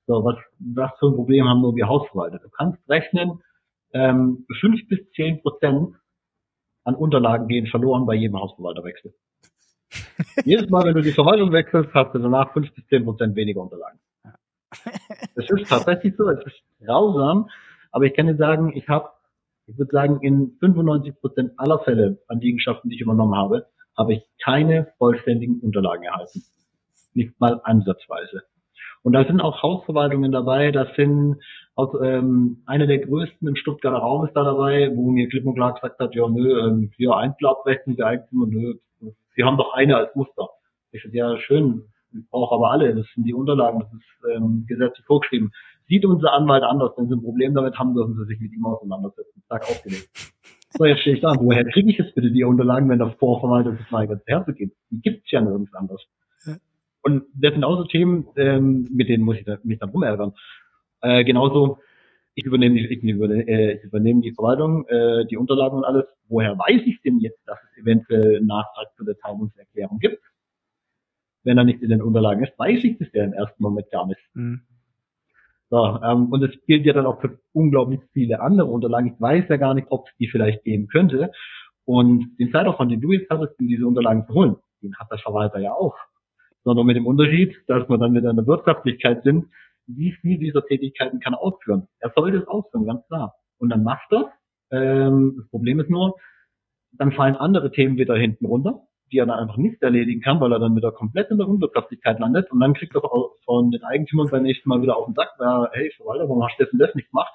So, 0.06 0.24
was, 0.24 0.36
was 0.58 0.90
für 0.98 1.06
ein 1.06 1.14
Problem 1.14 1.48
haben 1.48 1.62
nur 1.62 1.74
wir 1.74 1.88
Hausverwalter? 1.88 2.38
Du 2.38 2.48
kannst 2.50 2.78
rechnen, 2.88 3.40
ähm, 3.92 4.46
fünf 4.60 4.86
bis 4.88 4.98
zehn 5.12 5.40
Prozent 5.40 5.94
an 6.84 6.94
Unterlagen 6.94 7.48
gehen 7.48 7.66
verloren 7.66 8.04
bei 8.04 8.14
jedem 8.14 8.38
Hausverwalterwechsel. 8.38 9.14
Jedes 10.44 10.70
Mal, 10.70 10.84
wenn 10.84 10.94
du 10.94 11.02
die 11.02 11.12
Verwaltung 11.12 11.52
wechselst, 11.52 11.92
hast 11.94 12.14
du 12.14 12.18
danach 12.18 12.52
fünf 12.52 12.72
bis 12.74 12.86
zehn 12.88 13.04
Prozent 13.04 13.36
weniger 13.36 13.60
Unterlagen. 13.60 13.98
Das 15.36 15.48
ist 15.50 15.68
tatsächlich 15.68 16.14
so, 16.16 16.28
es 16.28 16.44
ist 16.46 16.62
grausam, 16.84 17.48
aber 17.92 18.04
ich 18.04 18.14
kann 18.14 18.26
dir 18.26 18.36
sagen, 18.36 18.72
ich 18.74 18.88
habe, 18.88 19.08
ich 19.66 19.78
würde 19.78 19.92
sagen, 19.92 20.20
in 20.22 20.56
95 20.60 21.20
Prozent 21.20 21.52
aller 21.56 21.78
Fälle 21.80 22.18
an 22.28 22.40
Liegenschaften, 22.40 22.90
die 22.90 22.96
ich 22.96 23.02
übernommen 23.02 23.36
habe, 23.36 23.66
habe 23.96 24.14
ich 24.14 24.22
keine 24.42 24.92
vollständigen 24.98 25.60
Unterlagen 25.60 26.02
erhalten. 26.02 26.42
Nicht 27.14 27.38
mal 27.40 27.60
ansatzweise. 27.62 28.42
Und 29.02 29.12
da 29.12 29.24
sind 29.24 29.40
auch 29.40 29.62
Hausverwaltungen 29.62 30.32
dabei, 30.32 30.70
da 30.70 30.86
sind 30.96 31.36
aus, 31.74 31.90
ähm, 32.02 32.62
eine 32.66 32.86
der 32.86 32.98
größten 32.98 33.46
im 33.46 33.56
Stuttgarter 33.56 33.98
Raum 33.98 34.26
ist 34.26 34.34
da 34.34 34.44
dabei, 34.44 34.90
wo 34.94 35.10
mir 35.10 35.28
klipp 35.28 35.44
und 35.44 35.54
klar 35.54 35.74
gesagt 35.74 35.98
hat, 36.00 36.14
ja 36.14 36.28
nö, 36.28 36.66
ähm, 36.66 36.90
hier 36.96 37.14
Einzelabrechnung 37.14 37.96
der 37.96 38.06
Eigentümer, 38.06 38.46
nö, 38.46 38.74
sie 39.34 39.44
haben 39.44 39.56
doch 39.56 39.74
eine 39.74 39.96
als 39.96 40.14
Muster. 40.14 40.48
Ich 40.92 41.02
finde, 41.02 41.16
ja 41.16 41.38
schön, 41.38 41.82
ich 42.12 42.28
brauche 42.30 42.54
aber 42.54 42.70
alle, 42.70 42.94
das 42.94 43.06
sind 43.14 43.24
die 43.24 43.34
Unterlagen, 43.34 43.80
das 43.80 43.92
ist 43.92 44.36
ähm, 44.36 44.64
gesetzlich 44.68 45.04
vorgeschrieben. 45.06 45.52
Sieht 45.88 46.04
unser 46.04 46.32
Anwalt 46.32 46.62
anders, 46.62 46.92
wenn 46.96 47.08
sie 47.08 47.14
ein 47.14 47.22
Problem 47.22 47.54
damit 47.54 47.78
haben, 47.78 47.94
dürfen 47.94 48.14
sie 48.14 48.24
sich 48.24 48.40
mit 48.40 48.52
ihm 48.52 48.64
auseinandersetzen. 48.64 49.42
Tag 49.48 49.62
aufgelegt. 49.62 50.08
So, 50.70 50.84
jetzt 50.86 51.00
stehe 51.00 51.16
ich 51.16 51.22
da, 51.22 51.34
woher 51.38 51.64
kriege 51.64 51.90
ich 51.90 51.98
jetzt 51.98 52.14
bitte 52.14 52.30
die 52.30 52.42
Unterlagen, 52.42 52.88
wenn 52.88 52.98
der 52.98 53.10
Vorverwalter 53.12 53.76
sich 53.76 53.92
weigert 53.92 54.22
herzugeben? 54.26 54.72
Die 54.90 55.00
gibt's 55.00 55.30
ja 55.30 55.40
nirgends 55.40 55.72
anders. 55.74 56.04
Und 57.04 57.24
das 57.34 57.52
sind 57.52 57.64
auch 57.64 57.76
so 57.76 57.84
Themen, 57.84 58.26
ähm, 58.36 58.88
mit 58.90 59.10
denen 59.10 59.24
muss 59.24 59.36
ich 59.36 59.44
da, 59.44 59.58
mich 59.62 59.78
dann 59.78 59.90
rumärgern. 59.90 60.32
Äh, 61.02 61.22
genauso, 61.24 61.78
ich 62.34 62.44
übernehme, 62.44 62.76
die, 62.76 62.86
ich, 62.86 63.02
übernehme, 63.02 63.46
äh, 63.46 63.76
ich 63.76 63.84
übernehme 63.84 64.22
die 64.22 64.32
Verwaltung, 64.32 64.88
äh, 64.88 65.26
die 65.26 65.36
Unterlagen 65.36 65.76
und 65.76 65.84
alles. 65.84 66.06
Woher 66.28 66.58
weiß 66.58 66.80
ich 66.86 67.02
denn 67.02 67.20
jetzt, 67.20 67.46
dass 67.46 67.58
es 67.62 67.73
eventuell 67.84 68.40
Nachtrag 68.40 68.88
zur 68.96 69.16
Teilungserklärung 69.18 69.98
gibt? 69.98 70.22
Wenn 71.44 71.58
er 71.58 71.64
nicht 71.64 71.82
in 71.82 71.90
den 71.90 72.02
Unterlagen 72.02 72.42
ist, 72.42 72.58
weiß 72.58 72.82
ich 72.84 72.98
das 72.98 73.08
ja 73.12 73.24
im 73.24 73.34
ersten 73.34 73.62
Moment 73.62 73.90
gar 73.90 74.06
nicht. 74.06 74.20
Mhm. 74.32 74.62
So, 75.70 76.00
ähm, 76.02 76.32
und 76.32 76.40
das 76.40 76.50
gilt 76.66 76.86
ja 76.86 76.92
dann 76.92 77.06
auch 77.06 77.20
für 77.20 77.38
unglaublich 77.52 78.00
viele 78.12 78.40
andere 78.40 78.68
Unterlagen. 78.68 79.14
Ich 79.14 79.20
weiß 79.20 79.46
ja 79.48 79.56
gar 79.56 79.74
nicht, 79.74 79.88
ob 79.90 80.06
es 80.06 80.14
die 80.18 80.28
vielleicht 80.28 80.64
geben 80.64 80.88
könnte. 80.88 81.32
Und 81.84 82.36
den 82.38 82.50
Zeitaufwand, 82.50 82.92
den 82.92 83.00
du 83.00 83.12
jetzt 83.12 83.30
hattest, 83.30 83.58
um 83.58 83.66
diese 83.66 83.86
Unterlagen 83.86 84.26
zu 84.26 84.34
holen, 84.34 84.56
den 84.82 84.94
hat 84.96 85.10
der 85.10 85.18
Verwalter 85.18 85.58
ja 85.58 85.72
auch. 85.72 85.96
Sondern 86.62 86.86
mit 86.86 86.96
dem 86.96 87.06
Unterschied, 87.06 87.56
dass 87.66 87.88
wir 87.88 87.98
dann 87.98 88.14
wieder 88.14 88.30
in 88.30 88.36
der 88.36 88.46
Wirtschaftlichkeit 88.46 89.22
sind, 89.22 89.46
wie 89.86 90.12
viel 90.12 90.38
dieser 90.38 90.64
Tätigkeiten 90.64 91.20
kann 91.20 91.34
er 91.34 91.40
ausführen. 91.40 91.88
Er 91.98 92.12
sollte 92.16 92.38
es 92.38 92.46
ausführen, 92.46 92.86
ganz 92.86 93.06
klar. 93.08 93.34
Und 93.58 93.68
dann 93.70 93.82
macht 93.82 94.12
er. 94.12 94.32
Ähm, 94.70 95.34
das 95.38 95.48
Problem 95.50 95.80
ist 95.80 95.90
nur, 95.90 96.14
dann 96.98 97.12
fallen 97.12 97.36
andere 97.36 97.70
Themen 97.70 97.96
wieder 97.96 98.16
hinten 98.16 98.46
runter, 98.46 98.82
die 99.12 99.18
er 99.18 99.26
dann 99.26 99.38
einfach 99.38 99.56
nicht 99.56 99.82
erledigen 99.82 100.20
kann, 100.20 100.40
weil 100.40 100.52
er 100.52 100.58
dann 100.58 100.76
wieder 100.76 100.92
komplett 100.92 101.30
in 101.30 101.38
der 101.38 101.48
Unwirtschaftlichkeit 101.48 102.18
landet. 102.18 102.50
Und 102.50 102.60
dann 102.60 102.74
kriegt 102.74 102.94
er 102.94 103.02
von 103.44 103.70
den 103.70 103.82
Eigentümern 103.84 104.28
beim 104.30 104.42
nächsten 104.42 104.68
Mal 104.68 104.82
wieder 104.82 104.96
auf 104.96 105.06
den 105.06 105.14
Sack, 105.14 105.30
na, 105.38 105.68
hey, 105.72 105.92
Verwalter, 105.96 106.28
warum 106.28 106.44
hast 106.44 106.58
du 106.58 106.64
das 106.64 106.72
und 106.72 106.78
das 106.78 106.94
nicht 106.94 107.10
gemacht? 107.10 107.32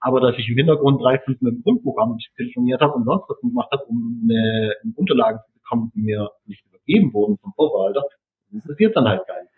Aber 0.00 0.20
dass 0.20 0.38
ich 0.38 0.48
im 0.48 0.56
Hintergrund 0.56 1.02
drei 1.02 1.18
Stunden 1.18 1.44
mit 1.44 1.54
dem 1.56 1.62
Grundprogramm 1.62 2.16
telefoniert 2.36 2.80
habe 2.80 2.94
und 2.94 3.04
sonst 3.04 3.24
was 3.28 3.40
gemacht 3.40 3.68
habe, 3.72 3.84
um 3.84 4.20
eine, 4.24 4.74
eine 4.82 4.92
Unterlagen 4.94 5.40
zu 5.46 5.52
bekommen, 5.54 5.92
die 5.94 6.02
mir 6.02 6.30
nicht 6.46 6.64
übergeben 6.66 7.12
wurden 7.12 7.38
vom 7.38 7.52
Vorverwalter, 7.54 8.02
das 8.02 8.62
interessiert 8.62 8.96
dann 8.96 9.08
halt 9.08 9.26
gar 9.26 9.40
nicht. 9.40 9.52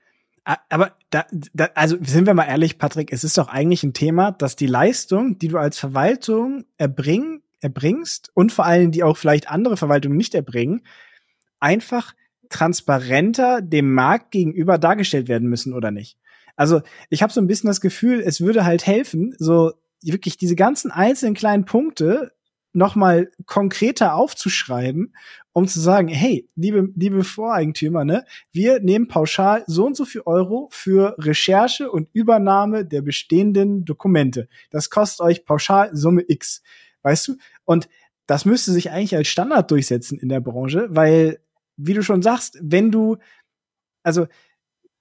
Aber 0.68 0.92
da, 1.10 1.26
da, 1.52 1.68
also 1.74 1.96
sind 2.00 2.26
wir 2.26 2.34
mal 2.34 2.46
ehrlich, 2.46 2.78
Patrick, 2.78 3.12
es 3.12 3.24
ist 3.24 3.36
doch 3.36 3.48
eigentlich 3.48 3.84
ein 3.84 3.92
Thema, 3.92 4.32
dass 4.32 4.56
die 4.56 4.66
Leistung, 4.66 5.38
die 5.38 5.48
du 5.48 5.58
als 5.58 5.78
Verwaltung 5.78 6.64
erbring, 6.78 7.42
erbringst 7.60 8.30
und 8.34 8.52
vor 8.52 8.64
allem 8.64 8.90
die 8.90 9.02
auch 9.02 9.16
vielleicht 9.16 9.50
andere 9.50 9.76
Verwaltungen 9.76 10.16
nicht 10.16 10.34
erbringen, 10.34 10.82
einfach 11.58 12.14
transparenter 12.48 13.62
dem 13.62 13.94
Markt 13.94 14.32
gegenüber 14.32 14.78
dargestellt 14.78 15.28
werden 15.28 15.48
müssen 15.48 15.72
oder 15.72 15.90
nicht. 15.90 16.18
Also 16.56 16.82
ich 17.08 17.22
habe 17.22 17.32
so 17.32 17.40
ein 17.40 17.46
bisschen 17.46 17.68
das 17.68 17.80
Gefühl, 17.80 18.20
es 18.20 18.40
würde 18.40 18.64
halt 18.64 18.86
helfen, 18.86 19.34
so 19.38 19.72
wirklich 20.02 20.36
diese 20.36 20.56
ganzen 20.56 20.90
einzelnen 20.90 21.34
kleinen 21.34 21.64
Punkte 21.64 22.32
nochmal 22.72 23.30
konkreter 23.46 24.14
aufzuschreiben, 24.14 25.14
um 25.52 25.66
zu 25.66 25.80
sagen, 25.80 26.08
hey, 26.08 26.48
liebe, 26.54 26.88
liebe 26.94 27.24
Voreigentümer, 27.24 28.04
ne, 28.04 28.24
wir 28.52 28.80
nehmen 28.80 29.08
pauschal 29.08 29.64
so 29.66 29.86
und 29.86 29.96
so 29.96 30.04
viel 30.04 30.22
Euro 30.24 30.68
für 30.70 31.16
Recherche 31.18 31.90
und 31.90 32.08
Übernahme 32.12 32.84
der 32.84 33.02
bestehenden 33.02 33.84
Dokumente. 33.84 34.48
Das 34.70 34.90
kostet 34.90 35.20
euch 35.26 35.44
pauschal 35.44 35.90
Summe 35.92 36.24
X. 36.28 36.62
Weißt 37.02 37.28
du? 37.28 37.36
Und 37.70 37.88
das 38.26 38.44
müsste 38.44 38.72
sich 38.72 38.90
eigentlich 38.90 39.14
als 39.14 39.28
Standard 39.28 39.70
durchsetzen 39.70 40.18
in 40.18 40.28
der 40.28 40.40
Branche, 40.40 40.88
weil, 40.90 41.38
wie 41.76 41.94
du 41.94 42.02
schon 42.02 42.20
sagst, 42.20 42.58
wenn 42.60 42.90
du, 42.90 43.16
also, 44.02 44.26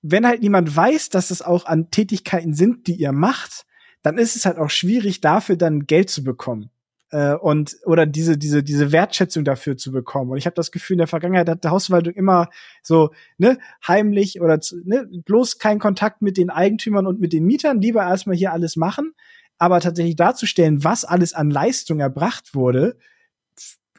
wenn 0.04 0.28
halt 0.28 0.44
niemand 0.44 0.76
weiß, 0.76 1.10
dass 1.10 1.32
es 1.32 1.42
auch 1.42 1.66
an 1.66 1.90
Tätigkeiten 1.90 2.54
sind, 2.54 2.86
die 2.86 2.94
ihr 2.94 3.12
macht, 3.12 3.66
dann 4.04 4.20
ist 4.20 4.36
es 4.36 4.46
halt 4.46 4.60
auch 4.60 4.70
schwierig, 4.70 5.20
dafür 5.20 5.58
dann 5.58 5.88
Geld 5.88 6.12
zu 6.12 6.24
bekommen 6.24 6.70
äh, 7.10 7.34
und 7.34 7.76
oder 7.86 8.06
diese 8.06 8.38
diese 8.38 8.62
diese 8.62 8.92
Wertschätzung 8.92 9.44
dafür 9.46 9.76
zu 9.76 9.92
bekommen. 9.92 10.30
Und 10.30 10.38
ich 10.38 10.46
habe 10.46 10.56
das 10.56 10.72
Gefühl, 10.72 10.94
in 10.94 11.00
der 11.00 11.08
Vergangenheit 11.08 11.50
hat 11.50 11.64
der 11.64 11.72
Hausverwaltung 11.72 12.14
immer 12.14 12.50
so 12.84 13.10
ne 13.40 13.58
heimlich 13.88 14.42
oder 14.42 14.60
ne, 14.84 15.10
bloß 15.26 15.58
kein 15.58 15.80
Kontakt 15.80 16.22
mit 16.22 16.38
den 16.38 16.52
Eigentümern 16.52 17.08
und 17.08 17.20
mit 17.20 17.34
den 17.34 17.46
Mietern, 17.46 17.82
lieber 17.82 18.02
erstmal 18.02 18.36
hier 18.36 18.54
alles 18.54 18.76
machen. 18.76 19.16
Aber 19.60 19.80
tatsächlich 19.82 20.16
darzustellen, 20.16 20.84
was 20.84 21.06
alles 21.06 21.34
an 21.34 21.52
Leistung 21.52 22.00
erbracht 22.00 22.56
wurde, 22.56 22.98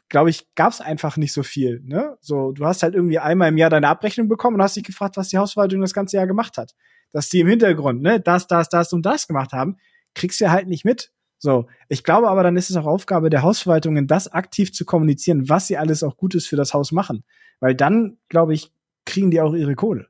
glaube 0.09 0.29
ich, 0.29 0.53
gab 0.55 0.73
es 0.73 0.81
einfach 0.81 1.15
nicht 1.17 1.31
so 1.31 1.43
viel. 1.43 1.81
Ne? 1.85 2.17
So, 2.19 2.51
du 2.51 2.65
hast 2.65 2.83
halt 2.83 2.95
irgendwie 2.95 3.19
einmal 3.19 3.49
im 3.49 3.57
Jahr 3.57 3.69
deine 3.69 3.87
Abrechnung 3.87 4.27
bekommen 4.27 4.57
und 4.57 4.61
hast 4.61 4.75
dich 4.75 4.83
gefragt, 4.83 5.15
was 5.17 5.29
die 5.29 5.37
Hausverwaltung 5.37 5.79
das 5.79 5.93
ganze 5.93 6.17
Jahr 6.17 6.27
gemacht 6.27 6.57
hat. 6.57 6.73
Dass 7.11 7.29
die 7.29 7.39
im 7.39 7.47
Hintergrund, 7.47 8.01
ne, 8.01 8.19
das, 8.19 8.47
das, 8.47 8.69
das 8.69 8.91
und 8.91 9.05
das 9.05 9.27
gemacht 9.27 9.53
haben, 9.53 9.77
kriegst 10.13 10.41
du 10.41 10.51
halt 10.51 10.67
nicht 10.67 10.83
mit. 10.83 11.11
So, 11.39 11.67
ich 11.89 12.03
glaube 12.03 12.29
aber, 12.29 12.43
dann 12.43 12.57
ist 12.57 12.69
es 12.69 12.75
auch 12.75 12.85
Aufgabe 12.85 13.29
der 13.29 13.41
Hausverwaltungen, 13.41 14.05
das 14.05 14.27
aktiv 14.27 14.73
zu 14.73 14.85
kommunizieren, 14.85 15.49
was 15.49 15.67
sie 15.67 15.77
alles 15.77 16.03
auch 16.03 16.17
Gutes 16.17 16.45
für 16.45 16.55
das 16.55 16.73
Haus 16.73 16.91
machen. 16.91 17.23
Weil 17.59 17.73
dann, 17.73 18.17
glaube 18.29 18.53
ich, 18.53 18.71
kriegen 19.05 19.31
die 19.31 19.41
auch 19.41 19.53
ihre 19.53 19.75
Kohle. 19.75 20.07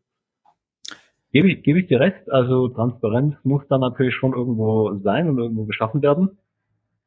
Gebe 1.31 1.49
ich, 1.49 1.63
gebe 1.63 1.79
ich 1.79 1.87
dir 1.87 1.99
recht. 1.99 2.29
Also 2.29 2.67
Transparenz 2.69 3.35
muss 3.43 3.67
dann 3.67 3.81
natürlich 3.81 4.15
schon 4.15 4.33
irgendwo 4.33 4.93
sein 4.99 5.29
und 5.29 5.37
irgendwo 5.37 5.65
geschaffen 5.65 6.01
werden. 6.01 6.37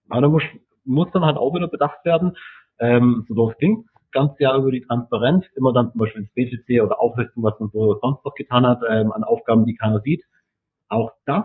Aber 0.08 0.22
da 0.22 0.28
muss, 0.28 0.42
muss 0.84 1.10
dann 1.12 1.24
halt 1.24 1.36
auch 1.36 1.54
wieder 1.54 1.68
bedacht 1.68 2.04
werden, 2.04 2.36
ähm, 2.78 3.24
so 3.28 3.34
doof 3.34 3.54
klingt, 3.58 3.86
ganz 4.12 4.38
Jahr 4.38 4.56
über 4.58 4.70
die 4.70 4.82
Transparenz, 4.82 5.44
immer 5.56 5.72
dann 5.72 5.90
zum 5.92 6.00
Beispiel 6.00 6.22
ins 6.22 6.32
BCC 6.34 6.80
oder 6.80 7.00
Auflistung, 7.00 7.42
was 7.42 7.58
man 7.60 7.70
so 7.70 7.98
sonst 8.00 8.24
noch 8.24 8.34
getan 8.34 8.66
hat, 8.66 8.80
ähm, 8.88 9.12
an 9.12 9.24
Aufgaben, 9.24 9.66
die 9.66 9.74
keiner 9.74 10.00
sieht. 10.00 10.22
Auch 10.88 11.12
das 11.26 11.44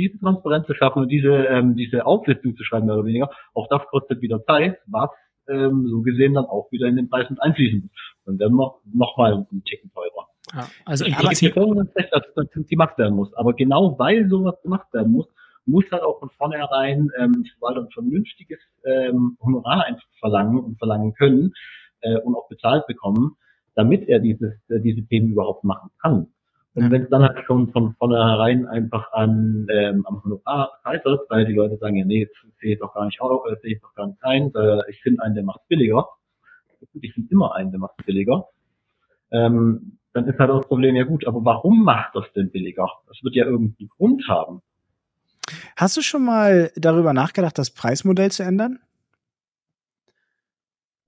diese 0.00 0.18
Transparenz 0.18 0.66
zu 0.66 0.74
schaffen 0.74 1.02
und 1.02 1.08
diese, 1.08 1.28
ähm, 1.28 1.76
diese 1.76 2.06
Auflistung 2.06 2.56
zu 2.56 2.64
schreiben, 2.64 2.86
mehr 2.86 2.96
oder 2.96 3.06
weniger, 3.06 3.30
auch 3.54 3.68
das 3.68 3.82
kostet 3.88 4.20
wieder 4.22 4.42
Zeit, 4.44 4.78
was 4.86 5.10
ähm, 5.48 5.86
so 5.88 6.02
gesehen 6.02 6.34
dann 6.34 6.46
auch 6.46 6.70
wieder 6.72 6.86
in 6.86 6.96
den 6.96 7.08
Preis 7.08 7.28
mit 7.28 7.40
einfließen 7.42 7.82
muss. 7.82 7.90
Dann 8.24 8.38
werden 8.38 8.56
wir 8.56 8.76
nochmal 8.92 9.34
einen 9.34 9.64
Ticken 9.64 9.92
teurer. 9.92 10.29
Ja, 10.54 10.68
also 10.84 11.04
im 11.04 11.14
Prinzip 11.14 11.56
recht, 11.56 12.12
dass 12.12 12.22
das 12.34 12.66
gemacht 12.66 12.98
werden 12.98 13.14
muss. 13.14 13.32
Aber 13.34 13.54
genau 13.54 13.98
weil 13.98 14.28
sowas 14.28 14.60
gemacht 14.62 14.92
werden 14.92 15.12
muss, 15.12 15.26
muss 15.66 15.84
halt 15.90 16.02
auch 16.02 16.18
von 16.18 16.30
vornherein 16.30 17.10
ähm, 17.18 17.44
ein 17.62 17.88
vernünftiges 17.92 18.58
ähm, 18.84 19.36
Honorar 19.42 19.84
verlangen 20.18 20.58
und 20.58 20.78
verlangen 20.78 21.14
können 21.14 21.52
äh, 22.00 22.18
und 22.18 22.34
auch 22.34 22.48
bezahlt 22.48 22.86
bekommen, 22.86 23.36
damit 23.74 24.08
er 24.08 24.18
dieses, 24.18 24.54
äh, 24.68 24.80
diese 24.80 25.02
Themen 25.02 25.32
überhaupt 25.32 25.64
machen 25.64 25.90
kann. 26.00 26.26
Und 26.74 26.84
ja. 26.84 26.90
wenn 26.90 27.02
es 27.02 27.10
dann 27.10 27.22
halt 27.22 27.44
schon 27.46 27.72
von 27.72 27.94
vornherein 27.94 28.66
einfach 28.66 29.12
an 29.12 29.66
ähm, 29.70 30.06
am 30.06 30.22
Honorar 30.22 30.70
scheitert, 30.82 31.28
weil 31.28 31.46
die 31.46 31.52
Leute 31.52 31.76
sagen, 31.78 31.96
ja 31.96 32.04
nee, 32.04 32.26
das 32.26 32.52
sehe 32.60 32.74
ich 32.74 32.78
doch 32.78 32.94
gar 32.94 33.06
nicht 33.06 33.20
auf, 33.20 33.42
das 33.48 33.60
sehe 33.60 33.74
ich 33.74 33.80
doch 33.80 33.94
gar 33.94 34.06
nicht 34.06 34.22
ein, 34.22 34.52
äh, 34.54 34.80
ich 34.88 35.00
finde 35.02 35.22
einen, 35.22 35.34
der 35.34 35.44
macht 35.44 35.66
billiger. 35.68 36.08
Ich 37.00 37.12
finde 37.12 37.30
immer 37.30 37.54
einen, 37.54 37.72
der 37.72 37.80
macht 37.80 37.96
billiger. 38.06 38.48
Ähm, 39.32 39.98
dann 40.12 40.26
ist 40.26 40.38
halt 40.38 40.50
das 40.50 40.66
Problem, 40.66 40.96
ja 40.96 41.04
gut, 41.04 41.26
aber 41.26 41.44
warum 41.44 41.84
macht 41.84 42.14
das 42.14 42.24
denn 42.34 42.50
billiger? 42.50 42.88
Das 43.06 43.18
wird 43.22 43.36
ja 43.36 43.44
irgendwie 43.44 43.88
Grund 43.96 44.26
haben. 44.28 44.62
Hast 45.76 45.96
du 45.96 46.02
schon 46.02 46.24
mal 46.24 46.70
darüber 46.76 47.12
nachgedacht, 47.12 47.58
das 47.58 47.70
Preismodell 47.70 48.30
zu 48.30 48.42
ändern? 48.42 48.80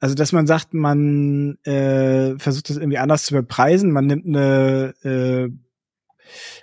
Also, 0.00 0.16
dass 0.16 0.32
man 0.32 0.48
sagt, 0.48 0.74
man 0.74 1.58
äh, 1.64 2.36
versucht 2.38 2.70
das 2.70 2.76
irgendwie 2.76 2.98
anders 2.98 3.24
zu 3.24 3.34
bepreisen, 3.34 3.92
man 3.92 4.06
nimmt 4.06 4.26
eine, 4.26 4.94
äh, 5.04 5.48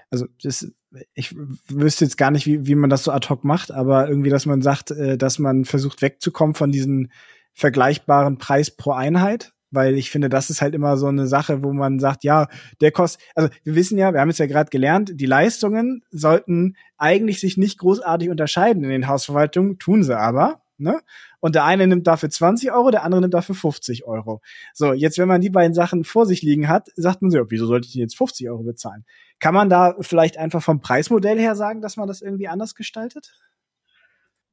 also 0.10 0.28
das, 0.44 0.70
ich 1.14 1.34
wüsste 1.70 2.04
jetzt 2.04 2.18
gar 2.18 2.32
nicht, 2.32 2.46
wie, 2.48 2.68
wie 2.68 2.76
man 2.76 2.90
das 2.90 3.06
so 3.06 3.12
ad 3.12 3.30
hoc 3.30 3.46
macht, 3.46 3.72
aber 3.72 4.10
irgendwie, 4.10 4.30
dass 4.30 4.46
man 4.46 4.62
sagt, 4.62 4.92
äh, 4.92 5.18
dass 5.18 5.40
man 5.40 5.64
versucht 5.64 6.02
wegzukommen 6.02 6.54
von 6.54 6.72
diesen 6.72 7.14
vergleichbaren 7.54 8.38
Preis 8.38 8.76
pro 8.76 8.92
Einheit, 8.92 9.54
weil 9.72 9.96
ich 9.96 10.10
finde, 10.12 10.30
das 10.30 10.50
ist 10.50 10.62
halt 10.62 10.74
immer 10.74 10.98
so 10.98 11.08
eine 11.08 11.28
Sache, 11.28 11.64
wo 11.64 11.74
man 11.74 12.00
sagt, 12.00 12.24
ja, 12.24 12.48
der 12.82 12.92
kostet, 12.92 13.24
also 13.36 13.50
wir 13.64 13.76
wissen 13.76 13.98
ja, 13.98 14.14
wir 14.14 14.22
haben 14.22 14.30
es 14.30 14.38
ja 14.38 14.46
gerade 14.46 14.70
gelernt, 14.70 15.12
die 15.16 15.26
Leistungen 15.26 16.04
sollten 16.12 16.76
eigentlich 16.98 17.40
sich 17.40 17.58
nicht 17.58 17.80
großartig 17.80 18.30
unterscheiden 18.30 18.84
in 18.84 18.90
den 18.90 19.08
Hausverwaltungen, 19.08 19.80
tun 19.80 20.04
sie 20.04 20.18
aber. 20.18 20.62
Ne? 20.78 21.02
Und 21.42 21.56
der 21.56 21.66
eine 21.66 21.88
nimmt 21.88 22.08
dafür 22.08 22.30
20 22.30 22.72
Euro, 22.72 22.90
der 22.90 23.04
andere 23.04 23.22
nimmt 23.22 23.34
dafür 23.34 23.54
50 23.54 24.06
Euro. 24.06 24.42
So, 24.74 24.94
jetzt, 24.94 25.18
wenn 25.18 25.28
man 25.28 25.42
die 25.42 25.50
beiden 25.50 25.74
Sachen 25.74 26.06
vor 26.06 26.26
sich 26.26 26.42
liegen 26.42 26.70
hat, 26.70 26.88
sagt 26.96 27.22
man 27.22 27.32
so, 27.32 27.40
wieso 27.50 27.66
sollte 27.66 27.88
ich 27.88 27.94
denn 27.94 28.02
jetzt 28.02 28.18
50 28.18 28.50
Euro 28.50 28.64
bezahlen? 28.64 29.04
Kann 29.40 29.54
man 29.54 29.70
da 29.70 29.96
vielleicht 30.00 30.38
einfach 30.38 30.64
vom 30.64 30.80
Preismodell 30.80 31.38
her 31.38 31.56
sagen, 31.56 31.82
dass 31.82 31.98
man 31.98 32.08
das 32.08 32.22
irgendwie 32.22 32.48
anders 32.48 32.76
gestaltet? 32.76 33.38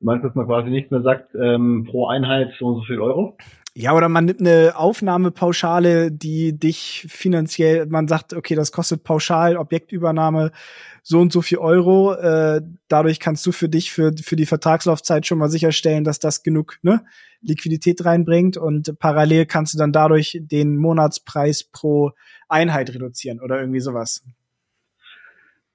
Meinst 0.01 0.25
du, 0.25 0.29
dass 0.29 0.37
man 0.37 0.47
quasi 0.47 0.71
nicht 0.71 0.91
mehr 0.91 1.03
sagt, 1.03 1.35
ähm, 1.35 1.87
pro 1.89 2.09
Einheit 2.09 2.53
so 2.59 2.67
und 2.67 2.75
so 2.77 2.83
viel 2.83 3.01
Euro? 3.01 3.37
Ja, 3.79 3.93
oder 3.93 4.09
man 4.09 4.24
nimmt 4.24 4.41
eine 4.41 4.72
Aufnahmepauschale, 4.74 6.11
die 6.11 6.59
dich 6.59 7.05
finanziell, 7.11 7.85
man 7.85 8.09
sagt, 8.09 8.33
okay, 8.33 8.55
das 8.55 8.72
kostet 8.72 9.05
pauschal 9.05 9.59
Objektübernahme 9.59 10.51
so 11.03 11.20
und 11.20 11.31
so 11.31 11.43
viel 11.43 11.59
Euro. 11.59 12.14
Äh, 12.14 12.62
dadurch 12.89 13.20
kannst 13.20 13.45
du 13.45 13.53
für 13.53 13.68
dich 13.68 13.93
für, 13.93 14.14
für 14.18 14.35
die 14.35 14.47
Vertragslaufzeit 14.47 15.27
schon 15.27 15.37
mal 15.37 15.51
sicherstellen, 15.51 16.05
dass 16.05 16.18
das 16.18 16.43
genug 16.43 16.79
ne, 16.81 17.05
Liquidität 17.43 18.03
reinbringt 18.03 18.57
und 18.57 18.99
parallel 18.99 19.45
kannst 19.45 19.74
du 19.74 19.79
dann 19.79 19.93
dadurch 19.93 20.39
den 20.41 20.79
Monatspreis 20.79 21.64
pro 21.64 22.12
Einheit 22.49 22.95
reduzieren 22.95 23.41
oder 23.41 23.61
irgendwie 23.61 23.81
sowas. 23.81 24.24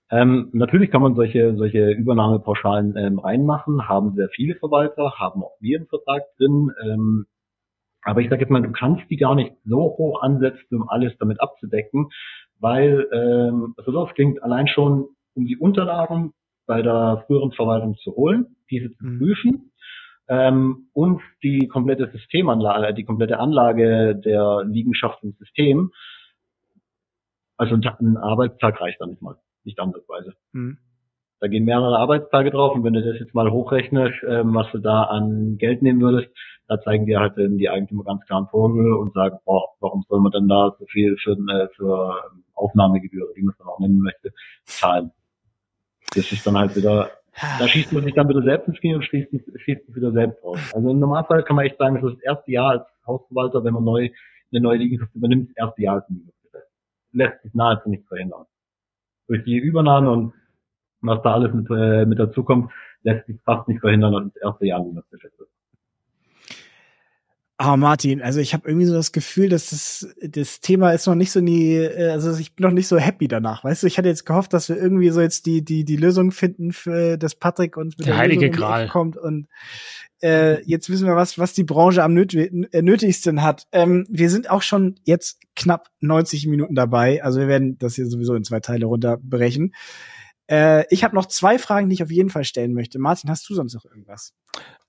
Ähm, 0.09 0.49
natürlich 0.53 0.89
kann 0.89 1.03
man 1.03 1.13
solche, 1.13 1.55
solche 1.55 1.91
Übernahmepauschalen 1.91 2.97
ähm, 2.97 3.19
reinmachen, 3.19 3.87
haben 3.87 4.15
sehr 4.15 4.29
viele 4.29 4.55
Verwalter, 4.55 5.19
haben 5.19 5.43
auch 5.43 5.57
wir 5.59 5.77
einen 5.77 5.87
Vertrag 5.87 6.23
drin. 6.37 6.71
Ähm, 6.83 7.27
aber 8.03 8.21
ich 8.21 8.29
sage 8.29 8.41
jetzt 8.41 8.49
mal, 8.49 8.61
du 8.61 8.71
kannst 8.71 9.09
die 9.09 9.17
gar 9.17 9.35
nicht 9.35 9.53
so 9.65 9.77
hoch 9.77 10.21
ansetzen, 10.21 10.81
um 10.81 10.89
alles 10.89 11.13
damit 11.19 11.39
abzudecken, 11.41 12.09
weil, 12.59 13.07
ähm, 13.11 13.73
also 13.77 13.91
das 13.91 14.13
klingt 14.15 14.41
allein 14.43 14.67
schon, 14.67 15.07
um 15.33 15.45
die 15.45 15.57
Unterlagen 15.57 16.33
bei 16.65 16.81
der 16.81 17.23
früheren 17.27 17.51
Verwaltung 17.51 17.95
zu 17.97 18.15
holen, 18.15 18.55
diese 18.69 18.91
zu 18.93 19.05
mhm. 19.05 19.19
prüfen 19.19 19.71
ähm, 20.27 20.87
und 20.93 21.21
die 21.43 21.67
komplette 21.67 22.09
Systemanlage, 22.11 22.93
die 22.93 23.03
komplette 23.03 23.39
Anlage 23.39 24.15
der 24.15 24.63
Liegenschaft 24.65 25.23
im 25.23 25.33
System. 25.33 25.91
Also 27.57 27.75
ein, 27.75 28.17
Arbeitstag 28.17 28.79
reicht 28.81 29.01
da 29.01 29.05
nicht 29.05 29.21
mal, 29.21 29.35
nicht 29.63 29.79
andersweise. 29.79 30.33
Mhm. 30.53 30.77
Da 31.41 31.47
gehen 31.47 31.65
mehrere 31.65 31.97
Arbeitstage 31.97 32.51
drauf 32.51 32.75
und 32.75 32.83
wenn 32.83 32.93
du 32.93 33.03
das 33.03 33.19
jetzt 33.19 33.33
mal 33.33 33.49
hochrechnest, 33.49 34.15
ähm, 34.27 34.53
was 34.53 34.71
du 34.71 34.77
da 34.77 35.03
an 35.03 35.57
Geld 35.57 35.81
nehmen 35.81 35.99
würdest, 35.99 36.29
da 36.67 36.79
zeigen 36.79 37.07
dir 37.07 37.19
halt 37.19 37.33
die 37.35 37.67
Eigentümer 37.67 38.03
ganz 38.03 38.23
klar 38.25 38.39
einen 38.39 38.47
Vogel 38.47 38.93
und 38.93 39.13
sagen, 39.13 39.39
boah, 39.43 39.63
warum 39.79 40.05
soll 40.07 40.21
man 40.21 40.31
denn 40.31 40.47
da 40.47 40.73
so 40.77 40.85
viel 40.85 41.17
für, 41.17 41.31
äh, 41.31 41.67
für 41.75 42.15
Aufnahmegebühr, 42.53 43.27
wie 43.35 43.41
man 43.41 43.53
es 43.53 43.57
dann 43.57 43.67
auch 43.67 43.79
nennen 43.79 43.99
möchte, 43.99 44.31
zahlen. 44.65 45.11
Das 46.15 46.31
ist 46.31 46.45
dann 46.45 46.57
halt 46.57 46.75
wieder, 46.75 47.09
da 47.57 47.67
schießt 47.67 47.91
man 47.91 48.03
sich 48.03 48.13
dann 48.13 48.29
wieder 48.29 48.43
selbst 48.43 48.67
ins 48.67 48.79
Knie 48.79 48.93
und 48.93 49.03
schießt, 49.03 49.31
schießt 49.31 49.85
sich 49.87 49.95
wieder 49.95 50.11
selbst 50.11 50.43
raus. 50.43 50.59
Also 50.75 50.91
im 50.91 50.99
Normalfall 50.99 51.43
kann 51.43 51.55
man 51.55 51.65
echt 51.65 51.79
sagen, 51.79 51.95
das 51.95 52.03
ist 52.03 52.17
das 52.17 52.23
erste 52.23 52.51
Jahr 52.51 52.69
als 52.69 52.85
Hausverwalter, 53.07 53.63
wenn 53.63 53.73
man 53.73 53.83
neu 53.83 54.09
eine 54.51 54.61
neue 54.61 54.77
Liegenschaft 54.77 55.15
übernimmt, 55.15 55.49
das 55.49 55.67
erste 55.67 55.81
Jahr 55.81 55.95
als 55.95 56.09
Liegenschaft. 56.09 56.37
Lässt 57.13 57.41
sich 57.41 57.53
nahezu 57.55 57.89
nicht 57.89 58.07
verhindern. 58.07 58.45
Durch 59.27 59.43
die 59.43 59.57
Übernahme 59.57 60.11
und 60.11 60.33
was 61.01 61.21
da 61.23 61.33
alles 61.33 61.53
mit, 61.53 61.67
äh, 61.69 62.05
mit 62.05 62.19
dazukommt, 62.19 62.71
lässt 63.03 63.27
sich 63.27 63.37
fast 63.43 63.67
nicht 63.67 63.81
verhindern, 63.81 64.13
dass 64.13 64.33
das 64.33 64.41
erste 64.43 64.65
Jahr 64.65 64.79
Liegenschaft 64.79 65.23
ist. 65.39 65.47
Ah, 67.63 67.77
Martin, 67.77 68.23
also 68.23 68.39
ich 68.39 68.55
habe 68.55 68.67
irgendwie 68.67 68.87
so 68.87 68.95
das 68.95 69.11
Gefühl, 69.11 69.47
dass 69.47 69.69
das, 69.69 70.15
das 70.19 70.61
Thema 70.61 70.93
ist 70.93 71.05
noch 71.05 71.13
nicht 71.13 71.31
so 71.31 71.41
nie, 71.41 71.75
äh, 71.75 72.09
also 72.09 72.35
ich 72.35 72.55
bin 72.55 72.65
noch 72.65 72.73
nicht 72.73 72.87
so 72.87 72.97
happy 72.97 73.27
danach. 73.27 73.63
Weißt 73.63 73.83
du, 73.83 73.87
ich 73.87 73.99
hatte 73.99 74.07
jetzt 74.07 74.25
gehofft, 74.25 74.51
dass 74.53 74.67
wir 74.67 74.77
irgendwie 74.77 75.11
so 75.11 75.21
jetzt 75.21 75.45
die, 75.45 75.63
die, 75.63 75.85
die 75.85 75.95
Lösung 75.95 76.31
finden, 76.31 76.71
für 76.71 77.17
das 77.17 77.35
Patrick 77.35 77.77
uns 77.77 77.99
mit 77.99 78.07
der, 78.07 78.15
der 78.15 78.19
heilige 78.19 78.49
Gral 78.49 78.87
kommt 78.87 79.15
und 79.15 79.47
äh, 80.23 80.63
jetzt 80.63 80.89
wissen 80.89 81.05
wir 81.05 81.15
was, 81.15 81.37
was 81.37 81.53
die 81.53 81.63
Branche 81.63 82.01
am 82.01 82.15
nöt 82.15 82.33
äh, 82.33 82.81
nötigsten 82.81 83.43
hat. 83.43 83.67
Ähm, 83.71 84.07
wir 84.09 84.31
sind 84.31 84.49
auch 84.49 84.63
schon 84.63 84.95
jetzt 85.03 85.39
knapp 85.55 85.89
90 85.99 86.47
Minuten 86.47 86.73
dabei, 86.73 87.23
also 87.23 87.39
wir 87.39 87.47
werden 87.47 87.77
das 87.77 87.93
hier 87.93 88.07
sowieso 88.07 88.33
in 88.33 88.43
zwei 88.43 88.59
Teile 88.59 88.87
runterbrechen. 88.87 89.75
Äh, 90.51 90.85
ich 90.89 91.03
habe 91.03 91.15
noch 91.15 91.25
zwei 91.27 91.57
Fragen, 91.57 91.89
die 91.89 91.93
ich 91.93 92.03
auf 92.03 92.11
jeden 92.11 92.29
Fall 92.29 92.43
stellen 92.43 92.73
möchte. 92.73 92.99
Martin, 92.99 93.29
hast 93.29 93.49
du 93.49 93.55
sonst 93.55 93.73
noch 93.73 93.85
irgendwas? 93.85 94.33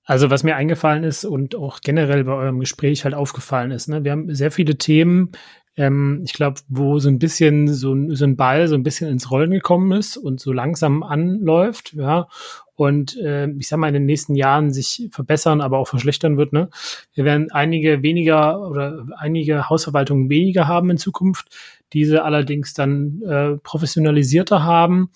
Also 0.03 0.29
was 0.29 0.43
mir 0.43 0.57
eingefallen 0.57 1.05
ist 1.05 1.23
und 1.23 1.55
auch 1.55 1.79
generell 1.79 2.25
bei 2.25 2.33
eurem 2.33 2.59
Gespräch 2.59 3.05
halt 3.05 3.15
aufgefallen 3.15 3.71
ist, 3.71 3.87
ne, 3.87 4.03
wir 4.03 4.11
haben 4.11 4.35
sehr 4.35 4.51
viele 4.51 4.77
Themen, 4.77 5.31
ähm, 5.77 6.21
ich 6.25 6.33
glaube, 6.33 6.59
wo 6.67 6.99
so 6.99 7.07
ein 7.07 7.19
bisschen 7.19 7.73
so, 7.73 7.95
so 8.09 8.25
ein 8.25 8.35
Ball 8.35 8.67
so 8.67 8.75
ein 8.75 8.83
bisschen 8.83 9.09
ins 9.09 9.31
Rollen 9.31 9.51
gekommen 9.51 9.93
ist 9.93 10.17
und 10.17 10.41
so 10.41 10.51
langsam 10.51 11.03
anläuft, 11.03 11.93
ja, 11.93 12.27
und 12.75 13.15
äh, 13.17 13.49
ich 13.51 13.69
sag 13.69 13.77
mal 13.77 13.87
in 13.87 13.93
den 13.93 14.05
nächsten 14.05 14.35
Jahren 14.35 14.73
sich 14.73 15.07
verbessern, 15.11 15.61
aber 15.61 15.77
auch 15.77 15.87
verschlechtern 15.87 16.37
wird. 16.37 16.53
Ne? 16.53 16.69
Wir 17.13 17.23
werden 17.23 17.51
einige 17.51 18.01
weniger 18.01 18.67
oder 18.67 19.05
einige 19.17 19.69
Hausverwaltungen 19.69 20.29
weniger 20.29 20.67
haben 20.67 20.89
in 20.89 20.97
Zukunft, 20.97 21.47
diese 21.93 22.23
allerdings 22.23 22.73
dann 22.73 23.21
äh, 23.21 23.57
professionalisierter 23.57 24.63
haben 24.63 25.11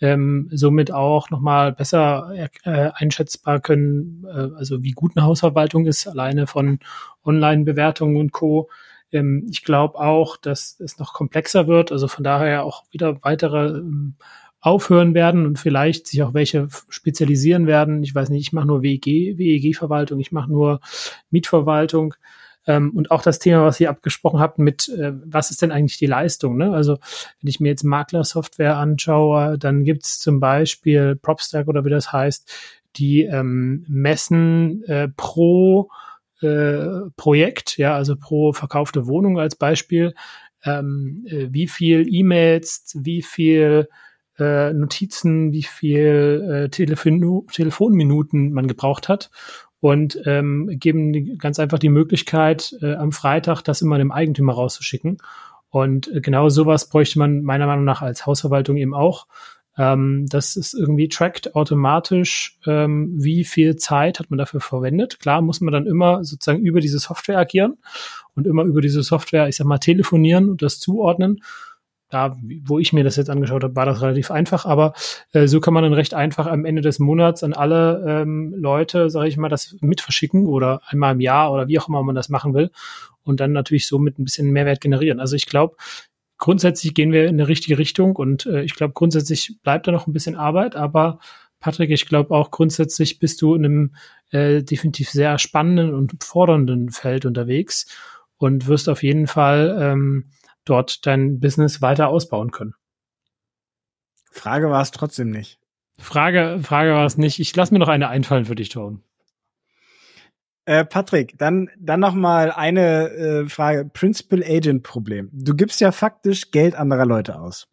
ähm, 0.00 0.48
somit 0.52 0.92
auch 0.92 1.30
nochmal 1.30 1.72
besser 1.72 2.30
äh, 2.64 2.90
einschätzbar 2.94 3.60
können, 3.60 4.24
äh, 4.26 4.54
also 4.56 4.82
wie 4.82 4.92
gut 4.92 5.12
eine 5.16 5.26
Hausverwaltung 5.26 5.86
ist, 5.86 6.06
alleine 6.06 6.46
von 6.46 6.78
Online-Bewertungen 7.24 8.16
und 8.16 8.32
Co. 8.32 8.68
Ähm, 9.12 9.46
ich 9.50 9.64
glaube 9.64 9.98
auch, 9.98 10.36
dass 10.36 10.78
es 10.80 10.98
noch 10.98 11.12
komplexer 11.14 11.66
wird, 11.66 11.92
also 11.92 12.08
von 12.08 12.24
daher 12.24 12.64
auch 12.64 12.84
wieder 12.90 13.22
weitere 13.22 13.78
ähm, 13.78 14.14
aufhören 14.60 15.14
werden 15.14 15.46
und 15.46 15.58
vielleicht 15.58 16.08
sich 16.08 16.22
auch 16.22 16.34
welche 16.34 16.68
spezialisieren 16.88 17.66
werden. 17.66 18.02
Ich 18.02 18.14
weiß 18.14 18.28
nicht, 18.28 18.42
ich 18.42 18.52
mache 18.52 18.66
nur 18.66 18.82
WEG, 18.82 19.38
WEG-Verwaltung, 19.38 20.18
ich 20.20 20.32
mache 20.32 20.50
nur 20.50 20.80
Mietverwaltung. 21.30 22.14
Ähm, 22.68 22.92
und 22.94 23.10
auch 23.10 23.22
das 23.22 23.38
Thema, 23.38 23.64
was 23.64 23.80
ihr 23.80 23.88
abgesprochen 23.88 24.38
habt 24.38 24.58
mit, 24.58 24.88
äh, 24.90 25.12
was 25.24 25.50
ist 25.50 25.62
denn 25.62 25.72
eigentlich 25.72 25.96
die 25.96 26.06
Leistung? 26.06 26.58
Ne? 26.58 26.72
Also 26.72 26.98
wenn 27.40 27.48
ich 27.48 27.60
mir 27.60 27.70
jetzt 27.70 27.82
Maklersoftware 27.82 28.76
anschaue, 28.76 29.58
dann 29.58 29.84
gibt 29.84 30.04
es 30.04 30.18
zum 30.18 30.38
Beispiel 30.38 31.16
PropStack 31.16 31.66
oder 31.66 31.84
wie 31.86 31.90
das 31.90 32.12
heißt, 32.12 32.52
die 32.96 33.22
ähm, 33.22 33.86
messen 33.88 34.84
äh, 34.84 35.08
pro 35.08 35.88
äh, 36.42 37.10
Projekt, 37.16 37.78
ja, 37.78 37.94
also 37.94 38.16
pro 38.16 38.52
verkaufte 38.52 39.06
Wohnung 39.06 39.40
als 39.40 39.56
Beispiel, 39.56 40.14
ähm, 40.62 41.24
äh, 41.26 41.48
wie 41.50 41.68
viel 41.68 42.06
E-Mails, 42.06 42.98
wie 43.00 43.22
viel 43.22 43.88
äh, 44.38 44.74
Notizen, 44.74 45.52
wie 45.52 45.62
viel 45.62 46.66
äh, 46.66 46.68
Telefon 46.68 47.46
Telefonminuten 47.50 48.52
man 48.52 48.68
gebraucht 48.68 49.08
hat 49.08 49.30
und 49.80 50.20
ähm, 50.26 50.68
geben 50.78 51.38
ganz 51.38 51.58
einfach 51.58 51.78
die 51.78 51.88
Möglichkeit, 51.88 52.76
äh, 52.82 52.94
am 52.94 53.12
Freitag 53.12 53.62
das 53.62 53.82
immer 53.82 53.98
dem 53.98 54.12
Eigentümer 54.12 54.54
rauszuschicken. 54.54 55.18
Und 55.70 56.08
äh, 56.08 56.20
genau 56.20 56.48
sowas 56.48 56.88
bräuchte 56.88 57.18
man 57.18 57.42
meiner 57.42 57.66
Meinung 57.66 57.84
nach 57.84 58.02
als 58.02 58.26
Hausverwaltung 58.26 58.76
eben 58.76 58.94
auch. 58.94 59.26
Ähm, 59.76 60.26
das 60.28 60.56
ist 60.56 60.74
irgendwie 60.74 61.08
trackt 61.08 61.54
automatisch, 61.54 62.58
ähm, 62.66 63.12
wie 63.16 63.44
viel 63.44 63.76
Zeit 63.76 64.18
hat 64.18 64.30
man 64.30 64.38
dafür 64.38 64.60
verwendet. 64.60 65.20
Klar 65.20 65.40
muss 65.40 65.60
man 65.60 65.72
dann 65.72 65.86
immer 65.86 66.24
sozusagen 66.24 66.64
über 66.64 66.80
diese 66.80 66.98
Software 66.98 67.38
agieren 67.38 67.78
und 68.34 68.46
immer 68.46 68.64
über 68.64 68.80
diese 68.80 69.02
Software, 69.02 69.48
ich 69.48 69.56
sag 69.56 69.66
mal, 69.66 69.78
telefonieren 69.78 70.48
und 70.50 70.62
das 70.62 70.80
zuordnen 70.80 71.40
da, 72.10 72.36
wo 72.64 72.78
ich 72.78 72.92
mir 72.92 73.04
das 73.04 73.16
jetzt 73.16 73.30
angeschaut 73.30 73.62
habe, 73.62 73.76
war 73.76 73.86
das 73.86 74.00
relativ 74.00 74.30
einfach, 74.30 74.64
aber 74.64 74.94
äh, 75.32 75.46
so 75.46 75.60
kann 75.60 75.74
man 75.74 75.82
dann 75.82 75.92
recht 75.92 76.14
einfach 76.14 76.46
am 76.46 76.64
Ende 76.64 76.82
des 76.82 76.98
Monats 76.98 77.42
an 77.42 77.52
alle 77.52 78.04
ähm, 78.06 78.54
Leute, 78.56 79.10
sage 79.10 79.28
ich 79.28 79.36
mal, 79.36 79.48
das 79.48 79.76
mit 79.80 80.00
verschicken 80.00 80.46
oder 80.46 80.80
einmal 80.86 81.14
im 81.14 81.20
Jahr 81.20 81.52
oder 81.52 81.68
wie 81.68 81.78
auch 81.78 81.88
immer 81.88 82.02
man 82.02 82.14
das 82.14 82.28
machen 82.28 82.54
will 82.54 82.70
und 83.24 83.40
dann 83.40 83.52
natürlich 83.52 83.86
so 83.86 83.98
mit 83.98 84.18
ein 84.18 84.24
bisschen 84.24 84.50
Mehrwert 84.50 84.80
generieren. 84.80 85.20
Also 85.20 85.36
ich 85.36 85.46
glaube, 85.46 85.76
grundsätzlich 86.38 86.94
gehen 86.94 87.12
wir 87.12 87.24
in 87.24 87.34
eine 87.34 87.48
richtige 87.48 87.78
Richtung 87.78 88.16
und 88.16 88.46
äh, 88.46 88.62
ich 88.62 88.74
glaube, 88.74 88.94
grundsätzlich 88.94 89.58
bleibt 89.62 89.86
da 89.86 89.92
noch 89.92 90.06
ein 90.06 90.12
bisschen 90.12 90.36
Arbeit, 90.36 90.76
aber 90.76 91.18
Patrick, 91.60 91.90
ich 91.90 92.06
glaube 92.06 92.34
auch 92.34 92.50
grundsätzlich 92.50 93.18
bist 93.18 93.42
du 93.42 93.54
in 93.54 93.64
einem 93.64 93.94
äh, 94.30 94.62
definitiv 94.62 95.10
sehr 95.10 95.38
spannenden 95.38 95.94
und 95.94 96.22
fordernden 96.22 96.90
Feld 96.90 97.26
unterwegs 97.26 97.86
und 98.38 98.66
wirst 98.68 98.88
auf 98.88 99.02
jeden 99.02 99.26
Fall 99.26 99.76
ähm, 99.80 100.26
dort 100.68 101.06
dein 101.06 101.40
Business 101.40 101.82
weiter 101.82 102.08
ausbauen 102.08 102.50
können. 102.50 102.74
Frage 104.30 104.70
war 104.70 104.82
es 104.82 104.90
trotzdem 104.90 105.30
nicht. 105.30 105.58
Frage, 105.98 106.60
Frage 106.62 106.92
war 106.92 107.06
es 107.06 107.18
nicht. 107.18 107.40
Ich 107.40 107.54
lasse 107.56 107.72
mir 107.72 107.80
noch 107.80 107.88
eine 107.88 108.08
einfallen 108.08 108.44
für 108.44 108.54
dich, 108.54 108.68
Tom. 108.68 109.02
Äh, 110.64 110.84
Patrick, 110.84 111.36
dann, 111.38 111.70
dann 111.78 112.00
noch 112.00 112.14
mal 112.14 112.52
eine 112.52 113.08
äh, 113.08 113.48
Frage. 113.48 113.86
Principal 113.86 114.44
Agent 114.44 114.82
Problem. 114.82 115.30
Du 115.32 115.54
gibst 115.54 115.80
ja 115.80 115.92
faktisch 115.92 116.50
Geld 116.50 116.74
anderer 116.74 117.06
Leute 117.06 117.40
aus. 117.40 117.68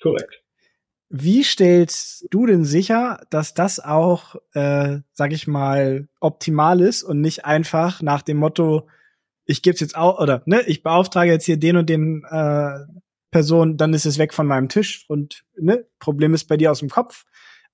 Korrekt. 0.00 0.42
Wie 1.08 1.44
stellst 1.44 2.26
du 2.30 2.46
denn 2.46 2.64
sicher, 2.64 3.20
dass 3.28 3.52
das 3.52 3.80
auch, 3.80 4.36
äh, 4.54 5.00
sag 5.12 5.32
ich 5.32 5.46
mal, 5.46 6.08
optimal 6.20 6.80
ist 6.80 7.02
und 7.02 7.20
nicht 7.20 7.44
einfach 7.44 8.00
nach 8.00 8.22
dem 8.22 8.38
Motto, 8.38 8.88
ich 9.44 9.62
gebe 9.62 9.74
es 9.74 9.80
jetzt 9.80 9.96
auch, 9.96 10.20
oder 10.20 10.42
ne, 10.46 10.62
ich 10.66 10.82
beauftrage 10.82 11.30
jetzt 11.30 11.46
hier 11.46 11.56
den 11.56 11.76
und 11.76 11.88
den 11.88 12.24
äh, 12.30 12.78
Person, 13.30 13.76
dann 13.76 13.94
ist 13.94 14.06
es 14.06 14.18
weg 14.18 14.34
von 14.34 14.46
meinem 14.46 14.68
Tisch 14.68 15.04
und 15.08 15.44
ne, 15.56 15.86
Problem 15.98 16.34
ist 16.34 16.44
bei 16.44 16.56
dir 16.56 16.70
aus 16.70 16.80
dem 16.80 16.90
Kopf. 16.90 17.24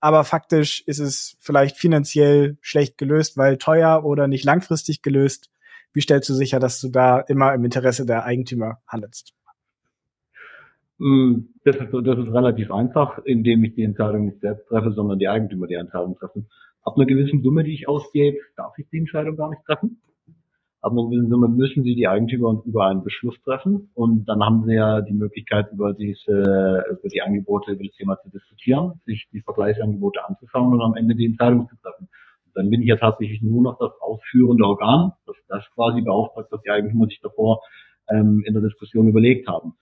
Aber 0.01 0.23
faktisch 0.23 0.83
ist 0.87 1.01
es 1.01 1.37
vielleicht 1.41 1.77
finanziell 1.77 2.57
schlecht 2.61 2.99
gelöst, 2.99 3.37
weil 3.37 3.59
teuer 3.59 4.05
oder 4.05 4.29
nicht 4.29 4.45
langfristig 4.45 5.03
gelöst. 5.03 5.51
Wie 5.93 6.01
stellst 6.01 6.29
du 6.29 6.35
sicher, 6.35 6.61
dass 6.61 6.81
du 6.81 6.89
da 6.89 7.19
immer 7.19 7.53
im 7.53 7.65
Interesse 7.65 8.07
der 8.07 8.25
Eigentümer 8.25 8.79
handelst? 8.87 9.35
Mm, 10.99 11.47
das 11.65 11.77
ist, 11.77 11.93
das 11.93 12.19
ist 12.19 12.33
relativ 12.33 12.71
einfach, 12.71 13.19
indem 13.25 13.65
ich 13.65 13.75
die 13.75 13.83
Entscheidung 13.83 14.27
nicht 14.27 14.41
selbst 14.41 14.69
treffe, 14.69 14.93
sondern 14.93 15.19
die 15.19 15.29
Eigentümer 15.29 15.67
die 15.67 15.75
Entscheidung 15.75 16.17
treffen. 16.17 16.49
ab 16.83 16.97
einer 16.97 17.07
gewissen 17.07 17.43
Summe, 17.43 17.65
die 17.65 17.75
ich 17.75 17.89
ausgebe, 17.89 18.39
darf 18.57 18.79
ich 18.79 18.89
die 18.91 18.99
Entscheidung 18.99 19.37
gar 19.37 19.51
nicht 19.51 19.65
treffen. 19.65 20.01
Ab 20.81 20.93
einer 20.93 21.05
gewissen 21.05 21.29
Summe 21.29 21.49
müssen 21.49 21.83
sie 21.83 21.97
die 21.97 22.07
Eigentümer 22.07 22.63
über 22.65 22.87
einen 22.87 23.03
Beschluss 23.03 23.35
treffen 23.43 23.91
und 23.95 24.27
dann 24.29 24.45
haben 24.45 24.65
sie 24.65 24.75
ja 24.75 25.01
die 25.01 25.13
Möglichkeit, 25.13 25.73
über 25.73 25.93
diese, 25.93 26.85
über 26.91 27.09
die 27.13 27.21
Angebote, 27.21 27.73
über 27.73 27.85
das 27.85 27.97
Thema 27.97 28.17
zu 28.21 28.31
diskutieren, 28.31 29.01
sich 29.05 29.29
die 29.33 29.41
Vergleichsangebote 29.41 30.25
anzuschauen 30.25 30.73
und 30.73 30.81
am 30.81 30.95
Ende 30.95 31.17
die 31.17 31.27
Entscheidung 31.27 31.69
zu 31.69 31.77
treffen. 31.83 32.09
Und 32.47 32.57
dann 32.57 32.71
bin 32.71 32.83
ich 32.83 32.89
ja 32.89 32.97
tatsächlich 32.97 33.43
nur 33.43 33.63
noch 33.63 33.79
das 33.79 33.91
ausführende 34.01 34.65
Organ, 34.65 35.13
das 35.27 35.37
das 35.49 35.65
quasi 35.75 36.01
beauftragt, 36.03 36.49
was 36.53 36.63
die 36.63 36.71
Eigentümer 36.71 37.07
sich 37.07 37.21
davor 37.21 37.61
ähm, 38.09 38.43
in 38.47 38.55
der 38.55 38.63
Diskussion 38.63 39.09
überlegt 39.09 39.49
haben. 39.49 39.75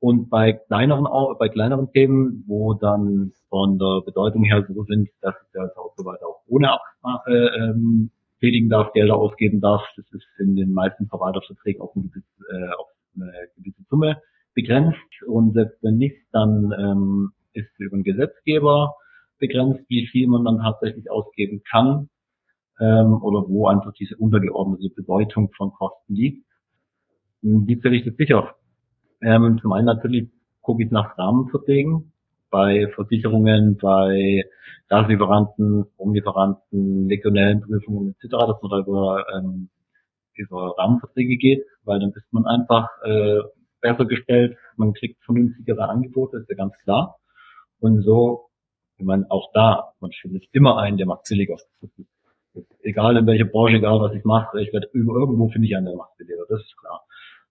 Und 0.00 0.28
bei 0.28 0.52
kleineren, 0.52 1.06
bei 1.38 1.48
kleineren 1.48 1.90
Themen, 1.92 2.44
wo 2.46 2.74
dann 2.74 3.32
von 3.48 3.78
der 3.78 4.02
Bedeutung 4.04 4.44
her 4.44 4.66
so 4.68 4.84
sind, 4.84 5.08
dass 5.22 5.34
ich 5.48 5.60
als 5.60 5.74
Hausverwalter 5.76 6.26
auch 6.26 6.42
ohne 6.46 6.72
Absprache 6.72 7.50
ähm, 7.56 8.10
tätigen 8.40 8.68
darf, 8.68 8.92
Gelder 8.92 9.16
ausgeben 9.16 9.60
darf, 9.60 9.82
das 9.96 10.06
ist 10.12 10.26
in 10.38 10.56
den 10.56 10.72
meisten 10.72 11.08
Verwalterverträgen 11.08 11.80
auf 11.80 11.94
eine, 11.94 12.10
äh, 12.50 12.72
auf 12.74 12.88
eine 13.16 13.32
gewisse 13.56 13.82
Summe 13.88 14.20
begrenzt. 14.54 14.98
Und 15.26 15.54
selbst 15.54 15.82
wenn 15.82 15.96
nicht, 15.96 16.16
dann 16.32 16.72
ähm, 16.78 17.32
ist 17.52 17.68
über 17.78 17.96
den 17.96 18.04
Gesetzgeber 18.04 18.94
begrenzt, 19.38 19.84
wie 19.88 20.06
viel 20.06 20.28
man 20.28 20.44
dann 20.44 20.58
tatsächlich 20.58 21.10
ausgeben 21.10 21.62
kann 21.70 22.08
ähm, 22.80 23.22
oder 23.22 23.48
wo 23.48 23.66
einfach 23.68 23.92
diese 23.94 24.16
untergeordnete 24.16 24.94
Bedeutung 24.94 25.50
von 25.56 25.72
Kosten 25.72 26.14
liegt. 26.14 26.46
Die 27.42 27.76
stelle 27.78 27.96
ich 27.96 28.04
das 28.04 28.16
sicher 28.16 28.54
ähm, 29.24 29.58
zum 29.60 29.72
einen 29.72 29.86
natürlich 29.86 30.28
gucke 30.60 30.84
ich 30.84 30.90
nach 30.90 31.16
Rahmenverträgen 31.16 32.12
bei 32.54 32.86
Versicherungen, 32.94 33.78
bei 33.78 34.44
Gaslieferanten, 34.86 35.86
Stromlieferanten, 35.94 37.08
legionellen 37.08 37.62
Prüfungen 37.62 38.14
etc., 38.14 38.30
dass 38.30 38.62
man 38.62 38.70
da 38.70 38.78
über, 38.78 39.26
ähm, 39.34 39.70
über 40.34 40.72
Rahmenverträge 40.78 41.36
geht, 41.36 41.64
weil 41.82 41.98
dann 41.98 42.12
ist 42.12 42.32
man 42.32 42.46
einfach 42.46 42.88
äh, 43.02 43.40
besser 43.80 44.04
gestellt, 44.04 44.56
man 44.76 44.92
kriegt 44.92 45.20
vernünftigere 45.24 45.88
Angebote, 45.88 46.36
ist 46.36 46.48
ja 46.48 46.54
ganz 46.54 46.74
klar. 46.84 47.16
Und 47.80 48.02
so, 48.02 48.46
ich 48.98 49.04
meine, 49.04 49.28
auch 49.30 49.50
da, 49.52 49.92
man 49.98 50.12
findet 50.12 50.44
immer 50.52 50.78
einen, 50.78 50.96
der 50.96 51.06
macht 51.06 51.24
billiger. 51.28 51.56
Egal 52.82 53.16
in 53.16 53.26
welcher 53.26 53.46
Branche, 53.46 53.78
egal 53.78 53.98
was 53.98 54.14
ich 54.14 54.22
mache, 54.22 54.60
ich 54.60 54.72
werde 54.72 54.90
irgendwo 54.92 55.48
finde 55.48 55.66
ich 55.66 55.76
einen, 55.76 55.86
der 55.86 55.96
macht 55.96 56.16
billiger, 56.18 56.44
das 56.48 56.60
ist 56.60 56.76
klar. 56.76 57.02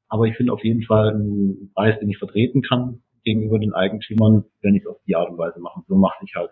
Aber 0.08 0.28
ich 0.28 0.38
finde 0.38 0.54
auf 0.54 0.64
jeden 0.64 0.84
Fall 0.84 1.10
einen 1.10 1.74
Preis, 1.76 2.00
den 2.00 2.10
ich 2.10 2.20
vertreten 2.20 2.62
kann 2.62 3.04
gegenüber 3.24 3.60
den 3.60 3.74
Eigentümern, 3.74 4.46
wenn 4.62 4.76
ich 4.76 4.84
es 4.84 4.88
auf 4.88 4.98
die 5.08 5.16
Art 5.16 5.30
und 5.30 5.38
Weise 5.38 5.60
mache. 5.60 5.82
So 5.88 5.96
mache 5.96 6.24
ich 6.24 6.34
halt. 6.36 6.52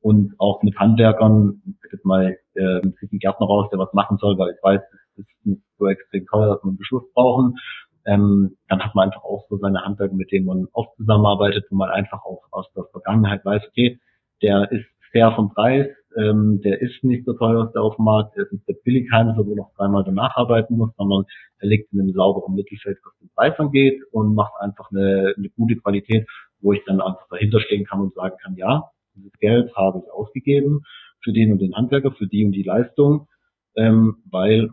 Und 0.00 0.34
auch 0.38 0.62
mit 0.62 0.78
Handwerkern, 0.78 1.62
jetzt 1.90 2.04
mal 2.04 2.36
äh, 2.54 2.80
einen 2.80 2.94
Gärtner 3.18 3.46
raus, 3.46 3.68
der 3.70 3.78
was 3.78 3.92
machen 3.92 4.18
soll, 4.18 4.38
weil 4.38 4.54
ich 4.54 4.62
weiß, 4.62 4.80
es 5.16 5.20
ist 5.20 5.46
nicht 5.46 5.62
so 5.78 5.86
extrem 5.86 6.26
teuer, 6.26 6.54
dass 6.54 6.62
wir 6.62 6.68
einen 6.68 6.76
Beschluss 6.76 7.04
brauchen. 7.12 7.56
Ähm, 8.04 8.56
dann 8.68 8.80
hat 8.84 8.94
man 8.94 9.08
einfach 9.08 9.24
auch 9.24 9.46
so 9.48 9.58
seine 9.58 9.84
Handwerker, 9.84 10.14
mit 10.14 10.30
denen 10.30 10.46
man 10.46 10.68
oft 10.72 10.96
zusammenarbeitet, 10.96 11.66
wo 11.70 11.76
man 11.76 11.90
einfach 11.90 12.24
auch 12.24 12.44
aus 12.52 12.66
der 12.76 12.84
Vergangenheit 12.92 13.44
weiß, 13.44 13.62
okay, 13.66 13.98
der 14.42 14.70
ist 14.70 14.86
fair 15.10 15.32
vom 15.32 15.52
Preis, 15.52 15.88
ähm, 16.16 16.60
der 16.62 16.80
ist 16.80 17.02
nicht 17.04 17.26
der 17.26 17.36
teuerste 17.36 17.80
auf 17.80 17.96
dem 17.96 18.06
Markt, 18.06 18.36
der 18.36 18.44
ist 18.44 18.52
nicht 18.52 18.68
der 18.68 18.74
Billigheimser, 18.84 19.46
wo 19.46 19.54
noch 19.54 19.72
dreimal 19.76 20.04
danach 20.04 20.36
arbeiten 20.36 20.76
muss, 20.76 20.90
sondern 20.96 21.24
er 21.58 21.68
liegt 21.68 21.92
in 21.92 22.00
einem 22.00 22.12
sauberen 22.12 22.54
Mittelfeld, 22.54 22.98
was 23.04 23.18
den 23.18 23.30
Preis 23.34 23.58
angeht 23.58 24.02
und 24.12 24.34
macht 24.34 24.52
einfach 24.60 24.90
eine, 24.90 25.34
eine 25.36 25.48
gute 25.50 25.76
Qualität, 25.76 26.26
wo 26.60 26.72
ich 26.72 26.82
dann 26.86 27.00
einfach 27.00 27.26
dahinter 27.30 27.60
stehen 27.60 27.84
kann 27.84 28.00
und 28.00 28.14
sagen 28.14 28.36
kann, 28.42 28.56
ja, 28.56 28.90
dieses 29.14 29.32
Geld 29.38 29.74
habe 29.76 30.02
ich 30.04 30.12
ausgegeben 30.12 30.82
für 31.22 31.32
den 31.32 31.52
und 31.52 31.60
den 31.60 31.74
Handwerker, 31.74 32.12
für 32.12 32.26
die 32.26 32.44
und 32.44 32.52
die 32.52 32.62
Leistung, 32.62 33.28
ähm, 33.76 34.22
weil 34.30 34.70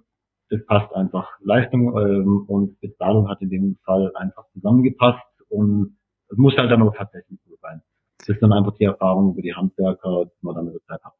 das 0.50 0.66
passt 0.66 0.94
einfach. 0.94 1.30
Leistung 1.42 1.98
ähm, 1.98 2.46
und 2.48 2.80
Bezahlung 2.80 3.28
hat 3.30 3.42
in 3.42 3.50
dem 3.50 3.78
Fall 3.86 4.12
einfach 4.16 4.46
zusammengepasst 4.54 5.24
und 5.50 5.98
es 6.30 6.38
muss 6.38 6.56
halt 6.58 6.72
dann 6.72 6.82
auch 6.82 6.96
tatsächlich 6.96 7.40
so 7.48 7.56
sein. 7.62 7.82
Das 8.20 8.30
ist 8.30 8.42
dann 8.42 8.54
einfach 8.54 8.76
die 8.78 8.86
Erfahrung 8.86 9.34
über 9.34 9.42
die 9.42 9.54
Handwerker, 9.54 10.26
die 10.26 10.46
man 10.46 10.56
dann 10.56 10.66
mit 10.66 10.76
der 10.76 10.84
Zeit 10.84 11.04
hat. 11.04 11.14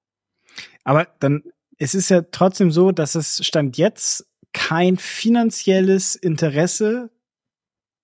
Aber 0.84 1.08
dann, 1.20 1.44
es 1.78 1.96
ist 1.96 2.10
ja 2.10 2.22
trotzdem 2.22 2.72
so, 2.72 2.92
dass 2.92 3.16
es 3.16 3.46
Stand 3.46 3.78
jetzt 3.78 4.28
kein 4.54 4.98
finanzielles 4.98 6.16
Interesse 6.16 7.10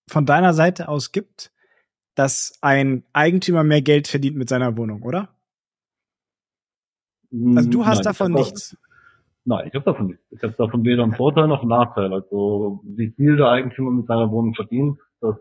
von 0.07 0.25
deiner 0.25 0.53
Seite 0.53 0.89
aus 0.89 1.11
gibt, 1.11 1.51
dass 2.15 2.57
ein 2.61 3.03
Eigentümer 3.13 3.63
mehr 3.63 3.81
Geld 3.81 4.07
verdient 4.07 4.35
mit 4.35 4.49
seiner 4.49 4.75
Wohnung, 4.75 5.03
oder? 5.03 5.29
Also 7.55 7.69
du 7.69 7.85
hast 7.85 7.97
Nein, 7.97 8.03
davon 8.03 8.31
nichts. 8.33 8.75
Nein, 9.45 9.67
ich 9.67 9.75
habe 9.75 9.85
davon 9.85 10.07
nichts. 10.07 10.23
Ich 10.31 10.43
habe 10.43 10.53
davon 10.53 10.83
weder 10.83 11.03
einen 11.03 11.13
Vorteil 11.13 11.47
noch 11.47 11.61
einen 11.61 11.69
Nachteil. 11.69 12.11
Also 12.11 12.81
wie 12.83 13.11
viel 13.11 13.37
der 13.37 13.47
Eigentümer 13.49 13.91
mit 13.91 14.07
seiner 14.07 14.31
Wohnung 14.31 14.55
verdient, 14.55 14.99
das, 15.21 15.35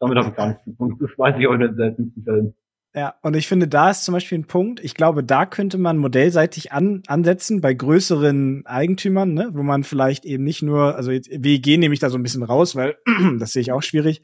damit 0.00 0.18
habe 0.18 0.30
ich 0.30 0.34
gar 0.34 0.48
nichts 0.48 0.64
zu 0.64 0.72
tun. 0.72 0.96
Das 0.98 1.10
weiß 1.18 1.36
ich 1.38 1.46
auch 1.46 1.52
in 1.52 1.60
den 1.60 1.76
seltensten 1.76 2.24
Fällen. 2.24 2.54
Ja, 2.94 3.14
und 3.22 3.34
ich 3.36 3.48
finde, 3.48 3.68
da 3.68 3.90
ist 3.90 4.04
zum 4.04 4.12
Beispiel 4.12 4.38
ein 4.38 4.46
Punkt, 4.46 4.78
ich 4.80 4.94
glaube, 4.94 5.24
da 5.24 5.46
könnte 5.46 5.78
man 5.78 5.96
modellseitig 5.96 6.72
an, 6.72 7.02
ansetzen 7.06 7.62
bei 7.62 7.72
größeren 7.72 8.66
Eigentümern, 8.66 9.32
ne, 9.32 9.48
wo 9.54 9.62
man 9.62 9.82
vielleicht 9.82 10.26
eben 10.26 10.44
nicht 10.44 10.60
nur, 10.60 10.94
also 10.94 11.10
jetzt, 11.10 11.30
WEG 11.30 11.78
nehme 11.78 11.94
ich 11.94 12.00
da 12.00 12.10
so 12.10 12.18
ein 12.18 12.22
bisschen 12.22 12.42
raus, 12.42 12.76
weil 12.76 12.98
das 13.38 13.52
sehe 13.52 13.62
ich 13.62 13.72
auch 13.72 13.82
schwierig, 13.82 14.20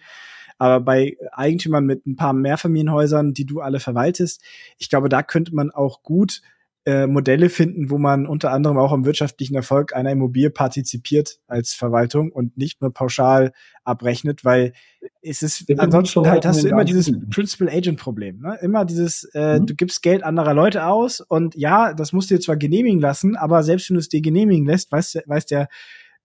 aber 0.58 0.80
bei 0.80 1.16
Eigentümern 1.32 1.86
mit 1.86 2.06
ein 2.06 2.16
paar 2.16 2.34
Mehrfamilienhäusern, 2.34 3.32
die 3.32 3.46
du 3.46 3.60
alle 3.60 3.80
verwaltest, 3.80 4.42
ich 4.76 4.90
glaube, 4.90 5.08
da 5.08 5.22
könnte 5.22 5.54
man 5.54 5.70
auch 5.70 6.02
gut 6.02 6.42
äh, 6.88 7.06
Modelle 7.06 7.50
finden, 7.50 7.90
wo 7.90 7.98
man 7.98 8.26
unter 8.26 8.50
anderem 8.50 8.78
auch 8.78 8.92
am 8.92 9.04
wirtschaftlichen 9.04 9.54
Erfolg 9.54 9.94
einer 9.94 10.10
Immobilie 10.10 10.48
partizipiert 10.48 11.38
als 11.46 11.74
Verwaltung 11.74 12.32
und 12.32 12.56
nicht 12.56 12.80
nur 12.80 12.94
pauschal 12.94 13.52
abrechnet, 13.84 14.42
weil 14.42 14.72
es 15.20 15.42
ist 15.42 15.68
Der 15.68 15.80
ansonsten 15.80 16.26
halt 16.26 16.46
hast 16.46 16.64
du 16.64 16.68
immer 16.68 16.86
dieses 16.86 17.12
Principal 17.28 17.68
Agent 17.68 17.98
Problem, 18.00 18.40
ne? 18.40 18.56
Immer 18.62 18.86
dieses 18.86 19.24
äh, 19.34 19.58
mhm. 19.58 19.66
du 19.66 19.74
gibst 19.74 20.02
Geld 20.02 20.24
anderer 20.24 20.54
Leute 20.54 20.86
aus 20.86 21.20
und 21.20 21.54
ja, 21.56 21.92
das 21.92 22.14
musst 22.14 22.30
du 22.30 22.36
dir 22.36 22.40
zwar 22.40 22.56
genehmigen 22.56 23.00
lassen, 23.00 23.36
aber 23.36 23.62
selbst 23.62 23.90
wenn 23.90 23.96
du 23.96 24.00
es 24.00 24.08
dir 24.08 24.22
genehmigen 24.22 24.64
lässt, 24.64 24.90
weiß 24.90 25.18
weiß 25.26 25.44
der 25.44 25.68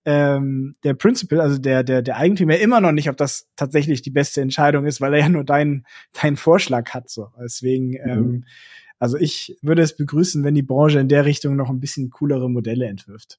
ähm, 0.05 0.76
der 0.86 0.93
Principal, 0.93 1.41
also 1.41 1.57
der, 1.57 1.84
der, 1.84 2.01
der 2.01 2.18
Eigentümer 2.18 2.57
immer 2.57 2.80
noch 2.80 2.91
nicht, 2.93 3.09
ob 3.09 3.18
das 3.18 3.49
tatsächlich 3.57 4.01
die 4.01 4.11
beste 4.11 4.39
Entscheidung 4.41 4.86
ist, 4.86 5.01
weil 5.01 5.14
er 5.14 5.22
ja 5.22 5.30
nur 5.30 5.43
deinen, 5.43 5.86
deinen 6.22 6.36
Vorschlag 6.36 6.89
hat. 6.91 7.09
So. 7.09 7.30
Deswegen 7.41 7.91
mhm. 7.91 8.09
ähm, 8.09 8.45
also 9.04 9.18
ich 9.18 9.58
würde 9.62 9.82
es 9.82 9.97
begrüßen, 9.97 10.45
wenn 10.45 10.56
die 10.56 10.64
Branche 10.64 10.97
in 10.97 11.10
der 11.10 11.26
Richtung 11.26 11.58
noch 11.58 11.70
ein 11.70 11.82
bisschen 11.82 12.10
coolere 12.10 12.49
Modelle 12.49 12.86
entwirft. 12.86 13.38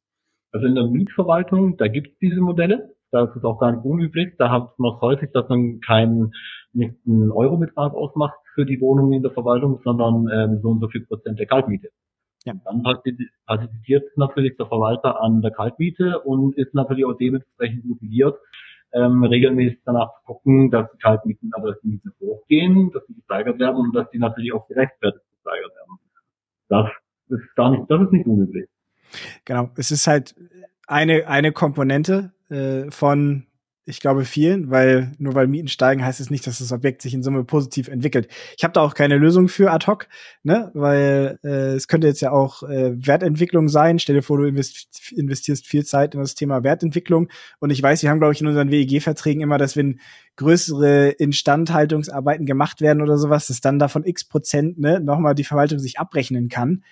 Also 0.52 0.66
in 0.66 0.74
der 0.74 0.86
Mietverwaltung, 0.86 1.78
da 1.78 1.88
gibt 1.88 2.08
es 2.08 2.18
diese 2.18 2.42
Modelle. 2.42 2.94
Da 3.10 3.24
ist 3.24 3.34
es 3.34 3.44
auch 3.44 3.58
gar 3.58 3.72
nicht 3.72 3.82
unüblich. 3.82 4.34
Da 4.36 4.50
hat 4.50 4.78
man 4.78 5.00
häufig, 5.00 5.30
dass 5.32 5.48
man 5.48 5.80
keinen 5.80 6.32
einen 6.74 7.30
Eurobetrag 7.32 7.94
ausmacht 7.94 8.36
für 8.54 8.66
die 8.66 8.78
Wohnung 8.78 9.14
in 9.14 9.22
der 9.22 9.30
Verwaltung, 9.30 9.80
sondern 9.82 10.28
ähm, 10.30 10.60
so 10.60 10.68
und 10.68 10.80
so 10.80 10.88
viel 10.88 11.06
Prozent 11.06 11.38
der 11.38 11.46
Kaltmiete. 11.46 11.88
Ja. 12.44 12.52
Dann 12.62 12.82
partizipiert 13.46 14.04
natürlich 14.18 14.58
der 14.58 14.66
Verwalter 14.66 15.22
an 15.22 15.40
der 15.40 15.50
Kaltmiete 15.50 16.20
und 16.20 16.58
ist 16.58 16.74
natürlich 16.74 17.06
auch 17.06 17.16
dementsprechend 17.16 17.86
motiviert, 17.86 18.36
ähm, 18.92 19.24
regelmäßig 19.24 19.78
danach 19.86 20.10
zu 20.18 20.24
gucken, 20.26 20.70
dass 20.70 20.92
die 20.92 20.98
Kaltmieten, 20.98 21.52
aber 21.54 21.68
dass 21.68 21.80
die 21.80 21.88
Mieten 21.88 22.12
hochgehen, 22.20 22.90
dass 22.92 23.06
sie 23.06 23.14
gesteigert 23.14 23.58
werden 23.58 23.76
und 23.76 23.96
dass 23.96 24.10
die 24.10 24.18
natürlich 24.18 24.52
auch 24.52 24.68
gerechtfertigt 24.68 25.24
gesteigert 25.44 25.72
werden. 25.74 25.98
Das 26.68 26.90
ist 27.28 27.54
gar 27.56 27.70
nicht, 27.70 27.90
das 27.90 28.02
ist 28.02 28.12
nicht 28.12 28.26
unüblich. 28.26 28.68
Genau, 29.44 29.70
es 29.76 29.90
ist 29.90 30.06
halt 30.06 30.34
eine, 30.86 31.26
eine 31.28 31.52
Komponente 31.52 32.32
äh, 32.48 32.90
von 32.90 33.46
ich 33.86 34.00
glaube 34.00 34.24
vielen, 34.24 34.70
weil 34.70 35.12
nur 35.18 35.34
weil 35.34 35.46
Mieten 35.46 35.68
steigen, 35.68 36.04
heißt 36.04 36.20
es 36.20 36.30
nicht, 36.30 36.46
dass 36.46 36.58
das 36.58 36.72
Objekt 36.72 37.02
sich 37.02 37.12
in 37.12 37.22
Summe 37.22 37.44
positiv 37.44 37.88
entwickelt. 37.88 38.28
Ich 38.56 38.64
habe 38.64 38.72
da 38.72 38.80
auch 38.80 38.94
keine 38.94 39.18
Lösung 39.18 39.48
für 39.48 39.70
ad 39.70 39.86
hoc, 39.86 40.08
ne, 40.42 40.70
weil 40.74 41.38
äh, 41.44 41.74
es 41.74 41.86
könnte 41.86 42.06
jetzt 42.06 42.22
ja 42.22 42.32
auch 42.32 42.62
äh, 42.62 42.92
Wertentwicklung 42.94 43.68
sein. 43.68 43.98
Stell 43.98 44.16
dir 44.16 44.22
vor, 44.22 44.38
du 44.38 44.44
investierst 44.44 45.66
viel 45.66 45.84
Zeit 45.84 46.14
in 46.14 46.20
das 46.20 46.34
Thema 46.34 46.64
Wertentwicklung 46.64 47.28
und 47.60 47.70
ich 47.70 47.82
weiß, 47.82 48.02
wir 48.02 48.10
haben 48.10 48.20
glaube 48.20 48.32
ich 48.32 48.40
in 48.40 48.46
unseren 48.46 48.70
WEG-Verträgen 48.70 49.42
immer, 49.42 49.58
dass 49.58 49.76
wenn 49.76 50.00
größere 50.36 51.10
Instandhaltungsarbeiten 51.10 52.46
gemacht 52.46 52.80
werden 52.80 53.02
oder 53.02 53.18
sowas, 53.18 53.48
dass 53.48 53.60
dann 53.60 53.78
davon 53.78 54.04
X 54.04 54.24
Prozent 54.24 54.78
ne 54.78 54.98
nochmal 54.98 55.34
die 55.34 55.44
Verwaltung 55.44 55.78
sich 55.78 55.98
abrechnen 55.98 56.48
kann 56.48 56.82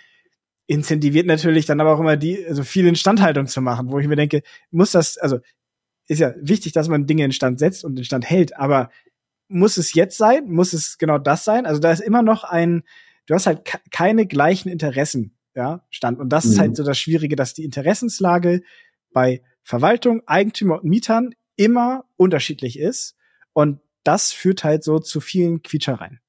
incentiviert 0.69 1.27
natürlich 1.27 1.67
dann 1.67 1.81
aber 1.81 1.93
auch 1.93 2.01
immer 2.01 2.17
die, 2.17 2.47
also 2.47 2.63
viel 2.63 2.87
Instandhaltung 2.87 3.47
zu 3.47 3.61
machen, 3.61 3.91
wo 3.91 3.99
ich 3.99 4.07
mir 4.07 4.17
denke, 4.17 4.43
muss 4.71 4.93
das, 4.93 5.19
also 5.19 5.41
ist 6.09 6.19
ja 6.19 6.35
wichtig, 6.37 6.73
dass 6.73 6.89
man 6.89 7.07
Dinge 7.07 7.25
in 7.25 7.33
Stand 7.33 7.59
setzt 7.59 7.85
und 7.85 7.99
in 7.99 8.05
Stand 8.05 8.29
hält, 8.29 8.57
aber 8.57 8.91
muss 9.49 9.77
es 9.77 9.95
jetzt 9.95 10.17
sein? 10.17 10.51
Muss 10.51 10.73
es 10.73 10.99
genau 10.99 11.19
das 11.19 11.45
sein? 11.45 11.67
Also 11.67 11.81
da 11.81 11.93
ist 11.93 12.01
immer 12.01 12.23
noch 12.23 12.45
ein, 12.45 12.83
du 13.27 13.35
hast 13.35 13.47
halt 13.47 13.63
keine 13.91 14.27
gleichen 14.27 14.69
Interessen, 14.69 15.37
ja, 15.55 15.85
Stand. 15.91 16.19
Und 16.19 16.31
das 16.31 16.45
mhm. 16.45 16.51
ist 16.51 16.59
halt 16.59 16.77
so 16.77 16.85
das 16.85 16.99
Schwierige, 16.99 17.37
dass 17.37 17.55
die 17.55 17.65
Interessenslage 17.65 18.63
bei 19.13 19.43
Verwaltung, 19.63 20.23
Eigentümer 20.27 20.77
und 20.77 20.85
Mietern 20.85 21.35
immer 21.57 22.05
unterschiedlich 22.17 22.79
ist. 22.79 23.17
Und 23.53 23.81
das 24.05 24.33
führt 24.33 24.65
halt 24.65 24.83
so 24.83 24.99
zu 24.99 25.21
vielen 25.21 25.63
Quietschereien. 25.63 26.21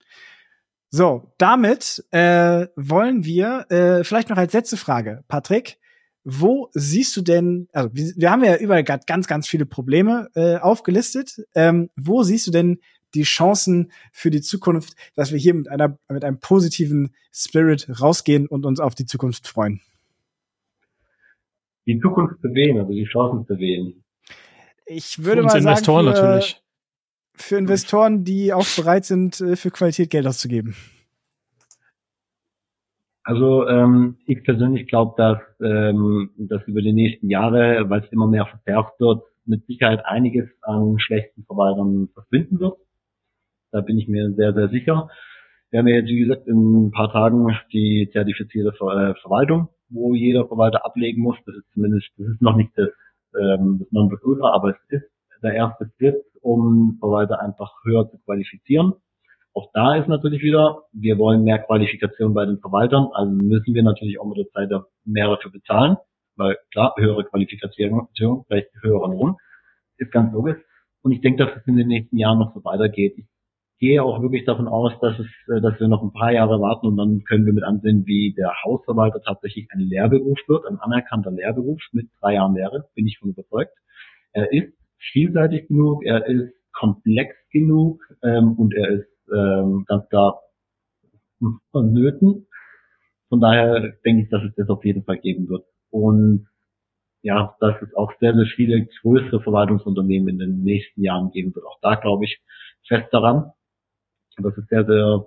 So, 0.89 1.33
damit 1.39 2.05
äh, 2.11 2.67
wollen 2.75 3.25
wir 3.25 3.65
äh, 3.71 4.03
vielleicht 4.03 4.29
noch 4.29 4.37
als 4.37 4.53
letzte 4.53 4.77
Frage, 4.77 5.23
Patrick, 5.27 5.79
wo 6.23 6.69
siehst 6.73 7.15
du 7.17 7.21
denn, 7.21 7.67
also 7.73 7.89
wir, 7.93 8.31
haben 8.31 8.43
ja 8.43 8.57
überall 8.57 8.83
gerade 8.83 9.03
ganz, 9.05 9.27
ganz 9.27 9.47
viele 9.47 9.65
Probleme 9.65 10.29
äh, 10.35 10.55
aufgelistet. 10.57 11.45
Ähm, 11.53 11.89
wo 11.95 12.23
siehst 12.23 12.47
du 12.47 12.51
denn 12.51 12.79
die 13.13 13.23
Chancen 13.23 13.91
für 14.11 14.29
die 14.29 14.41
Zukunft, 14.41 14.95
dass 15.15 15.31
wir 15.31 15.37
hier 15.37 15.53
mit 15.53 15.67
einer 15.67 15.97
mit 16.09 16.23
einem 16.23 16.39
positiven 16.39 17.13
Spirit 17.31 17.87
rausgehen 18.01 18.47
und 18.47 18.65
uns 18.65 18.79
auf 18.79 18.95
die 18.95 19.05
Zukunft 19.05 19.47
freuen? 19.47 19.81
Die 21.85 21.99
Zukunft 21.99 22.41
zu 22.41 22.53
wählen, 22.53 22.79
also 22.79 22.93
die 22.93 23.05
Chancen 23.05 23.45
zu 23.45 23.57
wählen. 23.59 24.03
Ich 24.85 25.23
würde 25.23 25.43
mal 25.43 25.57
Investoren 25.57 26.05
sagen, 26.05 26.17
für, 26.17 26.23
natürlich. 26.23 26.61
für 27.35 27.57
Investoren, 27.57 28.23
die 28.23 28.53
auch 28.53 28.67
bereit 28.75 29.05
sind, 29.05 29.41
äh, 29.41 29.55
für 29.55 29.71
Qualität 29.71 30.09
Geld 30.09 30.25
auszugeben. 30.25 30.75
Also 33.23 33.67
ähm, 33.67 34.17
ich 34.25 34.43
persönlich 34.43 34.87
glaube, 34.87 35.13
dass 35.17 35.39
ähm, 35.61 36.31
dass 36.37 36.63
über 36.67 36.81
die 36.81 36.93
nächsten 36.93 37.29
Jahre, 37.29 37.89
weil 37.89 38.01
es 38.01 38.11
immer 38.11 38.27
mehr 38.27 38.45
verfärbt 38.45 38.99
wird, 38.99 39.23
mit 39.45 39.65
Sicherheit 39.65 40.05
einiges 40.05 40.49
an 40.61 40.99
schlechten 40.99 41.43
Verwaltern 41.45 42.09
verschwinden 42.13 42.59
wird. 42.59 42.77
Da 43.71 43.81
bin 43.81 43.97
ich 43.97 44.07
mir 44.07 44.33
sehr, 44.33 44.53
sehr 44.53 44.69
sicher. 44.69 45.09
Wir 45.71 45.79
haben 45.79 45.87
ja 45.87 45.95
jetzt, 45.95 46.09
wie 46.09 46.19
gesagt, 46.19 46.47
in 46.47 46.87
ein 46.87 46.91
paar 46.91 47.11
Tagen 47.11 47.47
die 47.71 48.09
zertifizierte 48.11 48.73
Ver 48.73 49.09
äh, 49.09 49.15
Verwaltung, 49.21 49.69
wo 49.89 50.13
jeder 50.13 50.45
Verwalter 50.47 50.85
ablegen 50.85 51.21
muss. 51.21 51.37
Das 51.45 51.55
ist 51.55 51.71
zumindest, 51.73 52.09
das 52.17 52.27
ist 52.27 52.41
noch 52.41 52.55
nicht 52.55 52.71
das, 52.75 52.89
ähm, 53.39 53.77
das 53.79 53.91
Nonplusultra, 53.91 54.53
aber 54.53 54.71
es 54.71 54.77
ist 54.89 55.09
der 55.41 55.53
erste 55.53 55.89
Schritt, 55.97 56.23
um 56.41 56.97
Verwalter 56.99 57.41
einfach 57.41 57.71
höher 57.83 58.09
zu 58.09 58.17
qualifizieren. 58.19 58.93
Auch 59.55 59.69
da 59.73 59.95
ist 59.95 60.07
natürlich 60.07 60.41
wieder, 60.41 60.83
wir 60.93 61.17
wollen 61.19 61.43
mehr 61.43 61.59
Qualifikation 61.59 62.33
bei 62.33 62.45
den 62.45 62.59
Verwaltern, 62.59 63.09
also 63.13 63.31
müssen 63.31 63.75
wir 63.75 63.83
natürlich 63.83 64.19
auch 64.19 64.25
mit 64.25 64.37
der 64.37 64.49
Zeit 64.49 64.69
mehr 65.05 65.27
dafür 65.27 65.51
bezahlen, 65.51 65.97
weil 66.35 66.57
klar, 66.71 66.95
höhere 66.97 67.23
Qualifikation 67.25 68.07
gleich 68.47 68.65
höherer 68.81 69.09
Lohn, 69.09 69.35
ist 69.97 70.11
ganz 70.11 70.33
logisch. 70.33 70.57
Und 71.03 71.11
ich 71.11 71.21
denke, 71.21 71.45
dass 71.45 71.55
es 71.55 71.67
in 71.67 71.77
den 71.77 71.87
nächsten 71.87 72.17
Jahren 72.17 72.39
noch 72.39 72.53
so 72.55 72.63
weitergeht. 72.63 73.13
Ich 73.17 73.25
gehe 73.79 74.01
auch 74.01 74.21
wirklich 74.21 74.45
davon 74.45 74.67
aus, 74.67 74.93
dass 75.01 75.19
es, 75.19 75.27
äh, 75.53 75.61
dass 75.61 75.79
wir 75.79 75.87
noch 75.87 76.01
ein 76.01 76.13
paar 76.13 76.31
Jahre 76.31 76.59
warten 76.61 76.87
und 76.87 76.97
dann 76.97 77.23
können 77.25 77.45
wir 77.45 77.53
mit 77.53 77.63
ansehen, 77.63 78.05
wie 78.07 78.33
der 78.33 78.53
Hausverwalter 78.63 79.21
tatsächlich 79.21 79.67
ein 79.71 79.81
Lehrberuf 79.81 80.39
wird, 80.47 80.65
ein 80.65 80.79
anerkannter 80.79 81.31
Lehrberuf 81.31 81.79
mit 81.91 82.07
drei 82.21 82.35
Jahren 82.35 82.55
Lehre, 82.55 82.87
bin 82.95 83.05
ich 83.05 83.19
von 83.19 83.29
überzeugt. 83.29 83.73
Er 84.31 84.51
ist 84.51 84.73
vielseitig 85.11 85.67
genug, 85.67 86.03
er 86.05 86.25
ist 86.25 86.53
komplex 86.71 87.35
genug 87.51 88.01
ähm, 88.23 88.53
und 88.53 88.73
er 88.73 88.89
ist 88.89 89.12
ähm, 89.31 89.85
ganz 89.87 90.07
klar 90.09 90.41
vonnöten. 91.71 92.47
Von 93.29 93.41
daher 93.41 93.93
denke 94.05 94.23
ich, 94.23 94.29
dass 94.29 94.43
es 94.43 94.53
das 94.55 94.69
auf 94.69 94.85
jeden 94.85 95.03
Fall 95.03 95.17
geben 95.17 95.49
wird. 95.49 95.65
Und 95.89 96.47
ja, 97.21 97.55
dass 97.59 97.81
es 97.81 97.93
auch 97.95 98.11
sehr, 98.19 98.35
sehr 98.35 98.45
viele 98.45 98.85
größere 99.01 99.41
Verwaltungsunternehmen 99.41 100.29
in 100.29 100.39
den 100.39 100.63
nächsten 100.63 101.01
Jahren 101.01 101.31
geben 101.31 101.55
wird. 101.55 101.65
Auch 101.65 101.79
da 101.81 101.95
glaube 101.95 102.25
ich 102.25 102.41
fest 102.87 103.07
daran. 103.11 103.51
Dass 104.37 104.57
es 104.57 104.67
sehr, 104.67 104.85
sehr, 104.85 105.25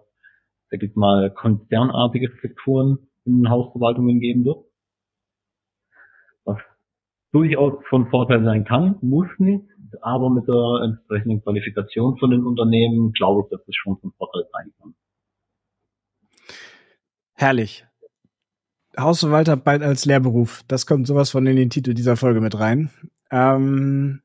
sag 0.70 0.82
ich 0.82 0.94
mal, 0.94 1.30
konzernartige 1.30 2.30
Strukturen 2.36 3.09
in 3.24 3.49
Hausverwaltungen 3.49 4.20
geben 4.20 4.44
wird. 4.44 4.64
Was 6.44 6.59
durchaus 7.32 7.74
von 7.88 8.09
Vorteil 8.11 8.44
sein 8.44 8.64
kann, 8.64 8.99
muss 9.01 9.28
nicht, 9.38 9.64
aber 10.03 10.30
mit 10.30 10.47
der 10.49 10.82
entsprechenden 10.84 11.43
Qualifikation 11.43 12.16
von 12.18 12.30
den 12.30 12.45
Unternehmen 12.45 13.12
glaube 13.12 13.43
ich, 13.43 13.51
dass 13.51 13.66
es 13.66 13.76
schon 13.76 13.99
von 13.99 14.12
Vorteil 14.12 14.45
sein 14.53 14.72
kann. 14.80 14.95
Herrlich. 17.34 17.87
Hausverwalter 18.99 19.57
bald 19.57 19.82
als 19.82 20.07
Lehrberuf. 20.07 20.62
Das 20.68 20.87
kommt 20.87 21.07
sowas 21.07 21.30
von 21.30 21.47
in 21.47 21.57
den 21.57 21.70
Titel 21.70 21.93
dieser 21.93 22.16
Folge 22.16 22.41
mit 22.41 22.59
rein. 22.59 22.91
Ähm, 23.30 24.22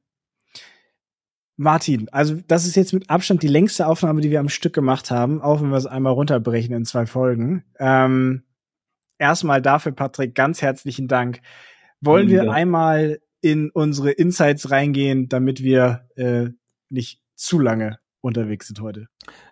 Martin, 1.58 2.10
also 2.12 2.40
das 2.48 2.66
ist 2.66 2.76
jetzt 2.76 2.94
mit 2.94 3.10
Abstand 3.10 3.44
die 3.44 3.48
längste 3.48 3.86
Aufnahme, 3.86 4.22
die 4.22 4.32
wir 4.32 4.40
am 4.40 4.50
Stück 4.50 4.74
gemacht 4.74 5.12
haben, 5.12 5.42
auch 5.42 5.62
wenn 5.62 5.70
wir 5.70 5.78
es 5.78 5.86
einmal 5.86 6.14
runterbrechen 6.14 6.74
in 6.74 6.86
zwei 6.86 7.06
Folgen. 7.06 7.64
Ähm, 7.78 8.44
erstmal 9.20 9.62
dafür, 9.62 9.92
Patrick, 9.92 10.34
ganz 10.34 10.62
herzlichen 10.62 11.08
Dank. 11.08 11.42
Wollen 12.00 12.30
wir 12.30 12.52
einmal 12.52 13.20
in 13.42 13.70
unsere 13.72 14.12
Insights 14.12 14.72
reingehen, 14.72 15.28
damit 15.28 15.64
wir 15.64 16.08
äh, 16.16 16.50
nicht 16.90 17.22
zu 17.36 17.60
lange 17.60 18.00
unterwegs 18.22 18.68
sind 18.68 18.80
heute. 18.82 19.08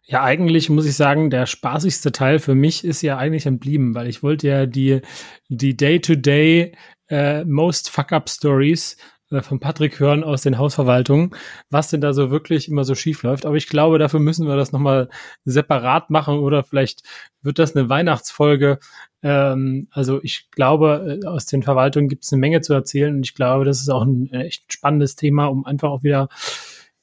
Ja, 0.05 0.23
eigentlich 0.23 0.69
muss 0.69 0.85
ich 0.85 0.95
sagen, 0.95 1.29
der 1.29 1.45
spaßigste 1.45 2.11
Teil 2.11 2.39
für 2.39 2.55
mich 2.55 2.83
ist 2.85 3.01
ja 3.01 3.17
eigentlich 3.17 3.45
entblieben, 3.45 3.95
weil 3.95 4.07
ich 4.07 4.21
wollte 4.23 4.47
ja 4.47 4.65
die, 4.65 5.01
die 5.47 5.75
Day-to-Day 5.75 6.75
äh, 7.09 7.43
Most 7.45 7.89
Fuck-Up 7.89 8.29
Stories 8.29 8.97
von 9.41 9.59
Patrick 9.59 9.99
hören 9.99 10.23
aus 10.23 10.41
den 10.41 10.57
Hausverwaltungen, 10.57 11.35
was 11.69 11.89
denn 11.89 12.01
da 12.01 12.13
so 12.13 12.31
wirklich 12.31 12.67
immer 12.67 12.83
so 12.83 12.95
schief 12.95 13.23
läuft. 13.23 13.45
Aber 13.45 13.55
ich 13.55 13.67
glaube, 13.67 13.99
dafür 13.99 14.19
müssen 14.19 14.47
wir 14.47 14.55
das 14.55 14.71
nochmal 14.71 15.09
separat 15.45 16.09
machen 16.09 16.39
oder 16.39 16.63
vielleicht 16.63 17.03
wird 17.41 17.59
das 17.59 17.75
eine 17.75 17.89
Weihnachtsfolge, 17.89 18.79
ähm, 19.21 19.87
also 19.91 20.19
ich 20.23 20.49
glaube, 20.51 21.19
äh, 21.23 21.27
aus 21.27 21.45
den 21.45 21.63
Verwaltungen 21.63 22.09
gibt 22.09 22.23
es 22.23 22.31
eine 22.31 22.39
Menge 22.39 22.61
zu 22.61 22.73
erzählen 22.73 23.15
und 23.15 23.25
ich 23.25 23.35
glaube, 23.35 23.65
das 23.65 23.81
ist 23.81 23.89
auch 23.89 24.03
ein 24.03 24.31
äh, 24.31 24.45
echt 24.45 24.71
spannendes 24.71 25.15
Thema, 25.15 25.47
um 25.47 25.65
einfach 25.65 25.89
auch 25.89 26.03
wieder 26.03 26.29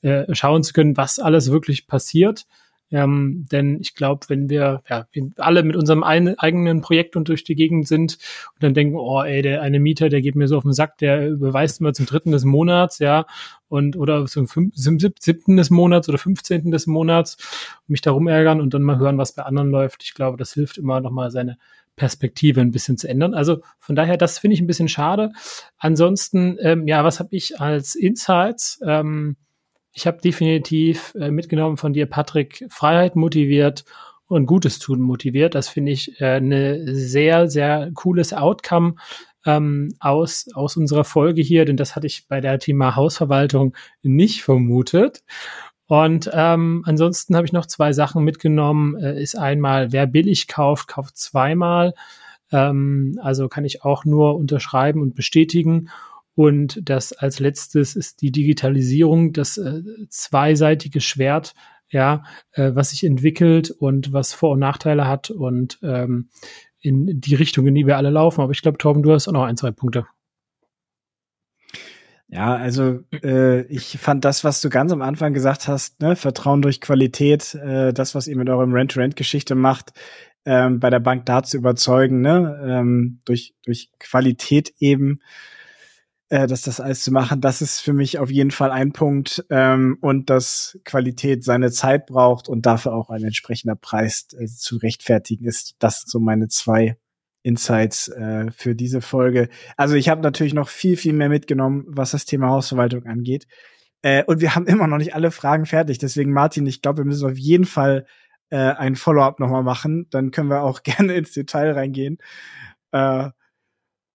äh, 0.02 0.34
schauen 0.34 0.62
zu 0.62 0.72
können, 0.72 0.96
was 0.96 1.18
alles 1.18 1.50
wirklich 1.50 1.86
passiert. 1.86 2.46
Ähm, 2.92 3.46
denn 3.50 3.80
ich 3.80 3.94
glaube, 3.94 4.26
wenn 4.28 4.48
wir, 4.48 4.82
ja, 4.88 5.08
wir 5.10 5.30
alle 5.38 5.64
mit 5.64 5.74
unserem 5.74 6.04
ein, 6.04 6.38
eigenen 6.38 6.82
Projekt 6.82 7.16
und 7.16 7.28
durch 7.28 7.42
die 7.42 7.56
Gegend 7.56 7.88
sind 7.88 8.18
und 8.54 8.62
dann 8.62 8.74
denken, 8.74 8.96
oh 8.96 9.22
ey, 9.22 9.42
der 9.42 9.62
eine 9.62 9.80
Mieter, 9.80 10.08
der 10.08 10.20
geht 10.20 10.36
mir 10.36 10.46
so 10.46 10.56
auf 10.56 10.62
den 10.62 10.72
Sack, 10.72 10.98
der 10.98 11.28
überweist 11.28 11.80
immer 11.80 11.92
zum 11.92 12.06
dritten 12.06 12.30
des 12.30 12.44
Monats, 12.44 13.00
ja, 13.00 13.26
und 13.68 13.96
oder 13.96 14.26
zum, 14.26 14.46
fünf, 14.46 14.74
zum 14.74 14.98
siebten 15.00 15.56
des 15.56 15.70
Monats 15.70 16.08
oder 16.08 16.18
fünfzehnten 16.18 16.70
des 16.70 16.86
Monats 16.86 17.38
mich 17.88 18.02
darum 18.02 18.28
ärgern 18.28 18.60
und 18.60 18.72
dann 18.72 18.82
mal 18.82 18.98
hören, 18.98 19.18
was 19.18 19.34
bei 19.34 19.42
anderen 19.42 19.70
läuft. 19.70 20.04
Ich 20.04 20.14
glaube, 20.14 20.36
das 20.36 20.52
hilft 20.52 20.78
immer 20.78 21.00
nochmal 21.00 21.32
seine 21.32 21.58
Perspektive 21.96 22.60
ein 22.60 22.70
bisschen 22.70 22.98
zu 22.98 23.08
ändern. 23.08 23.34
Also 23.34 23.62
von 23.80 23.96
daher, 23.96 24.16
das 24.16 24.38
finde 24.38 24.54
ich 24.54 24.60
ein 24.60 24.66
bisschen 24.66 24.88
schade. 24.88 25.32
Ansonsten, 25.78 26.58
ähm, 26.60 26.86
ja, 26.86 27.02
was 27.02 27.18
habe 27.18 27.30
ich 27.32 27.58
als 27.58 27.94
Insights? 27.94 28.80
Ähm, 28.86 29.36
ich 29.96 30.06
habe 30.06 30.20
definitiv 30.20 31.14
äh, 31.18 31.30
mitgenommen 31.30 31.78
von 31.78 31.94
dir, 31.94 32.04
Patrick, 32.04 32.66
Freiheit 32.68 33.16
motiviert 33.16 33.86
und 34.26 34.44
Gutes 34.44 34.78
tun 34.78 35.00
motiviert. 35.00 35.54
Das 35.54 35.68
finde 35.68 35.92
ich 35.92 36.20
äh, 36.20 36.34
eine 36.34 36.94
sehr, 36.94 37.48
sehr 37.48 37.90
cooles 37.94 38.34
Outcome 38.34 38.96
ähm, 39.46 39.94
aus, 39.98 40.48
aus 40.52 40.76
unserer 40.76 41.04
Folge 41.04 41.40
hier, 41.40 41.64
denn 41.64 41.78
das 41.78 41.96
hatte 41.96 42.06
ich 42.06 42.28
bei 42.28 42.42
der 42.42 42.58
Thema 42.58 42.94
Hausverwaltung 42.94 43.74
nicht 44.02 44.42
vermutet. 44.42 45.24
Und 45.86 46.28
ähm, 46.30 46.82
ansonsten 46.84 47.34
habe 47.34 47.46
ich 47.46 47.54
noch 47.54 47.64
zwei 47.64 47.94
Sachen 47.94 48.22
mitgenommen. 48.22 48.98
Äh, 48.98 49.22
ist 49.22 49.38
einmal, 49.38 49.92
wer 49.92 50.06
billig 50.06 50.46
kauft, 50.46 50.88
kauft 50.88 51.16
zweimal. 51.16 51.94
Ähm, 52.52 53.18
also 53.22 53.48
kann 53.48 53.64
ich 53.64 53.82
auch 53.82 54.04
nur 54.04 54.36
unterschreiben 54.36 55.00
und 55.00 55.14
bestätigen. 55.14 55.88
Und 56.36 56.80
das 56.88 57.14
als 57.14 57.40
letztes 57.40 57.96
ist 57.96 58.20
die 58.20 58.30
Digitalisierung, 58.30 59.32
das 59.32 59.56
äh, 59.56 59.80
zweiseitige 60.10 61.00
Schwert, 61.00 61.54
ja, 61.88 62.24
äh, 62.52 62.72
was 62.74 62.90
sich 62.90 63.04
entwickelt 63.04 63.70
und 63.70 64.12
was 64.12 64.34
Vor- 64.34 64.52
und 64.52 64.58
Nachteile 64.58 65.08
hat 65.08 65.30
und 65.30 65.78
ähm, 65.82 66.28
in 66.78 67.20
die 67.22 67.34
Richtung, 67.34 67.66
in 67.66 67.74
die 67.74 67.86
wir 67.86 67.96
alle 67.96 68.10
laufen. 68.10 68.42
Aber 68.42 68.52
ich 68.52 68.60
glaube, 68.60 68.76
Torben, 68.76 69.02
du 69.02 69.12
hast 69.12 69.28
auch 69.28 69.32
noch 69.32 69.44
ein, 69.44 69.56
zwei 69.56 69.70
Punkte. 69.70 70.06
Ja, 72.28 72.54
also 72.54 73.00
äh, 73.22 73.62
ich 73.68 73.96
fand 73.98 74.26
das, 74.26 74.44
was 74.44 74.60
du 74.60 74.68
ganz 74.68 74.92
am 74.92 75.00
Anfang 75.00 75.32
gesagt 75.32 75.68
hast, 75.68 76.02
ne, 76.02 76.16
Vertrauen 76.16 76.60
durch 76.60 76.82
Qualität, 76.82 77.54
äh, 77.54 77.94
das, 77.94 78.14
was 78.14 78.28
ihr 78.28 78.36
mit 78.36 78.50
eurem 78.50 78.74
Rent-to-Rent-Geschichte 78.74 79.54
macht, 79.54 79.92
ähm, 80.44 80.80
bei 80.80 80.90
der 80.90 81.00
Bank 81.00 81.24
da 81.24 81.42
zu 81.42 81.56
überzeugen, 81.56 82.20
ne, 82.20 82.60
ähm, 82.68 83.20
durch, 83.24 83.54
durch 83.64 83.90
Qualität 83.98 84.74
eben, 84.80 85.20
äh, 86.28 86.46
dass 86.46 86.62
das 86.62 86.80
alles 86.80 87.02
zu 87.02 87.12
machen, 87.12 87.40
das 87.40 87.62
ist 87.62 87.80
für 87.80 87.92
mich 87.92 88.18
auf 88.18 88.30
jeden 88.30 88.50
Fall 88.50 88.70
ein 88.70 88.92
Punkt 88.92 89.44
ähm, 89.50 89.98
und 90.00 90.28
dass 90.28 90.78
Qualität 90.84 91.44
seine 91.44 91.70
Zeit 91.70 92.06
braucht 92.06 92.48
und 92.48 92.66
dafür 92.66 92.94
auch 92.94 93.10
ein 93.10 93.22
entsprechender 93.22 93.76
Preis 93.76 94.26
äh, 94.36 94.46
zu 94.46 94.76
rechtfertigen 94.76 95.44
ist. 95.44 95.76
Das 95.78 96.00
sind 96.00 96.10
so 96.10 96.18
meine 96.18 96.48
zwei 96.48 96.96
Insights 97.42 98.08
äh, 98.08 98.50
für 98.50 98.74
diese 98.74 99.00
Folge. 99.00 99.48
Also 99.76 99.94
ich 99.94 100.08
habe 100.08 100.20
natürlich 100.20 100.52
noch 100.52 100.68
viel, 100.68 100.96
viel 100.96 101.12
mehr 101.12 101.28
mitgenommen, 101.28 101.84
was 101.86 102.10
das 102.10 102.24
Thema 102.24 102.48
Hausverwaltung 102.48 103.06
angeht. 103.06 103.46
Äh, 104.02 104.24
und 104.24 104.40
wir 104.40 104.56
haben 104.56 104.66
immer 104.66 104.88
noch 104.88 104.98
nicht 104.98 105.14
alle 105.14 105.30
Fragen 105.30 105.64
fertig. 105.64 105.98
Deswegen, 105.98 106.32
Martin, 106.32 106.66
ich 106.66 106.82
glaube, 106.82 106.98
wir 106.98 107.04
müssen 107.04 107.30
auf 107.30 107.38
jeden 107.38 107.64
Fall 107.64 108.06
äh, 108.50 108.56
ein 108.56 108.96
Follow-up 108.96 109.38
nochmal 109.38 109.62
machen. 109.62 110.08
Dann 110.10 110.32
können 110.32 110.50
wir 110.50 110.62
auch 110.62 110.82
gerne 110.84 111.14
ins 111.14 111.32
Detail 111.32 111.70
reingehen. 111.72 112.18
Äh, 112.90 113.30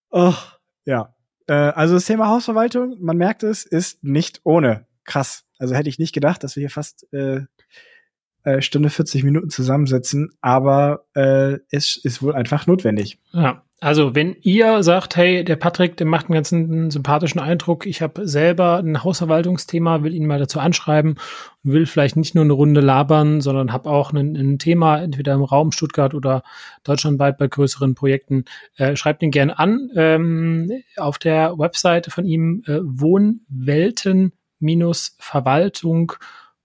oh, 0.09 0.34
ja. 0.84 1.16
Äh, 1.51 1.73
also 1.75 1.95
das 1.95 2.05
Thema 2.05 2.29
Hausverwaltung, 2.29 2.95
man 3.01 3.17
merkt 3.17 3.43
es, 3.43 3.65
ist 3.65 4.01
nicht 4.05 4.39
ohne. 4.45 4.85
Krass. 5.03 5.43
Also 5.59 5.75
hätte 5.75 5.89
ich 5.89 5.99
nicht 5.99 6.13
gedacht, 6.13 6.45
dass 6.45 6.55
wir 6.55 6.61
hier 6.61 6.69
fast 6.69 7.11
äh, 7.11 7.41
äh, 8.43 8.61
Stunde 8.61 8.89
40 8.89 9.23
Minuten 9.23 9.49
zusammensetzen, 9.49 10.29
aber 10.41 11.05
äh, 11.13 11.57
es 11.71 11.97
ist 11.97 12.21
wohl 12.21 12.33
einfach 12.33 12.67
notwendig. 12.67 13.19
Ja, 13.31 13.63
also 13.83 14.13
wenn 14.13 14.35
ihr 14.43 14.83
sagt, 14.83 15.15
hey, 15.15 15.43
der 15.43 15.55
Patrick, 15.55 15.97
der 15.97 16.05
macht 16.05 16.27
einen 16.27 16.35
ganzen 16.35 16.91
sympathischen 16.91 17.41
Eindruck, 17.41 17.87
ich 17.87 18.03
habe 18.03 18.27
selber 18.27 18.77
ein 18.77 19.03
Hausverwaltungsthema, 19.03 20.03
will 20.03 20.13
ihn 20.13 20.27
mal 20.27 20.37
dazu 20.37 20.59
anschreiben 20.59 21.15
und 21.63 21.73
will 21.73 21.87
vielleicht 21.87 22.15
nicht 22.15 22.35
nur 22.35 22.43
eine 22.43 22.53
Runde 22.53 22.79
labern, 22.79 23.41
sondern 23.41 23.73
habe 23.73 23.89
auch 23.89 24.13
ein, 24.13 24.35
ein, 24.35 24.59
Thema, 24.59 25.01
entweder 25.01 25.33
im 25.33 25.43
Raum 25.43 25.71
Stuttgart 25.71 26.13
oder 26.13 26.43
deutschlandweit 26.83 27.39
bei 27.39 27.47
größeren 27.47 27.95
Projekten, 27.95 28.45
äh, 28.77 28.95
schreibt 28.95 29.23
ihn 29.23 29.31
gerne 29.31 29.57
an. 29.57 29.89
Ähm, 29.95 30.71
auf 30.97 31.17
der 31.17 31.57
Webseite 31.57 32.11
von 32.11 32.25
ihm 32.25 32.61
äh, 32.67 32.77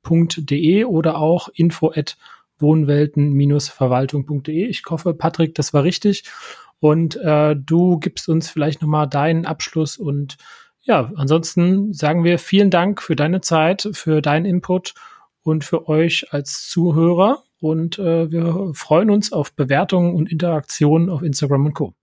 wohnwelten-verwaltung.de 0.08 0.84
oder 0.84 1.18
auch 1.18 1.48
info 1.54 1.92
at 1.94 2.16
wohnwelten-verwaltung.de. 2.58 4.66
Ich 4.66 4.82
hoffe, 4.88 5.12
Patrick, 5.14 5.54
das 5.54 5.74
war 5.74 5.84
richtig. 5.84 6.24
Und 6.80 7.16
äh, 7.16 7.56
du 7.56 7.98
gibst 7.98 8.28
uns 8.28 8.50
vielleicht 8.50 8.82
nochmal 8.82 9.08
deinen 9.08 9.46
Abschluss 9.46 9.96
und 9.96 10.36
ja, 10.82 11.10
ansonsten 11.16 11.92
sagen 11.92 12.22
wir 12.22 12.38
vielen 12.38 12.70
Dank 12.70 13.02
für 13.02 13.16
deine 13.16 13.40
Zeit, 13.40 13.88
für 13.92 14.22
deinen 14.22 14.44
Input 14.44 14.94
und 15.42 15.64
für 15.64 15.88
euch 15.88 16.32
als 16.32 16.68
Zuhörer. 16.68 17.42
Und 17.60 17.98
äh, 17.98 18.30
wir 18.30 18.70
freuen 18.74 19.10
uns 19.10 19.32
auf 19.32 19.52
Bewertungen 19.54 20.14
und 20.14 20.30
Interaktionen 20.30 21.10
auf 21.10 21.22
Instagram 21.22 21.66
und 21.66 21.74
Co. 21.74 21.94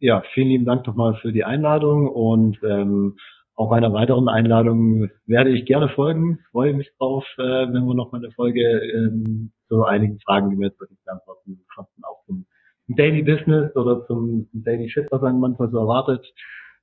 Ja, 0.00 0.22
vielen 0.34 0.48
lieben 0.48 0.66
Dank 0.66 0.86
nochmal 0.86 1.14
für 1.14 1.32
die 1.32 1.44
Einladung 1.44 2.08
und 2.08 2.58
ähm, 2.62 3.16
auch 3.58 3.72
einer 3.72 3.92
weiteren 3.92 4.28
Einladung 4.28 5.10
werde 5.26 5.50
ich 5.50 5.66
gerne 5.66 5.88
folgen. 5.88 6.38
Freue 6.52 6.74
mich 6.74 6.92
drauf, 6.96 7.24
äh, 7.38 7.42
wenn 7.42 7.86
wir 7.86 7.94
noch 7.94 8.12
mal 8.12 8.18
eine 8.18 8.30
Folge 8.30 8.62
ähm, 8.62 9.50
zu 9.66 9.82
einigen 9.82 10.20
Fragen, 10.20 10.50
die 10.50 10.58
wir 10.58 10.68
jetzt 10.68 10.80
wirklich 10.80 10.98
beantworten 11.04 11.60
konnten, 11.74 12.04
auch 12.04 12.24
zum 12.26 12.46
Daily 12.86 13.24
Business 13.24 13.74
oder 13.74 14.06
zum 14.06 14.48
Daily 14.52 14.88
Shit, 14.88 15.08
was 15.10 15.22
man 15.22 15.40
manchmal 15.40 15.70
so 15.70 15.78
erwartet. 15.78 16.24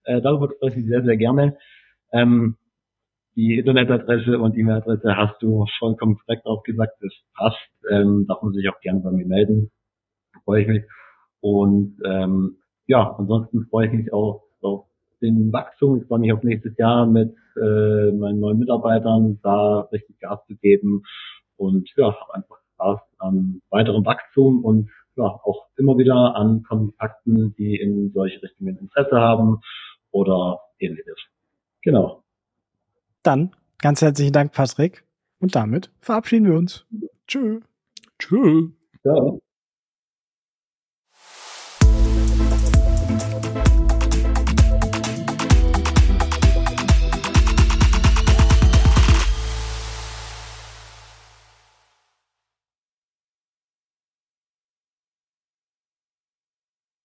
Äh, 0.04 0.22
darüber 0.22 0.54
spreche 0.54 0.82
ich 0.82 0.88
sehr, 0.88 1.02
sehr 1.02 1.16
gerne. 1.16 1.58
Ähm, 2.12 2.58
die 3.38 3.58
Internetadresse 3.58 4.38
und 4.38 4.58
E-Mail-Adresse 4.58 5.16
hast 5.16 5.42
du 5.42 5.66
vollkommen 5.80 6.18
korrekt 6.18 6.46
auch 6.46 6.64
gesagt, 6.64 6.98
das 7.00 7.14
passt. 7.36 7.58
Ähm, 7.90 8.26
darf 8.28 8.42
man 8.42 8.52
sich 8.52 8.68
auch 8.68 8.82
gerne 8.82 9.00
bei 9.00 9.12
mir 9.12 9.26
melden. 9.26 9.72
Freue 10.44 10.64
ich 10.64 10.68
mich. 10.68 10.84
Und 11.40 12.02
ähm, 12.04 12.58
ja, 12.86 13.16
ansonsten 13.18 13.66
freue 13.68 13.88
ich 13.88 13.94
mich 13.94 14.12
auch 14.12 14.44
auf 14.62 14.88
den 15.22 15.52
Wachstum. 15.52 15.98
Ich 16.02 16.08
freue 16.08 16.20
mich 16.20 16.34
auf 16.34 16.44
nächstes 16.44 16.78
Jahr 16.78 17.06
mit 17.06 17.36
äh, 17.56 18.12
meinen 18.12 18.40
neuen 18.40 18.60
Mitarbeitern 18.60 19.40
da 19.44 19.82
richtig 19.92 20.20
Gas 20.20 20.40
zu 20.48 20.56
geben 20.56 21.04
und 21.58 21.90
ja, 21.96 22.08
habe 22.08 22.34
einfach 22.34 22.58
Spaß 22.74 23.00
an 23.20 23.62
weiterem 23.70 24.06
Wachstum 24.06 24.64
und 24.64 24.90
ja, 25.16 25.24
auch 25.24 25.68
immer 25.78 25.98
wieder 25.98 26.36
an 26.36 26.64
Kontakten, 26.64 27.56
die 27.58 27.78
in 27.78 28.12
solche 28.14 28.42
Richtungen 28.44 28.78
Interesse 28.78 29.18
haben 29.18 29.62
oder 30.12 30.60
ähnliches. 30.80 31.18
Genau. 31.82 32.24
Dann 33.24 33.56
ganz 33.80 34.02
herzlichen 34.02 34.34
Dank, 34.34 34.52
Patrick. 34.52 35.06
Und 35.40 35.56
damit 35.56 35.92
verabschieden 36.00 36.48
wir 36.48 36.56
uns. 36.56 36.86
Tschö. 37.28 37.60
Tschö. 38.20 38.70
Ja. 39.04 39.38